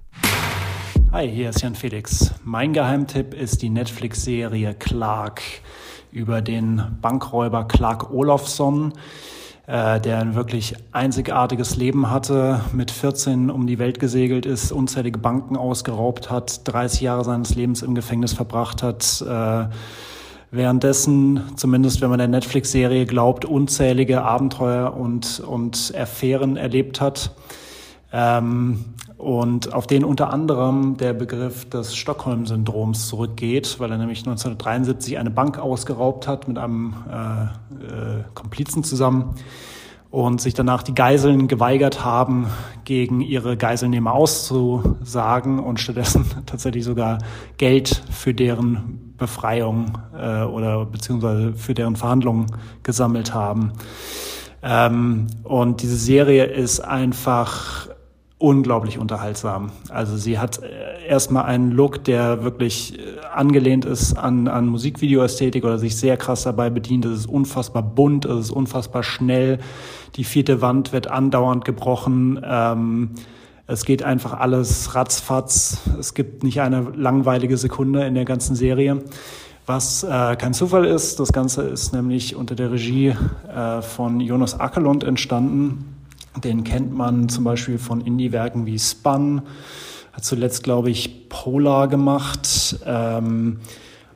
[1.12, 2.34] Hi, hier ist Jan Felix.
[2.44, 5.42] Mein Geheimtipp ist die Netflix-Serie Clark
[6.12, 8.94] über den Bankräuber Clark Olofsson,
[9.66, 15.20] äh, der ein wirklich einzigartiges Leben hatte, mit 14 um die Welt gesegelt ist, unzählige
[15.20, 19.22] Banken ausgeraubt hat, 30 Jahre seines Lebens im Gefängnis verbracht hat.
[19.22, 19.74] Äh,
[20.52, 27.32] währenddessen, zumindest wenn man der Netflix-Serie glaubt, unzählige Abenteuer und, und Affären erlebt hat.
[28.12, 28.86] Ähm,
[29.24, 35.32] und auf den unter anderem der Begriff des Stockholm-Syndroms zurückgeht, weil er nämlich 1973 eine
[35.32, 39.36] Bank ausgeraubt hat mit einem äh, äh, Komplizen zusammen
[40.12, 42.48] und sich danach die Geiseln geweigert haben,
[42.84, 47.20] gegen ihre Geiselnehmer auszusagen und stattdessen tatsächlich sogar
[47.58, 52.48] Geld für deren Befreiung äh, oder beziehungsweise für deren Verhandlungen
[52.84, 53.72] gesammelt haben.
[54.62, 57.88] Ähm, und diese Serie ist einfach
[58.44, 59.72] unglaublich unterhaltsam.
[59.88, 65.64] Also sie hat äh, erstmal einen Look, der wirklich äh, angelehnt ist an, an Musikvideoästhetik
[65.64, 67.06] oder sich sehr krass dabei bedient.
[67.06, 69.60] Es ist unfassbar bunt, es ist unfassbar schnell.
[70.16, 72.42] Die vierte Wand wird andauernd gebrochen.
[72.46, 73.12] Ähm,
[73.66, 75.78] es geht einfach alles ratzfatz.
[75.98, 79.06] Es gibt nicht eine langweilige Sekunde in der ganzen Serie.
[79.66, 83.16] Was äh, kein Zufall ist, das Ganze ist nämlich unter der Regie
[83.56, 85.93] äh, von Jonas Ackerlund entstanden,
[86.42, 89.44] den kennt man zum Beispiel von Indie-Werken wie Spun,
[90.12, 93.60] hat zuletzt, glaube ich, Polar gemacht ähm,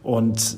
[0.04, 0.58] und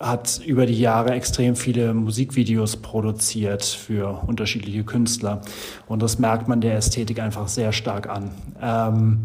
[0.00, 5.40] hat über die Jahre extrem viele Musikvideos produziert für unterschiedliche Künstler.
[5.86, 8.30] Und das merkt man der Ästhetik einfach sehr stark an.
[8.60, 9.20] Ähm,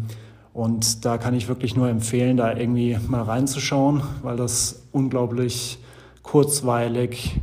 [0.52, 5.78] und da kann ich wirklich nur empfehlen, da irgendwie mal reinzuschauen, weil das unglaublich
[6.22, 7.40] kurzweilig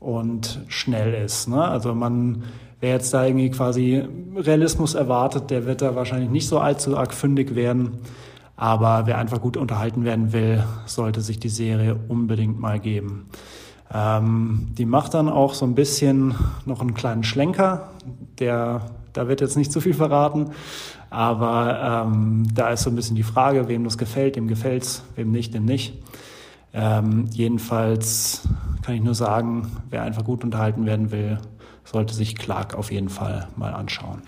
[0.00, 1.48] und schnell ist.
[1.48, 1.62] Ne?
[1.62, 2.44] Also man
[2.80, 4.04] Wer jetzt da irgendwie quasi
[4.36, 7.98] Realismus erwartet, der wird da wahrscheinlich nicht so allzu arg fündig werden.
[8.56, 13.26] Aber wer einfach gut unterhalten werden will, sollte sich die Serie unbedingt mal geben.
[13.92, 16.34] Ähm, die macht dann auch so ein bisschen
[16.66, 17.90] noch einen kleinen Schlenker.
[18.38, 18.82] Der,
[19.12, 20.50] da wird jetzt nicht zu viel verraten.
[21.10, 25.30] Aber ähm, da ist so ein bisschen die Frage, wem das gefällt, dem gefällt's, wem
[25.30, 25.94] nicht, dem nicht.
[26.74, 28.46] Ähm, jedenfalls
[28.82, 31.38] kann ich nur sagen, wer einfach gut unterhalten werden will,
[31.90, 34.22] sollte sich Clark auf jeden Fall mal anschauen.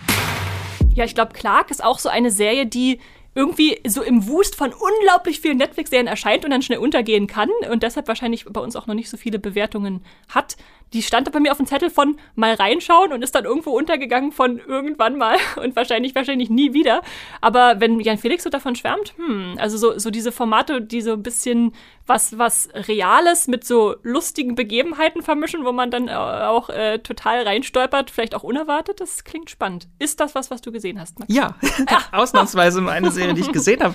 [0.95, 2.99] Ja, ich glaube, Clark ist auch so eine Serie, die
[3.35, 7.83] irgendwie so im Wust von unglaublich vielen Netflix-Serien erscheint und dann schnell untergehen kann und
[7.83, 10.57] deshalb wahrscheinlich bei uns auch noch nicht so viele Bewertungen hat.
[10.93, 14.33] Die stand bei mir auf dem Zettel von mal reinschauen und ist dann irgendwo untergegangen
[14.33, 17.03] von irgendwann mal und wahrscheinlich, wahrscheinlich nie wieder.
[17.41, 21.13] Aber wenn Jan Felix so davon schwärmt, hm, also so, so diese Formate, die so
[21.13, 21.73] ein bisschen
[22.07, 27.45] was, was Reales mit so lustigen Begebenheiten vermischen, wo man dann äh, auch äh, total
[27.45, 29.87] reinstolpert, vielleicht auch unerwartet, das klingt spannend.
[30.01, 31.33] Ist das was, was du gesehen hast, Max?
[31.33, 31.55] Ja,
[32.13, 33.95] ausnahmsweise eine Serie, die ich gesehen habe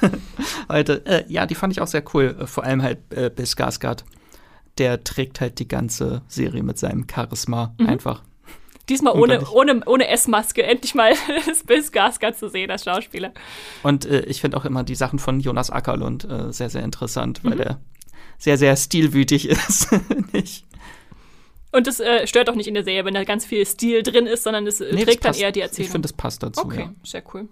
[0.68, 1.04] heute.
[1.06, 4.04] Äh, ja, die fand ich auch sehr cool, vor allem halt äh, Bill Skarsgård
[4.78, 7.86] der trägt halt die ganze Serie mit seinem Charisma mhm.
[7.86, 8.22] einfach.
[8.88, 10.62] Diesmal ohne, ohne, ohne S-Maske.
[10.62, 11.12] Endlich mal
[11.66, 13.32] Bill Skarsgård zu sehen als Schauspieler.
[13.82, 17.42] Und äh, ich finde auch immer die Sachen von Jonas Ackerlund äh, sehr, sehr interessant,
[17.42, 17.58] weil mhm.
[17.58, 17.80] der
[18.38, 19.88] sehr, sehr stilwütig ist.
[21.72, 24.26] Und das äh, stört auch nicht in der Serie, wenn da ganz viel Stil drin
[24.26, 25.86] ist, sondern es äh, nee, trägt dann eher die Erzählung.
[25.86, 26.62] Ich finde, das passt dazu.
[26.62, 26.94] Okay, ja.
[27.02, 27.48] sehr cool.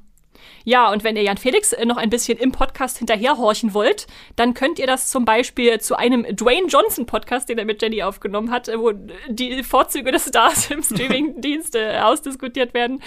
[0.65, 4.07] Ja, und wenn ihr Jan Felix äh, noch ein bisschen im Podcast hinterherhorchen wollt,
[4.37, 8.03] dann könnt ihr das zum Beispiel zu einem Dwayne Johnson Podcast, den er mit Jenny
[8.03, 8.93] aufgenommen hat, äh, wo
[9.29, 13.03] die Vorzüge des Stars im Streamingdienst äh, ausdiskutiert werden.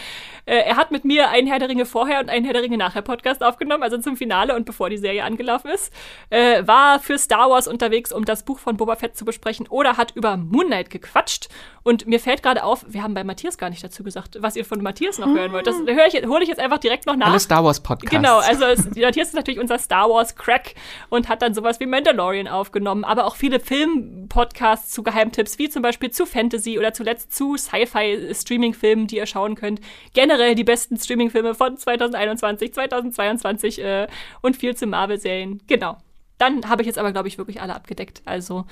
[0.46, 2.78] Äh, er hat mit mir einen Herr der Ringe vorher und einen Herr der Ringe
[2.78, 5.92] nachher Podcast aufgenommen, also zum Finale und bevor die Serie angelaufen ist.
[6.30, 9.98] Äh, war für Star Wars unterwegs, um das Buch von Boba Fett zu besprechen oder
[9.98, 11.50] hat über Moonlight gequatscht.
[11.84, 14.66] Und mir fällt gerade auf, wir haben bei Matthias gar nicht dazu gesagt, was ihr
[14.66, 15.68] von Matthias noch hören wollt.
[15.68, 17.27] Das höre ich, hole ich jetzt einfach direkt noch nach.
[17.28, 18.16] Alle Star Wars Podcasts.
[18.16, 18.66] Genau, also
[19.00, 20.76] Matthias ist natürlich unser Star Wars Crack
[21.10, 25.82] und hat dann sowas wie Mandalorian aufgenommen, aber auch viele Film-Podcasts zu Geheimtipps, wie zum
[25.82, 29.80] Beispiel zu Fantasy oder zuletzt zu Sci-Fi-Streaming-Filmen, die ihr schauen könnt.
[30.14, 34.08] Generell die besten Streaming-Filme von 2021, 2022 äh,
[34.42, 35.62] und viel zu Marvel-Serien.
[35.68, 35.98] Genau.
[36.38, 38.22] Dann habe ich jetzt aber, glaube ich, wirklich alle abgedeckt.
[38.26, 38.66] Also,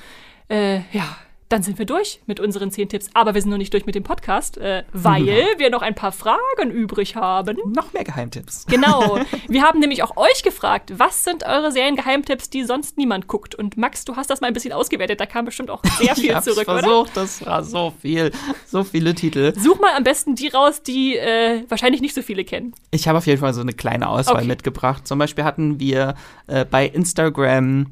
[0.50, 1.18] äh, ja,
[1.50, 3.10] dann sind wir durch mit unseren zehn Tipps.
[3.14, 6.12] Aber wir sind noch nicht durch mit dem Podcast, äh, weil wir noch ein paar
[6.12, 7.58] Fragen übrig haben.
[7.74, 8.66] Noch mehr Geheimtipps.
[8.68, 9.20] Genau.
[9.48, 13.54] Wir haben nämlich auch euch gefragt, was sind eure Seriengeheimtipps, die sonst niemand guckt?
[13.54, 15.20] Und Max, du hast das mal ein bisschen ausgewertet.
[15.20, 17.12] Da kam bestimmt auch sehr viel ich zurück, versucht, oder?
[17.14, 18.32] Das war so viel,
[18.66, 19.54] so viele Titel.
[19.58, 22.74] Such mal am besten die raus, die äh, wahrscheinlich nicht so viele kennen.
[22.92, 24.48] Ich habe auf jeden Fall so eine kleine Auswahl okay.
[24.48, 25.08] mitgebracht.
[25.08, 26.16] Zum Beispiel hatten wir
[26.48, 27.88] äh, bei Instagram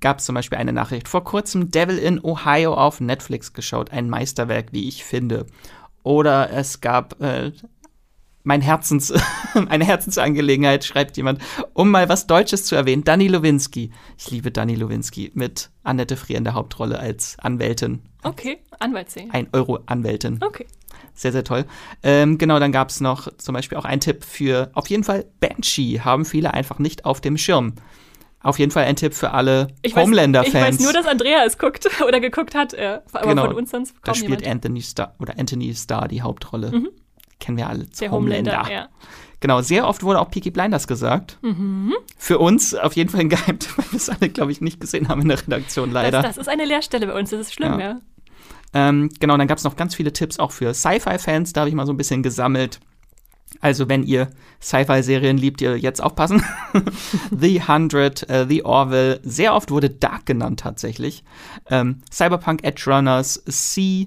[0.00, 1.08] gab es zum Beispiel eine Nachricht.
[1.08, 3.90] Vor kurzem Devil in Ohio auf Netflix geschaut.
[3.90, 5.46] Ein Meisterwerk, wie ich finde.
[6.02, 7.52] Oder es gab äh,
[8.44, 9.12] mein Herzens,
[9.68, 11.40] eine Herzensangelegenheit, schreibt jemand,
[11.74, 13.04] um mal was Deutsches zu erwähnen.
[13.04, 13.90] Dani Lowinski.
[14.16, 18.00] Ich liebe Dani Lowinski mit Annette Frier in der Hauptrolle als Anwältin.
[18.22, 19.28] Okay, Anwaltsee.
[19.32, 20.40] Ein Euro-Anwältin.
[20.42, 20.66] Okay.
[21.14, 21.64] Sehr, sehr toll.
[22.02, 25.26] Ähm, genau, dann gab es noch zum Beispiel auch einen Tipp für auf jeden Fall
[25.40, 26.00] Banshee.
[26.00, 27.74] Haben viele einfach nicht auf dem Schirm.
[28.48, 30.54] Auf jeden Fall ein Tipp für alle Homelander-Fans.
[30.54, 33.70] Ich weiß nur, dass Andrea es guckt oder geguckt hat, äh, aber genau, von uns
[33.70, 34.64] sonst kaum Da spielt jemand.
[34.64, 36.70] Anthony Starr oder Anthony Starr die Hauptrolle.
[36.70, 36.88] Mhm.
[37.40, 37.84] Kennen wir alle.
[38.00, 38.52] Der Homelander.
[38.52, 38.72] Homelander.
[38.72, 38.88] Ja.
[39.40, 41.36] Genau, sehr oft wurde auch Peaky Blinders gesagt.
[41.42, 41.92] Mhm.
[42.16, 45.08] Für uns auf jeden Fall ein Geheimtipp, weil wir es alle, glaube ich, nicht gesehen
[45.10, 46.22] haben in der Redaktion, leider.
[46.22, 47.80] Das, das ist eine Leerstelle bei uns, das ist schlimm, ja.
[47.80, 48.00] ja.
[48.72, 51.74] Ähm, genau, dann gab es noch ganz viele Tipps auch für Sci-Fi-Fans, da habe ich
[51.74, 52.80] mal so ein bisschen gesammelt.
[53.60, 54.28] Also, wenn ihr
[54.60, 56.42] Sci-Fi-Serien liebt, ihr jetzt aufpassen.
[57.30, 61.24] The Hundred, uh, The Orville, sehr oft wurde Dark genannt tatsächlich.
[61.70, 64.06] Ähm, Cyberpunk Edge Runners, Sea,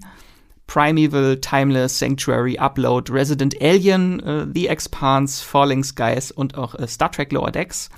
[0.68, 7.12] Primeval, Timeless, Sanctuary, Upload, Resident Alien, uh, The Expanse, Falling Skies und auch uh, Star
[7.12, 7.90] Trek Lower Decks.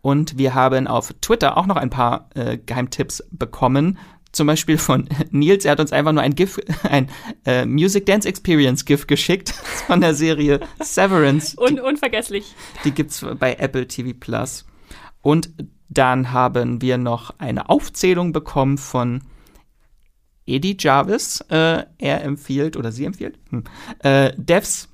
[0.00, 3.98] Und wir haben auf Twitter auch noch ein paar äh, Geheimtipps bekommen
[4.36, 7.10] zum Beispiel von Nils, er hat uns einfach nur ein GIF, ein
[7.44, 9.50] äh, Music Dance Experience GIF geschickt
[9.86, 11.56] von der Serie Severance.
[11.58, 12.54] Un unvergesslich.
[12.84, 14.64] Die gibt's bei Apple TV Plus.
[15.22, 15.50] Und
[15.88, 19.22] dann haben wir noch eine Aufzählung bekommen von
[20.46, 21.40] Eddie Jarvis.
[21.48, 23.64] Äh, er empfiehlt oder sie empfiehlt hm,
[24.00, 24.88] äh, Devs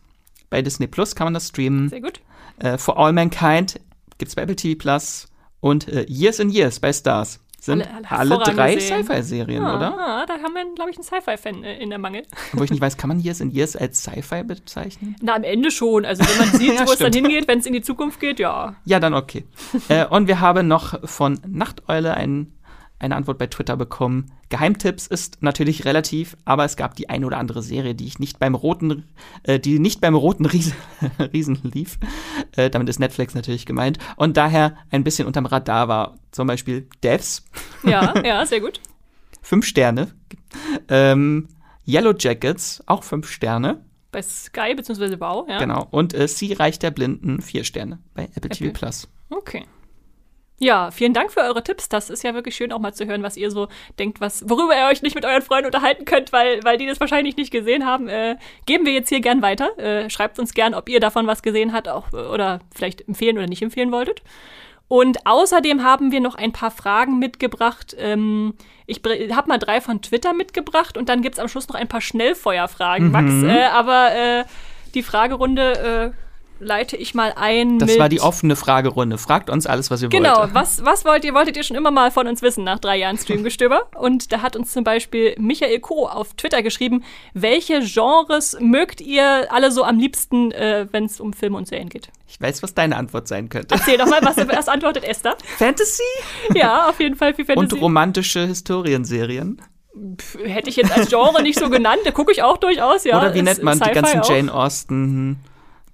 [0.48, 1.88] bei Disney Plus kann man das streamen.
[1.88, 2.20] Sehr gut.
[2.58, 3.80] Äh, For All Mankind
[4.18, 5.28] gibt's bei Apple TV Plus
[5.60, 9.96] und äh, Years and Years bei Stars sind alle, alle drei Sci-Fi-Serien, ah, oder?
[9.96, 12.24] Ah, da haben wir, glaube ich, einen Sci-Fi-Fan äh, in der Mangel.
[12.54, 15.14] Wo ich nicht weiß, kann man Years in Years als Sci-Fi bezeichnen?
[15.22, 16.04] Na, am Ende schon.
[16.04, 18.40] Also, wenn man sieht, ja, wo es dann hingeht, wenn es in die Zukunft geht,
[18.40, 18.74] ja.
[18.84, 19.44] Ja, dann okay.
[19.88, 22.52] äh, und wir haben noch von Nachteule einen
[23.02, 24.32] eine Antwort bei Twitter bekommen.
[24.48, 28.38] Geheimtipps ist natürlich relativ, aber es gab die eine oder andere Serie, die ich nicht
[28.38, 29.04] beim roten,
[29.42, 30.74] äh, die nicht beim roten Riesen,
[31.32, 31.98] Riesen lief.
[32.56, 33.98] Äh, damit ist Netflix natürlich gemeint.
[34.16, 37.44] Und daher ein bisschen unterm Radar war zum Beispiel Devs.
[37.82, 38.80] Ja, ja, sehr gut.
[39.42, 40.08] fünf Sterne.
[40.88, 41.48] Ähm,
[41.86, 43.84] Yellow Jackets, auch fünf Sterne.
[44.12, 45.18] Bei Sky bzw.
[45.18, 45.58] Wow, ja.
[45.58, 45.88] Genau.
[45.90, 48.50] Und äh, Sie Reich der Blinden, vier Sterne bei Apple, Apple.
[48.50, 49.08] TV Plus.
[49.30, 49.64] Okay.
[50.62, 51.88] Ja, vielen Dank für eure Tipps.
[51.88, 53.66] Das ist ja wirklich schön, auch mal zu hören, was ihr so
[53.98, 57.00] denkt, was, worüber ihr euch nicht mit euren Freunden unterhalten könnt, weil, weil die das
[57.00, 58.08] wahrscheinlich nicht gesehen haben.
[58.08, 59.76] Äh, geben wir jetzt hier gern weiter.
[59.76, 63.48] Äh, schreibt uns gern, ob ihr davon was gesehen habt auch, oder vielleicht empfehlen oder
[63.48, 64.22] nicht empfehlen wolltet.
[64.86, 67.96] Und außerdem haben wir noch ein paar Fragen mitgebracht.
[67.98, 68.54] Ähm,
[68.86, 69.00] ich
[69.32, 72.00] habe mal drei von Twitter mitgebracht und dann gibt es am Schluss noch ein paar
[72.00, 73.12] Schnellfeuerfragen, mhm.
[73.12, 73.42] Max.
[73.42, 74.44] Äh, aber äh,
[74.94, 76.21] die Fragerunde äh,
[76.62, 77.78] leite ich mal ein.
[77.78, 79.18] Das war die offene Fragerunde.
[79.18, 80.48] Fragt uns alles, was ihr genau, wollt.
[80.48, 82.96] Genau, was, was wollt ihr, wolltet ihr schon immer mal von uns wissen nach drei
[82.96, 83.88] Jahren Streamgestöber?
[83.96, 86.06] Und da hat uns zum Beispiel Michael Co.
[86.06, 91.32] auf Twitter geschrieben, welche Genres mögt ihr alle so am liebsten, äh, wenn es um
[91.32, 92.08] Filme und Serien geht?
[92.28, 93.74] Ich weiß, was deine Antwort sein könnte.
[93.74, 95.36] Erzähl doch mal, was erst antwortet Esther.
[95.58, 96.02] Fantasy?
[96.54, 97.74] Ja, auf jeden Fall viel Fantasy.
[97.74, 99.60] Und romantische Historienserien?
[100.16, 103.18] Pff, hätte ich jetzt als Genre nicht so genannt, da gucke ich auch durchaus, ja.
[103.18, 104.28] Oder wie nennt man die ganzen auch.
[104.28, 105.38] Jane Austen?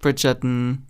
[0.01, 0.87] Bridgerton.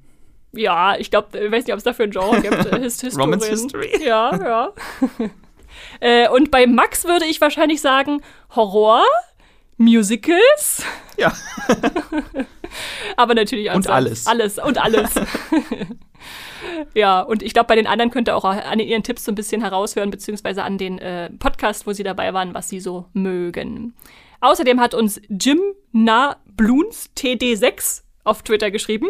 [0.52, 2.72] Ja, ich glaube, ich weiß nicht, ob es dafür ein Genre gibt.
[2.72, 3.90] Äh, Hist Romance History.
[4.04, 4.72] Ja, ja.
[6.00, 8.22] äh, und bei Max würde ich wahrscheinlich sagen
[8.54, 9.04] Horror,
[9.76, 10.82] Musicals.
[11.16, 11.32] Ja.
[13.16, 14.26] Aber natürlich und alles.
[14.26, 15.10] Alles und alles.
[16.94, 19.34] ja, und ich glaube, bei den anderen könnt ihr auch an ihren Tipps so ein
[19.34, 23.94] bisschen heraushören, beziehungsweise an den äh, Podcast, wo sie dabei waren, was sie so mögen.
[24.40, 25.60] Außerdem hat uns Jim
[25.92, 29.08] Na Bloons TD6 auf Twitter geschrieben.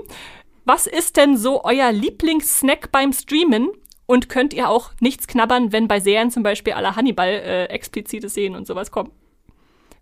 [0.64, 3.70] Was ist denn so euer Lieblingssnack beim Streamen?
[4.06, 8.30] Und könnt ihr auch nichts knabbern, wenn bei Serien zum Beispiel aller Hannibal äh, explizite
[8.30, 9.10] Szenen und sowas kommen?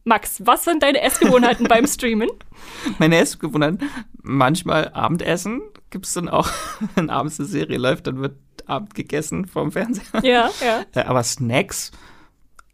[0.04, 2.30] Max, was sind deine Essgewohnheiten beim Streamen?
[2.98, 3.90] Meine Essgewohnheiten?
[4.22, 5.60] Manchmal Abendessen.
[5.90, 6.48] Gibt es dann auch,
[6.94, 8.36] wenn abends eine Serie läuft, dann wird
[8.66, 10.22] Abend gegessen vom Fernseher.
[10.22, 10.84] Ja, ja.
[10.94, 11.90] Äh, aber Snacks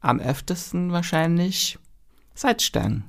[0.01, 1.78] am öftesten wahrscheinlich
[2.35, 3.05] Salzstangen.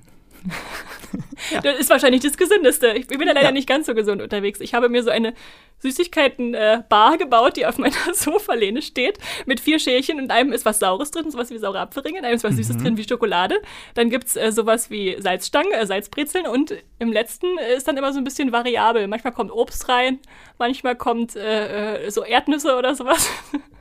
[1.51, 1.61] ja.
[1.63, 2.93] Das ist wahrscheinlich das Gesündeste.
[2.93, 3.51] Ich bin ja leider ja.
[3.51, 4.59] nicht ganz so gesund unterwegs.
[4.59, 5.33] Ich habe mir so eine
[5.79, 10.79] Süßigkeiten-Bar äh, gebaut, die auf meiner Sofalehne steht, mit vier Schälchen und einem ist was
[10.79, 12.57] Saures drin, sowas wie saure Apfelringe, in einem ist was mhm.
[12.57, 13.61] Süßes drin wie Schokolade.
[13.93, 17.97] Dann gibt es äh, sowas wie Salzstangen, äh, Salzbrezeln und im letzten äh, ist dann
[17.97, 19.07] immer so ein bisschen variabel.
[19.07, 20.19] Manchmal kommt Obst rein,
[20.57, 23.29] manchmal kommt äh, äh, so Erdnüsse oder sowas.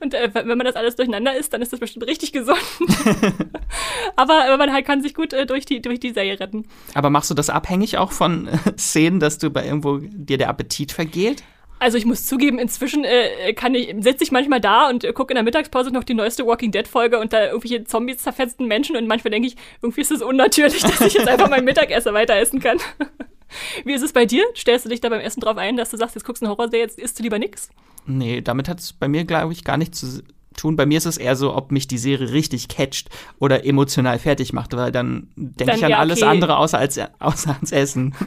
[0.00, 2.58] Und äh, wenn man das alles durcheinander isst, dann ist das bestimmt richtig gesund.
[4.16, 6.66] aber, aber man halt kann sich gut äh, durch, die, durch die Serie retten.
[6.94, 10.48] Aber machst du das abhängig auch von äh, Szenen, dass du bei irgendwo dir der
[10.48, 11.42] Appetit vergeht?
[11.78, 15.32] Also ich muss zugeben, inzwischen äh, kann ich, sitze ich manchmal da und äh, gucke
[15.32, 18.96] in der Mittagspause noch die neueste Walking Dead Folge und da irgendwelche Zombies zerfetzten Menschen
[18.96, 22.36] und manchmal denke ich, irgendwie ist es unnatürlich, dass ich jetzt einfach mein Mittagessen weiter
[22.36, 22.78] essen kann.
[23.84, 24.44] Wie ist es bei dir?
[24.56, 26.56] Stellst du dich da beim Essen drauf ein, dass du sagst, jetzt guckst du eine
[26.56, 27.70] Horrorserie, jetzt isst du lieber nix?
[28.06, 30.22] Nee, damit hat es bei mir, glaube ich, gar nichts zu
[30.56, 30.76] tun.
[30.76, 33.08] Bei mir ist es eher so, ob mich die Serie richtig catcht
[33.38, 37.54] oder emotional fertig macht, weil dann denke ich an ja, alles andere außer, als, außer
[37.54, 38.14] ans Essen.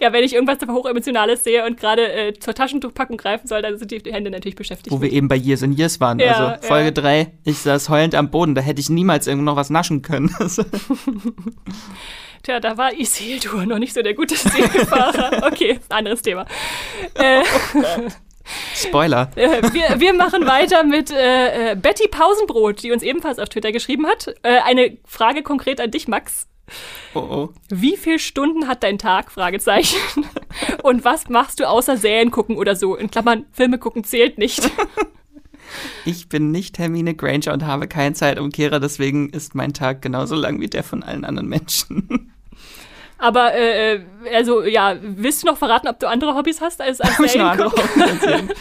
[0.00, 3.90] Ja, wenn ich irgendwas hochemotionales sehe und gerade äh, zur Taschentuchpackung greifen soll, dann sind
[3.90, 4.92] die Hände natürlich beschäftigt.
[4.92, 5.10] Wo mit.
[5.10, 6.20] wir eben bei Years and Years waren.
[6.20, 7.26] Ja, also Folge 3, ja.
[7.42, 10.32] ich saß heulend am Boden, da hätte ich niemals irgendwo noch was naschen können.
[12.44, 15.42] Tja, da war Isildur noch nicht so der gute Seefahrer.
[15.50, 16.44] Okay, anderes Thema.
[17.14, 17.42] Äh,
[17.74, 18.08] oh
[18.74, 19.30] Spoiler.
[19.34, 23.72] Äh, wir, wir machen weiter mit äh, äh, Betty Pausenbrot, die uns ebenfalls auf Twitter
[23.72, 24.34] geschrieben hat.
[24.42, 26.46] Äh, eine Frage konkret an dich, Max.
[27.14, 27.48] Oh oh.
[27.70, 29.32] Wie viele Stunden hat dein Tag?
[29.32, 29.98] Fragezeichen.
[30.82, 32.94] Und was machst du außer Serien gucken oder so?
[32.94, 34.70] In Klammern, Filme gucken zählt nicht.
[36.04, 40.60] Ich bin nicht Hermine Granger und habe keine Zeitumkehrer, deswegen ist mein Tag genauso lang
[40.60, 42.33] wie der von allen anderen Menschen.
[43.24, 44.00] Aber äh, äh,
[44.34, 47.46] also ja, willst du noch verraten, ob du andere Hobbys hast als, als ich noch
[47.46, 48.54] andere Hobbys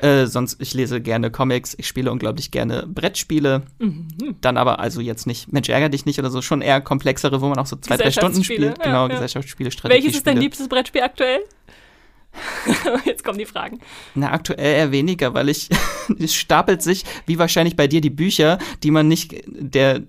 [0.00, 3.64] äh, sonst, ich lese gerne Comics, ich spiele unglaublich gerne Brettspiele.
[3.78, 4.36] Mhm.
[4.40, 7.48] Dann aber also jetzt nicht, Mensch, ärger dich nicht oder so, schon eher komplexere, wo
[7.48, 8.78] man auch so zwei, drei Stunden spielt.
[8.78, 9.12] Ja, genau, ja.
[9.12, 10.04] Gesellschaftsspiele, Strategie.
[10.04, 11.40] Welches ist dein liebstes Brettspiel aktuell?
[13.04, 13.80] Jetzt kommen die Fragen.
[14.14, 15.68] Na, aktuell eher weniger, weil ich,
[16.18, 20.00] es stapelt sich, wie wahrscheinlich bei dir, die Bücher, die man nicht, der,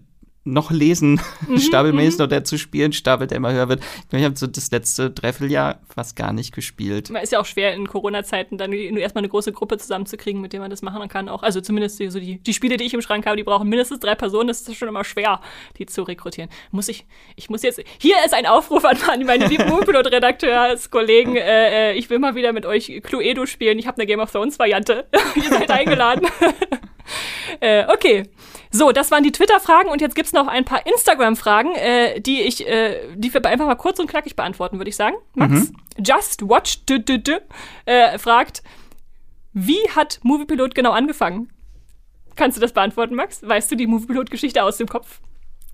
[0.47, 2.23] noch lesen, mhm, stapelmäßig mhm.
[2.23, 3.81] noch der zu spielen, stapelt, der immer höher wird.
[4.11, 7.09] Ich habe so das letzte Dreivierteljahr fast gar nicht gespielt.
[7.09, 10.53] Man ist ja auch schwer in Corona-Zeiten dann nur erstmal eine große Gruppe zusammenzukriegen, mit
[10.53, 11.29] der man das machen kann.
[11.29, 13.99] Auch, also zumindest so die, die Spiele, die ich im Schrank habe, die brauchen mindestens
[13.99, 14.47] drei Personen.
[14.47, 15.41] Das ist schon immer schwer,
[15.77, 16.49] die zu rekrutieren.
[16.71, 17.05] Muss ich,
[17.35, 21.35] ich muss jetzt, hier ist ein Aufruf an meine lieben Moonpilot-Redakteurs-Kollegen.
[21.35, 23.77] Äh, äh, ich will mal wieder mit euch Cluedo spielen.
[23.77, 25.05] Ich habe eine Game of Thrones-Variante.
[25.35, 26.27] Ihr seid eingeladen.
[27.59, 28.23] äh, okay.
[28.71, 32.67] So, das waren die Twitter-Fragen und jetzt gibt's noch ein paar Instagram-Fragen, äh, die ich,
[32.67, 35.15] äh, die wir einfach mal kurz und knackig beantworten, würde ich sagen.
[35.35, 35.75] Max, mhm.
[36.03, 37.41] Just Watch d -d -d,
[37.85, 38.63] äh, fragt,
[39.53, 41.49] wie hat Moviepilot genau angefangen?
[42.35, 43.41] Kannst du das beantworten, Max?
[43.41, 45.19] Weißt du die Moviepilot-Geschichte aus dem Kopf?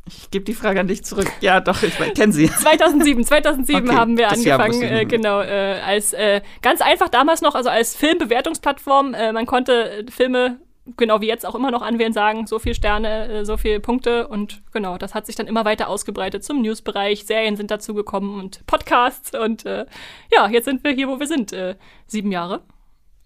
[0.05, 1.31] Ich gebe die Frage an dich zurück.
[1.39, 2.49] Ja, doch, ich kenne sie.
[2.61, 7.55] 2007, 2007 Okay, haben wir angefangen, äh, genau, äh, als äh, ganz einfach damals noch,
[7.55, 9.13] also als Filmbewertungsplattform.
[9.13, 10.59] Äh, man konnte Filme,
[10.97, 14.27] genau wie jetzt auch immer noch anwählen, sagen, so viel Sterne, äh, so viele Punkte
[14.27, 17.25] und genau, das hat sich dann immer weiter ausgebreitet zum Newsbereich.
[17.25, 19.85] Serien sind dazu gekommen und Podcasts und äh,
[20.31, 21.53] ja, jetzt sind wir hier, wo wir sind.
[21.53, 21.75] Äh,
[22.07, 22.63] sieben Jahre.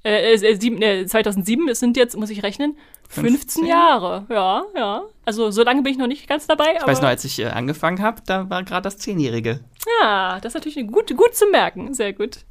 [0.03, 2.77] Äh, äh, sieben, äh, 2007, es sind jetzt, muss ich rechnen,
[3.09, 3.65] 15, 15?
[3.65, 4.25] Jahre.
[4.29, 5.03] Ja, ja.
[5.25, 6.75] Also so lange bin ich noch nicht ganz dabei.
[6.77, 9.61] Ich weiß noch, als ich äh, angefangen habe, da war gerade das Zehnjährige.
[10.01, 11.93] Ja, das ist natürlich gut, gut zu merken.
[11.93, 12.45] Sehr gut.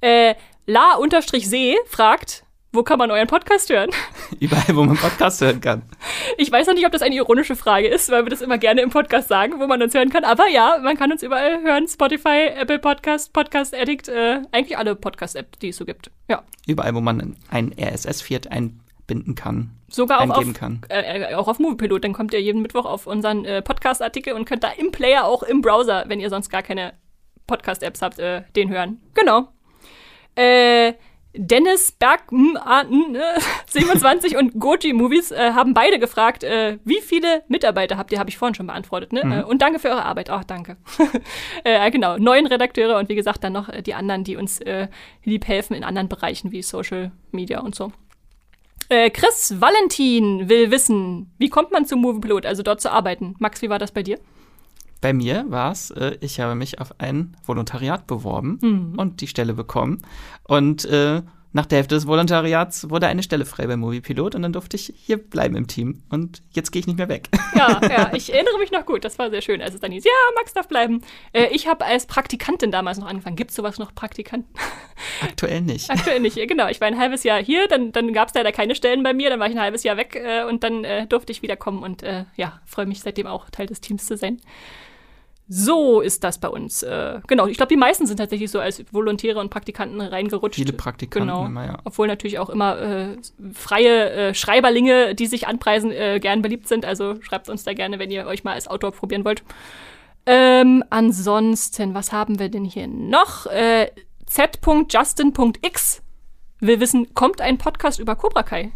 [0.00, 0.36] Äh,
[0.66, 3.90] La-See fragt, wo kann man euren Podcast hören?
[4.40, 5.82] Überall, wo man Podcast hören kann.
[6.38, 8.80] Ich weiß noch nicht, ob das eine ironische Frage ist, weil wir das immer gerne
[8.80, 10.24] im Podcast sagen, wo man uns hören kann.
[10.24, 11.86] Aber ja, man kann uns überall hören.
[11.86, 16.10] Spotify, Apple Podcast, Podcast Addict, äh, eigentlich alle Podcast-Apps, die es so gibt.
[16.28, 16.44] Ja.
[16.66, 19.72] Überall, wo man ein RSS-Feed einbinden kann.
[19.90, 20.80] Sogar auch auf, kann.
[20.88, 22.02] Äh, auch auf Moviepilot.
[22.04, 25.42] Dann kommt ihr jeden Mittwoch auf unseren äh, Podcast-Artikel und könnt da im Player, auch
[25.42, 26.94] im Browser, wenn ihr sonst gar keine
[27.46, 29.02] Podcast-Apps habt, äh, den hören.
[29.12, 29.48] Genau.
[30.34, 30.94] Äh,
[31.34, 36.78] Dennis Berg, hm, ah, hm, äh, 27 und Goji Movies äh, haben beide gefragt, äh,
[36.84, 38.18] wie viele Mitarbeiter habt ihr?
[38.18, 39.24] Habe ich vorhin schon beantwortet, ne?
[39.24, 39.32] Mhm.
[39.32, 40.28] Äh, und danke für eure Arbeit.
[40.28, 40.76] Ach, danke.
[41.64, 44.88] äh, genau, neun Redakteure und wie gesagt dann noch äh, die anderen, die uns äh,
[45.24, 47.92] lieb helfen in anderen Bereichen wie Social Media und so.
[48.90, 53.36] Äh, Chris Valentin will wissen, wie kommt man zum Moviepilot, also dort zu arbeiten?
[53.38, 54.18] Max, wie war das bei dir?
[55.02, 58.94] Bei mir war es, äh, ich habe mich auf ein Volontariat beworben Mhm.
[58.98, 60.00] und die Stelle bekommen.
[60.44, 61.20] Und äh,
[61.54, 64.94] nach der Hälfte des Volontariats wurde eine Stelle frei beim Moviepilot und dann durfte ich
[64.96, 66.02] hier bleiben im Team.
[66.08, 67.28] Und jetzt gehe ich nicht mehr weg.
[67.54, 69.04] Ja, ja, ich erinnere mich noch gut.
[69.04, 71.02] Das war sehr schön, als es dann hieß, ja, Max darf bleiben.
[71.34, 73.36] Äh, ich habe als Praktikantin damals noch angefangen.
[73.36, 74.48] Gibt es sowas noch, Praktikanten?
[75.22, 75.90] Aktuell nicht.
[75.90, 76.68] Aktuell nicht, ja, genau.
[76.68, 79.28] Ich war ein halbes Jahr hier, dann, dann gab es leider keine Stellen bei mir,
[79.28, 82.02] dann war ich ein halbes Jahr weg äh, und dann äh, durfte ich wiederkommen und
[82.02, 84.40] äh, ja, freue mich seitdem auch Teil des Teams zu sein.
[85.54, 86.82] So ist das bei uns.
[86.82, 90.54] Äh, genau, ich glaube, die meisten sind tatsächlich so als Volontäre und Praktikanten reingerutscht.
[90.54, 91.44] Viele Praktikanten Genau.
[91.44, 91.78] immer, ja.
[91.84, 93.16] Obwohl natürlich auch immer äh,
[93.52, 96.86] freie äh, Schreiberlinge, die sich anpreisen, äh, gern beliebt sind.
[96.86, 99.42] Also schreibt uns da gerne, wenn ihr euch mal als Autor probieren wollt.
[100.24, 103.44] Ähm, ansonsten, was haben wir denn hier noch?
[103.44, 103.90] Äh,
[104.26, 106.02] Z.Justin.x
[106.60, 108.72] will wissen, kommt ein Podcast über Cobra Kai?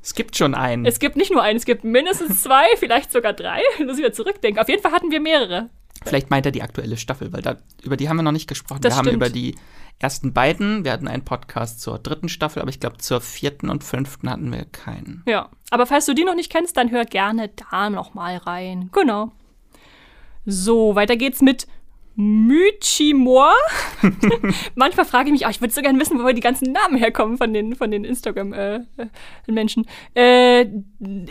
[0.00, 0.84] Es gibt schon einen.
[0.86, 3.62] Es gibt nicht nur einen, es gibt mindestens zwei, vielleicht sogar drei.
[3.80, 4.60] Muss ich wieder zurückdenken.
[4.60, 5.70] Auf jeden Fall hatten wir mehrere.
[6.04, 8.80] Vielleicht meint er die aktuelle Staffel, weil da, über die haben wir noch nicht gesprochen.
[8.82, 9.16] Das wir haben stimmt.
[9.16, 9.54] über die
[9.98, 13.84] ersten beiden, wir hatten einen Podcast zur dritten Staffel, aber ich glaube zur vierten und
[13.84, 15.22] fünften hatten wir keinen.
[15.26, 18.90] Ja, aber falls du die noch nicht kennst, dann hör gerne da noch mal rein.
[18.92, 19.32] Genau.
[20.44, 21.66] So, weiter geht's mit
[22.16, 23.52] Mychimor.
[24.74, 27.38] Manchmal frage ich mich, auch, ich würde so gerne wissen, wo die ganzen Namen herkommen
[27.38, 29.86] von den, von den Instagram-Menschen.
[30.14, 30.66] Äh,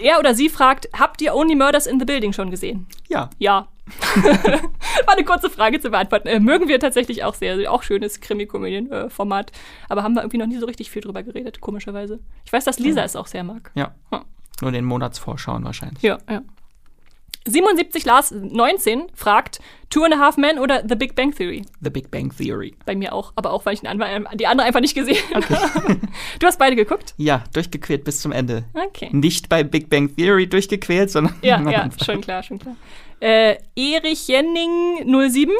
[0.01, 2.87] er oder sie fragt, habt ihr Only Murders in the Building schon gesehen?
[3.07, 3.29] Ja.
[3.37, 3.69] Ja.
[5.05, 6.27] War eine kurze Frage zu beantworten.
[6.27, 7.71] Äh, mögen wir tatsächlich auch sehr.
[7.71, 9.51] Auch schönes Krimi-Komödien-Format.
[9.89, 12.19] Aber haben wir irgendwie noch nie so richtig viel drüber geredet, komischerweise.
[12.45, 13.71] Ich weiß, dass Lisa es auch sehr mag.
[13.75, 13.93] Ja.
[14.61, 16.01] Nur den Monatsvorschauen wahrscheinlich.
[16.03, 16.41] Ja, ja.
[17.45, 21.63] 77 Lars 19 fragt Two and a Half Men oder The Big Bang Theory?
[21.81, 22.73] The Big Bang Theory.
[22.85, 25.99] Bei mir auch, aber auch, weil ich anderen- die andere einfach nicht gesehen habe.
[26.39, 27.13] Du hast beide geguckt?
[27.17, 28.63] Ja, durchgequält bis zum Ende.
[28.73, 29.09] Okay.
[29.11, 32.77] Nicht bei Big Bang Theory durchgequält, sondern Ja, ja, schon klar, schon klar.
[33.23, 35.53] Äh, Erich Jenning 07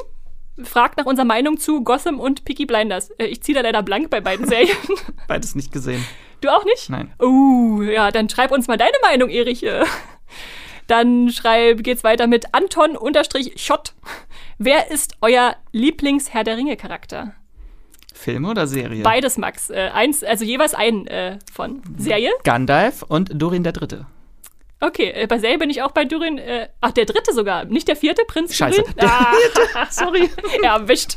[0.64, 3.12] fragt nach unserer Meinung zu Gotham und Peaky Blinders.
[3.12, 4.76] Äh, ich ziehe da leider blank bei beiden Serien.
[5.30, 6.06] beides nicht gesehen.
[6.42, 6.90] Du auch nicht?
[6.90, 7.14] Nein.
[7.22, 9.64] Uh, ja, dann schreib uns mal deine Meinung, Erich.
[9.64, 9.86] Äh,
[10.88, 13.94] Dann schreib, geht's weiter mit Anton-Schott.
[14.58, 17.34] Wer ist euer Lieblings-Herr der Ringe-Charakter?
[18.14, 19.04] Film oder Serie?
[19.04, 19.70] Beides, Max.
[19.70, 21.82] Äh, eins, also jeweils einen äh, von.
[21.98, 22.32] Serie?
[22.44, 24.06] Gandalf und Durin der Dritte.
[24.84, 26.38] Okay, äh, bei Serie bin ich auch bei Durin.
[26.38, 27.64] Äh, ach, der dritte sogar.
[27.64, 28.82] Nicht der vierte, Prinz Scheiße.
[28.82, 28.96] Durin?
[29.00, 30.30] Ah, sorry.
[30.62, 31.16] Ja, erwischt.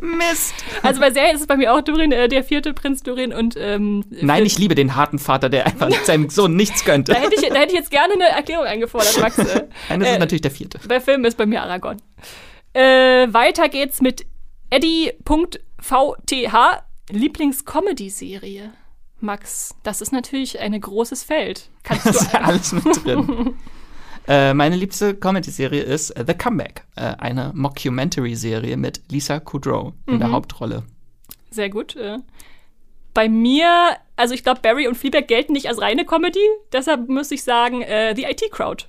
[0.00, 0.54] Mist.
[0.84, 3.56] Also bei Serie ist es bei mir auch Durin, äh, der vierte Prinz Durin und
[3.58, 7.12] ähm, Nein, ich liebe den harten Vater, der einfach seinem Sohn nichts könnte.
[7.12, 9.36] da hätte, ich, da hätte ich jetzt gerne eine Erklärung eingefordert, Max.
[9.36, 10.78] Äh, Nein, das äh, ist natürlich der vierte.
[10.86, 12.00] Bei Filmen ist bei mir Aragorn.
[12.72, 14.24] Äh, weiter geht's mit
[14.70, 16.52] Eddie.vth,
[17.10, 18.72] Lieblings-Comedy-Serie.
[19.22, 21.68] Max, das ist natürlich ein großes Feld.
[21.82, 23.54] Kannst Das du ist ja alles mit drin.
[24.28, 30.28] äh, meine liebste Comedy-Serie ist The Comeback, äh, eine Mockumentary-Serie mit Lisa Kudrow in der
[30.28, 30.32] Mhm.
[30.32, 30.82] Hauptrolle.
[31.50, 31.96] Sehr gut.
[31.96, 32.18] Äh.
[33.14, 36.40] Bei mir, also ich glaube, Barry und Fleabag gelten nicht als reine Comedy,
[36.72, 38.86] deshalb muss ich sagen, The IT Crowd.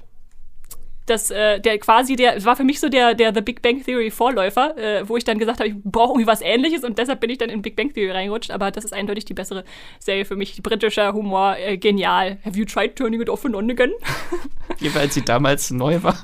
[1.06, 4.10] Das, äh, der quasi, der war für mich so der, der The Big Bang Theory
[4.10, 7.30] Vorläufer, äh, wo ich dann gesagt habe, ich brauche irgendwie was ähnliches und deshalb bin
[7.30, 9.64] ich dann in Big Bang Theory reingerutscht, aber das ist eindeutig die bessere
[10.00, 10.62] Serie für mich.
[10.64, 12.38] Britischer Humor, äh, genial.
[12.46, 13.92] Have you tried turning it off and on again?
[14.80, 16.18] jeweils sie damals neu war,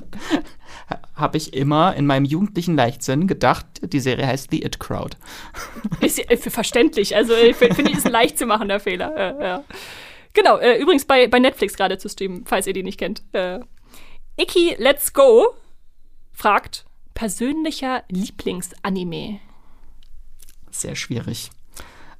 [1.15, 5.17] habe ich immer in meinem jugendlichen Leichtsinn gedacht, die Serie heißt The It Crowd.
[6.01, 7.15] Ist äh, verständlich.
[7.15, 9.15] Also ich finde, ist ein leicht zu machender Fehler.
[9.15, 9.63] Äh, ja.
[10.33, 13.23] Genau, äh, übrigens bei, bei Netflix gerade zu streamen, falls ihr die nicht kennt.
[14.41, 15.53] Iki Let's Go
[16.31, 19.41] fragt, persönlicher Lieblingsanime?
[20.71, 21.51] Sehr schwierig.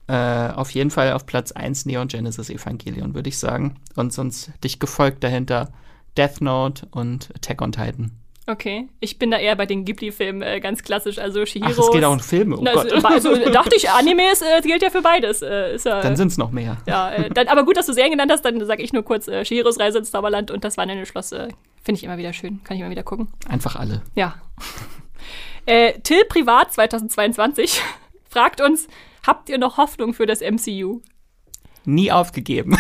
[0.07, 3.79] Äh, auf jeden Fall auf Platz 1 Neon Genesis Evangelion, würde ich sagen.
[3.95, 5.71] Und sonst dich gefolgt dahinter
[6.17, 8.18] Death Note und Attack on Titan.
[8.49, 11.69] Okay, ich bin da eher bei den Ghibli-Filmen äh, ganz klassisch, also Shihiro.
[11.71, 12.91] Ach, es geht auch um Filme, oh Na, Gott.
[12.91, 15.43] Also, also dachte ich, Animes äh, gilt ja für beides.
[15.43, 16.77] Äh, ja, dann sind es noch mehr.
[16.87, 19.27] Ja, äh, dann, aber gut, dass du Serien genannt hast, dann sage ich nur kurz
[19.27, 21.31] äh, Shihiros Reise ins Zauberland und das Wandelnde Schloss.
[21.31, 21.49] Äh,
[21.83, 23.27] Finde ich immer wieder schön, kann ich immer wieder gucken.
[23.47, 24.01] Einfach alle.
[24.15, 24.41] Ja.
[25.67, 27.83] äh, Till Privat 2022
[28.29, 28.87] fragt uns,
[29.27, 31.01] habt ihr noch Hoffnung für das MCU?
[31.85, 32.79] Nie aufgegeben.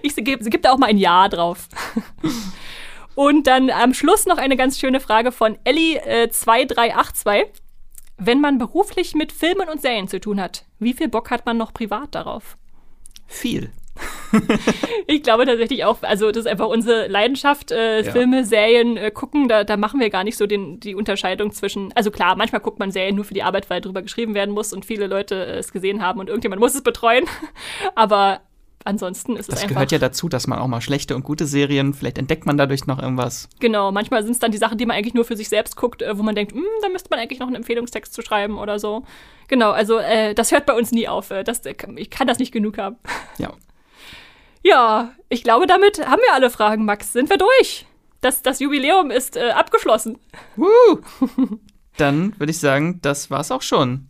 [0.00, 1.68] ich sie gibt da auch mal ein Ja drauf.
[3.16, 7.34] Und dann am Schluss noch eine ganz schöne Frage von Ellie2382.
[7.34, 7.46] Äh,
[8.18, 11.56] Wenn man beruflich mit Filmen und Serien zu tun hat, wie viel Bock hat man
[11.56, 12.58] noch privat darauf?
[13.26, 13.70] Viel.
[15.06, 18.12] ich glaube tatsächlich auch, also das ist einfach unsere Leidenschaft, äh, ja.
[18.12, 21.94] Filme, Serien äh, gucken, da, da machen wir gar nicht so den, die Unterscheidung zwischen,
[21.94, 24.74] also klar, manchmal guckt man Serien nur für die Arbeit, weil drüber geschrieben werden muss
[24.74, 27.24] und viele Leute äh, es gesehen haben und irgendjemand muss es betreuen,
[27.94, 28.42] aber
[28.86, 29.68] ansonsten ist das es einfach.
[29.68, 32.56] Das gehört ja dazu, dass man auch mal schlechte und gute Serien, vielleicht entdeckt man
[32.56, 33.48] dadurch noch irgendwas.
[33.60, 36.02] Genau, manchmal sind es dann die Sachen, die man eigentlich nur für sich selbst guckt,
[36.02, 38.78] äh, wo man denkt, hm, da müsste man eigentlich noch einen Empfehlungstext zu schreiben oder
[38.78, 39.04] so.
[39.48, 41.30] Genau, also äh, das hört bei uns nie auf.
[41.30, 42.96] Äh, das, ich kann das nicht genug haben.
[43.38, 43.52] Ja.
[44.62, 47.12] Ja, ich glaube, damit haben wir alle Fragen, Max.
[47.12, 47.86] Sind wir durch?
[48.20, 50.18] Das, das Jubiläum ist äh, abgeschlossen.
[50.56, 51.00] Woo!
[51.96, 54.08] Dann würde ich sagen, das war's auch schon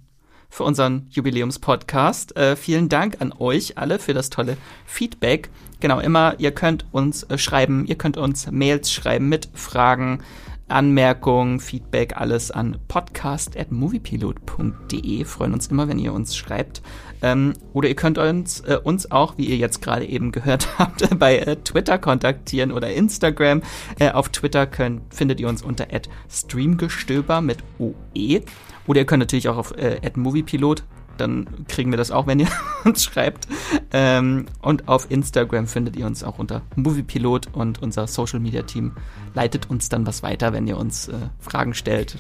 [0.49, 2.37] für unseren Jubiläumspodcast.
[2.37, 4.57] Äh, vielen Dank an euch alle für das tolle
[4.87, 5.51] Feedback.
[5.81, 10.23] Genau, immer, ihr könnt uns äh, schreiben, ihr könnt uns Mails schreiben mit Fragen,
[10.69, 15.25] Anmerkungen, Feedback, alles an podcast.moviepilot.de.
[15.25, 16.83] Freuen uns immer, wenn ihr uns schreibt.
[17.23, 21.19] Ähm, oder ihr könnt uns, äh, uns auch, wie ihr jetzt gerade eben gehört habt,
[21.19, 23.63] bei äh, Twitter kontaktieren oder Instagram.
[23.99, 25.87] Äh, auf Twitter könnt, findet ihr uns unter
[26.29, 28.43] streamgestöber mit OE.
[28.87, 30.85] Oder ihr könnt natürlich auch auf äh, @moviepilot
[31.19, 32.49] dann kriegen wir das auch, wenn ihr
[32.85, 33.47] uns schreibt.
[33.93, 38.93] Ähm, und auf Instagram findet ihr uns auch unter Moviepilot und unser Social Media Team
[39.35, 42.19] leitet uns dann was weiter, wenn ihr uns äh, Fragen stellt.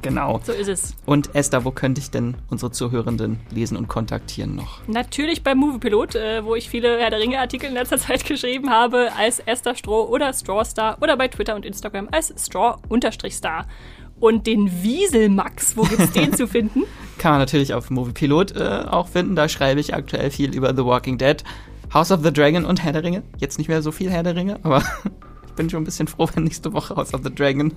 [0.00, 0.40] Genau.
[0.44, 0.94] So ist es.
[1.06, 4.86] Und Esther, wo könnte ich denn unsere Zuhörenden lesen und kontaktieren noch?
[4.86, 9.10] Natürlich beim Moviepilot, äh, wo ich viele Herr der Ringe-Artikel in letzter Zeit geschrieben habe,
[9.16, 13.66] als Esther Stroh oder Strawstar oder bei Twitter und Instagram als Straw-Star.
[14.20, 16.84] Und den Wieselmax, wo gibt's den zu finden?
[17.18, 19.36] Kann man natürlich auf Moviepilot äh, auch finden.
[19.36, 21.42] Da schreibe ich aktuell viel über The Walking Dead,
[21.92, 23.22] House of the Dragon und Herr der Ringe.
[23.38, 24.82] Jetzt nicht mehr so viel Herr der Ringe, aber
[25.46, 27.72] ich bin schon ein bisschen froh, wenn nächste Woche House of the Dragon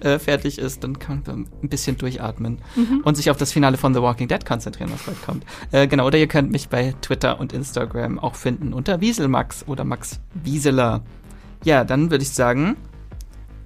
[0.00, 0.84] äh, fertig ist.
[0.84, 3.00] Dann kann man ein bisschen durchatmen mhm.
[3.04, 5.44] und sich auf das Finale von The Walking Dead konzentrieren, was bald kommt.
[5.72, 9.84] Äh, genau, oder ihr könnt mich bei Twitter und Instagram auch finden unter Wieselmax oder
[9.84, 11.02] Max Wieseler.
[11.64, 12.76] Ja, dann würde ich sagen,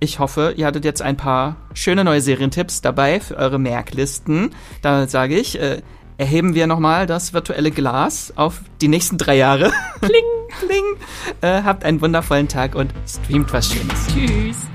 [0.00, 4.50] ich hoffe, ihr hattet jetzt ein paar schöne neue Serientipps dabei für eure Merklisten.
[4.82, 5.82] Da sage ich, äh,
[6.16, 9.72] erheben wir nochmal das virtuelle Glas auf die nächsten drei Jahre.
[10.00, 10.24] Kling,
[10.58, 10.84] kling.
[11.42, 14.06] Äh, habt einen wundervollen Tag und streamt was Schönes.
[14.08, 14.69] Tschüss.